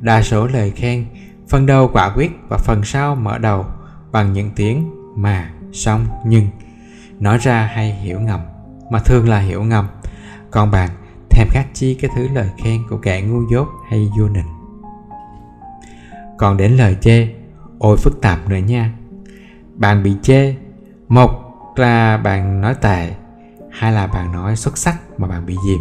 [0.00, 1.04] Đa số lời khen,
[1.52, 3.66] phần đầu quả quyết và phần sau mở đầu
[4.12, 6.46] bằng những tiếng mà, xong, nhưng
[7.20, 8.40] nói ra hay hiểu ngầm,
[8.90, 9.88] mà thường là hiểu ngầm.
[10.50, 10.90] Còn bạn
[11.30, 14.48] thèm khát chi cái thứ lời khen của kẻ ngu dốt hay vô nịnh.
[16.38, 17.28] Còn đến lời chê,
[17.78, 18.92] ôi phức tạp nữa nha.
[19.74, 20.54] Bạn bị chê,
[21.08, 21.30] một
[21.76, 23.10] là bạn nói tệ,
[23.70, 25.80] hai là bạn nói xuất sắc mà bạn bị dìm.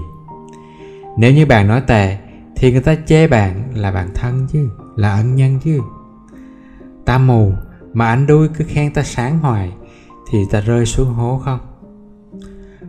[1.17, 2.17] Nếu như bạn nói tệ
[2.55, 5.79] thì người ta chê bạn là bạn thân chứ, là ân nhân chứ.
[7.05, 7.51] Ta mù,
[7.93, 9.71] mà anh đuôi cứ khen ta sáng hoài,
[10.29, 11.59] thì ta rơi xuống hố không?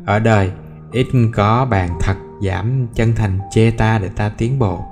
[0.07, 0.53] Ở đời,
[0.93, 4.85] ít có bạn thật giảm chân thành chê ta để ta tiến bộ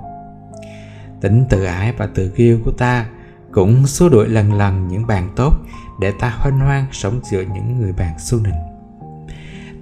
[1.21, 3.05] tính tự ái và tự kiêu của ta
[3.51, 5.53] cũng xua đuổi lần lần những bạn tốt
[5.99, 8.71] để ta hoan hoan sống giữa những người bạn xu nịnh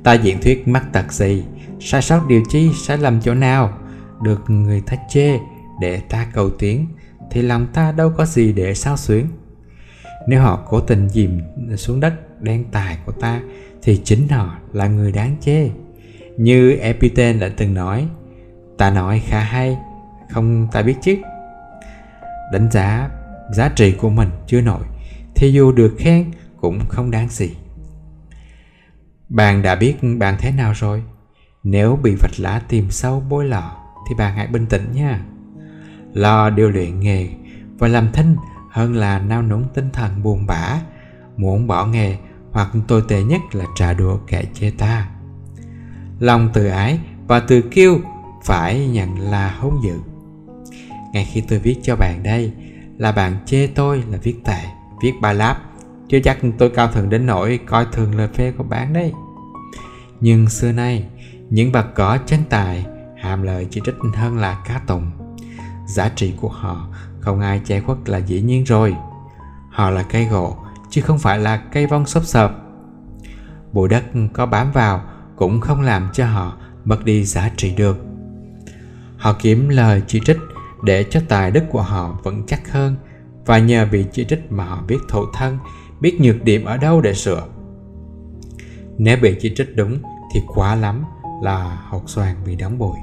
[0.03, 1.43] ta diễn thuyết mắc tật gì,
[1.79, 3.73] sai sót điều chi, sai lầm chỗ nào,
[4.21, 5.39] được người ta chê
[5.81, 6.87] để ta cầu tiến
[7.31, 9.27] thì lòng ta đâu có gì để sao xuyến.
[10.27, 11.41] Nếu họ cố tình dìm
[11.75, 13.41] xuống đất đen tài của ta,
[13.81, 15.69] thì chính họ là người đáng chê.
[16.37, 18.07] Như Epitene đã từng nói,
[18.77, 19.77] ta nói khá hay,
[20.29, 21.15] không ta biết chứ.
[22.53, 23.09] Đánh giá
[23.51, 24.81] giá trị của mình chưa nổi,
[25.35, 27.49] thì dù được khen cũng không đáng gì.
[29.29, 31.03] Bạn đã biết bạn thế nào rồi?
[31.63, 33.77] Nếu bị vật lá tìm sâu bôi lọ,
[34.09, 35.21] thì bạn hãy bình tĩnh nha
[36.13, 37.29] lo điều luyện nghề
[37.77, 38.35] và làm thinh
[38.69, 40.79] hơn là nao núng tinh thần buồn bã.
[41.37, 42.17] Muốn bỏ nghề
[42.51, 45.09] hoặc tồi tệ nhất là trả đũa kẻ chê ta.
[46.19, 47.99] Lòng tự ái và tự kiêu
[48.43, 49.99] phải nhận là hung dữ.
[51.13, 52.51] Ngay khi tôi viết cho bạn đây,
[52.97, 54.61] là bạn chê tôi là viết tệ,
[55.01, 55.61] viết ba láp,
[56.09, 59.13] chưa chắc tôi cao thượng đến nỗi coi thường lời phê của bạn đấy.
[60.19, 61.05] Nhưng xưa nay,
[61.49, 62.85] những bậc có chân tài,
[63.17, 65.11] hàm lời chỉ trích hơn là cá tùng
[65.89, 66.87] giá trị của họ
[67.19, 68.95] không ai che khuất là dĩ nhiên rồi.
[69.69, 70.57] Họ là cây gỗ,
[70.89, 72.51] chứ không phải là cây vong xốp xợp
[73.73, 74.03] bụi đất
[74.33, 75.01] có bám vào
[75.35, 77.97] cũng không làm cho họ mất đi giá trị được.
[79.17, 80.37] Họ kiếm lời chỉ trích
[80.83, 82.95] để cho tài đức của họ vẫn chắc hơn,
[83.45, 85.57] và nhờ bị chỉ trích mà họ biết thụ thân,
[85.99, 87.47] biết nhược điểm ở đâu để sửa.
[88.97, 89.97] Nếu bị chỉ trích đúng
[90.33, 91.03] thì quá lắm
[91.43, 92.97] là hột xoàn bị đóng bụi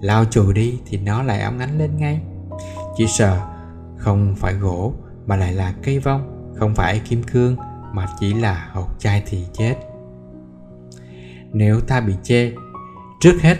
[0.00, 2.20] lao chùi đi thì nó lại óng ánh lên ngay.
[2.96, 3.40] Chỉ sợ
[3.96, 4.94] không phải gỗ
[5.26, 7.56] mà lại là cây vong, không phải kim cương
[7.92, 9.74] mà chỉ là hột chai thì chết.
[11.52, 12.52] Nếu ta bị chê,
[13.20, 13.58] trước hết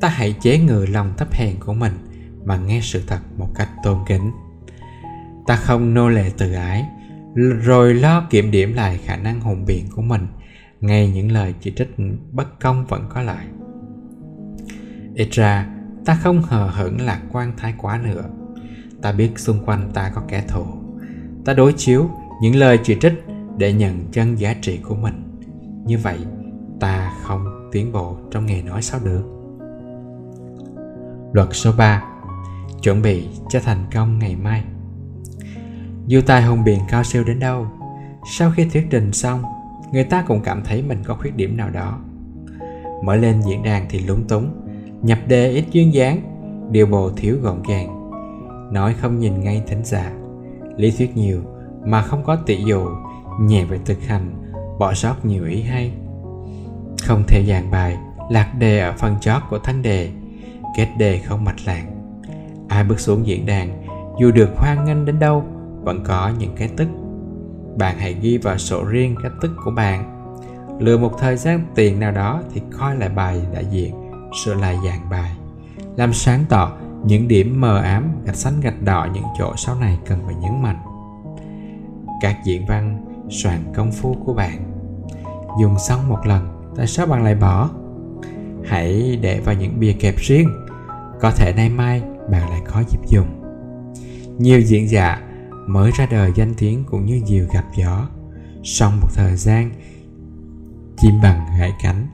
[0.00, 1.92] ta hãy chế ngự lòng thấp hèn của mình
[2.44, 4.32] mà nghe sự thật một cách tôn kính.
[5.46, 6.84] Ta không nô lệ tự ái,
[7.60, 10.26] rồi lo kiểm điểm lại khả năng hùng biện của mình,
[10.80, 11.94] ngay những lời chỉ trích
[12.32, 13.46] bất công vẫn có lại.
[15.14, 15.66] Ít ra
[16.08, 18.24] ta không hờ hững lạc quan thái quá nữa.
[19.02, 20.64] Ta biết xung quanh ta có kẻ thù.
[21.44, 22.10] Ta đối chiếu
[22.42, 23.24] những lời chỉ trích
[23.56, 25.38] để nhận chân giá trị của mình.
[25.84, 26.18] Như vậy,
[26.80, 29.22] ta không tiến bộ trong nghề nói sao được?
[31.32, 32.02] Luật số 3
[32.82, 34.64] chuẩn bị cho thành công ngày mai.
[36.06, 37.66] Dù tài hùng biện cao siêu đến đâu,
[38.38, 39.42] sau khi thuyết trình xong,
[39.92, 41.98] người ta cũng cảm thấy mình có khuyết điểm nào đó.
[43.04, 44.67] Mở lên diễn đàn thì lúng túng
[45.02, 46.20] nhập đề ít duyên dáng,
[46.70, 48.10] điều bộ thiếu gọn gàng.
[48.72, 50.12] Nói không nhìn ngay thính giả.
[50.76, 51.40] Lý thuyết nhiều,
[51.84, 52.88] mà không có tỷ dụ,
[53.40, 55.92] nhẹ về thực hành, bỏ sót nhiều ý hay.
[57.02, 57.96] Không theo dàn bài,
[58.30, 60.10] lạc đề ở phần chót của thánh đề,
[60.76, 61.84] kết đề không mạch lạc
[62.68, 63.84] ai bước xuống diễn đàn,
[64.20, 65.44] dù được hoan nghênh đến đâu,
[65.82, 66.88] vẫn có những cái tức.
[67.76, 70.14] Bạn hãy ghi vào sổ riêng cái tức của bạn.
[70.78, 73.94] Lừa một thời gian tiền nào đó thì coi lại bài đại diện
[74.44, 75.36] sửa lại dạng bài.
[75.96, 76.72] Làm sáng tỏ
[77.04, 80.62] những điểm mờ ám, gạch xanh gạch đỏ những chỗ sau này cần phải nhấn
[80.62, 80.78] mạnh.
[82.20, 84.80] Các diễn văn soạn công phu của bạn.
[85.60, 87.70] Dùng xong một lần, tại sao bạn lại bỏ?
[88.64, 90.48] Hãy để vào những bìa kẹp riêng.
[91.20, 93.26] Có thể nay mai bạn lại có dịp dùng.
[94.38, 95.22] Nhiều diễn giả
[95.66, 98.08] mới ra đời danh tiếng cũng như diều gặp gió.
[98.64, 99.70] Sau một thời gian
[100.96, 102.06] chim bằng gãy cánh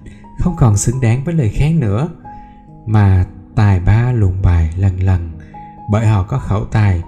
[0.45, 2.09] không còn xứng đáng với lời khen nữa,
[2.87, 5.31] mà tài ba luồn bài lần lần.
[5.91, 7.03] Bởi họ có khẩu tài,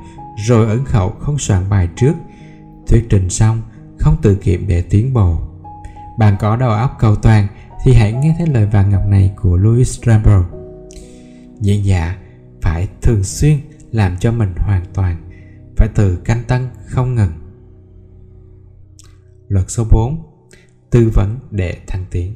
[0.46, 2.12] rồi ấn khẩu không soạn bài trước.
[2.86, 3.62] Thuyết trình xong,
[3.98, 5.40] không tự kiệm để tiến bộ.
[6.18, 7.46] Bạn có đầu óc cầu toàn
[7.84, 10.44] thì hãy nghe thấy lời vàng ngọc này của Louis Rambo
[11.60, 12.18] diễn giả
[12.62, 13.58] phải thường xuyên
[13.92, 15.30] làm cho mình hoàn toàn,
[15.76, 17.32] phải từ canh tân không ngừng.
[19.48, 20.22] Luật số 4
[20.90, 22.34] Tư vấn để thăng tiến.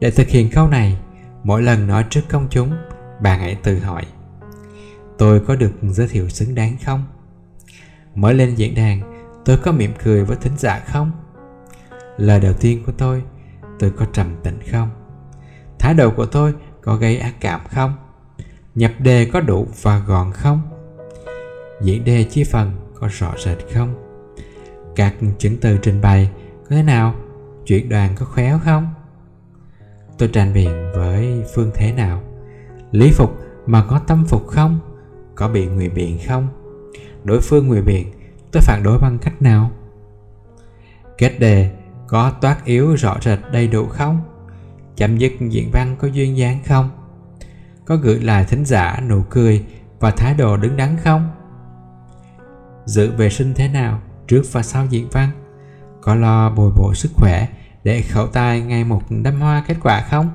[0.00, 0.96] Để thực hiện câu này,
[1.44, 2.76] mỗi lần nói trước công chúng,
[3.22, 4.06] bạn hãy tự hỏi
[5.18, 7.04] Tôi có được giới thiệu xứng đáng không?
[8.14, 9.00] Mới lên diễn đàn,
[9.44, 11.12] tôi có mỉm cười với thính giả không?
[12.16, 13.22] Lời đầu tiên của tôi,
[13.78, 14.90] tôi có trầm tĩnh không?
[15.78, 17.94] Thái độ của tôi có gây ác cảm không?
[18.74, 20.62] Nhập đề có đủ và gọn không?
[21.80, 23.94] Diễn đề chia phần có rõ rệt không?
[24.96, 26.30] Các chứng từ trình bày
[26.62, 27.14] có thế nào?
[27.64, 28.88] chuyện đoàn có khéo không?
[30.20, 32.22] Tôi tranh biện với phương thế nào?
[32.90, 34.80] Lý phục mà có tâm phục không?
[35.34, 36.48] Có bị ngụy biện không?
[37.24, 38.12] Đối phương ngụy biện,
[38.52, 39.70] tôi phản đối bằng cách nào?
[41.18, 41.70] Kết đề
[42.08, 44.20] có toát yếu rõ rệt đầy đủ không?
[44.96, 46.90] Chấm dứt diện văn có duyên dáng không?
[47.84, 49.64] Có gửi lại thính giả nụ cười
[50.00, 51.30] và thái độ đứng đắn không?
[52.84, 55.30] Giữ vệ sinh thế nào trước và sau diện văn?
[56.00, 57.48] Có lo bồi bổ sức khỏe
[57.84, 60.30] để khẩu tài ngày một đâm hoa kết quả không?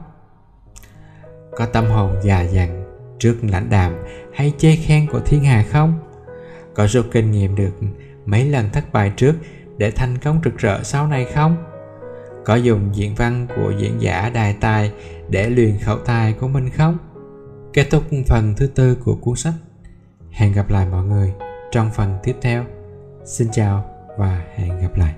[1.51, 2.85] Có tâm hồn già dặn
[3.19, 3.95] trước lãnh đạm
[4.33, 5.99] hay chê khen của thiên hà không?
[6.73, 7.71] Có rút kinh nghiệm được
[8.25, 9.35] mấy lần thất bại trước
[9.77, 11.57] để thành công rực rỡ sau này không?
[12.45, 14.91] Có dùng diễn văn của diễn giả đài tài
[15.29, 16.97] để luyện khẩu tài của mình không?
[17.73, 19.53] Kết thúc phần thứ tư của cuốn sách.
[20.31, 21.33] Hẹn gặp lại mọi người
[21.71, 22.65] trong phần tiếp theo.
[23.25, 23.85] Xin chào
[24.17, 25.13] và hẹn gặp lại.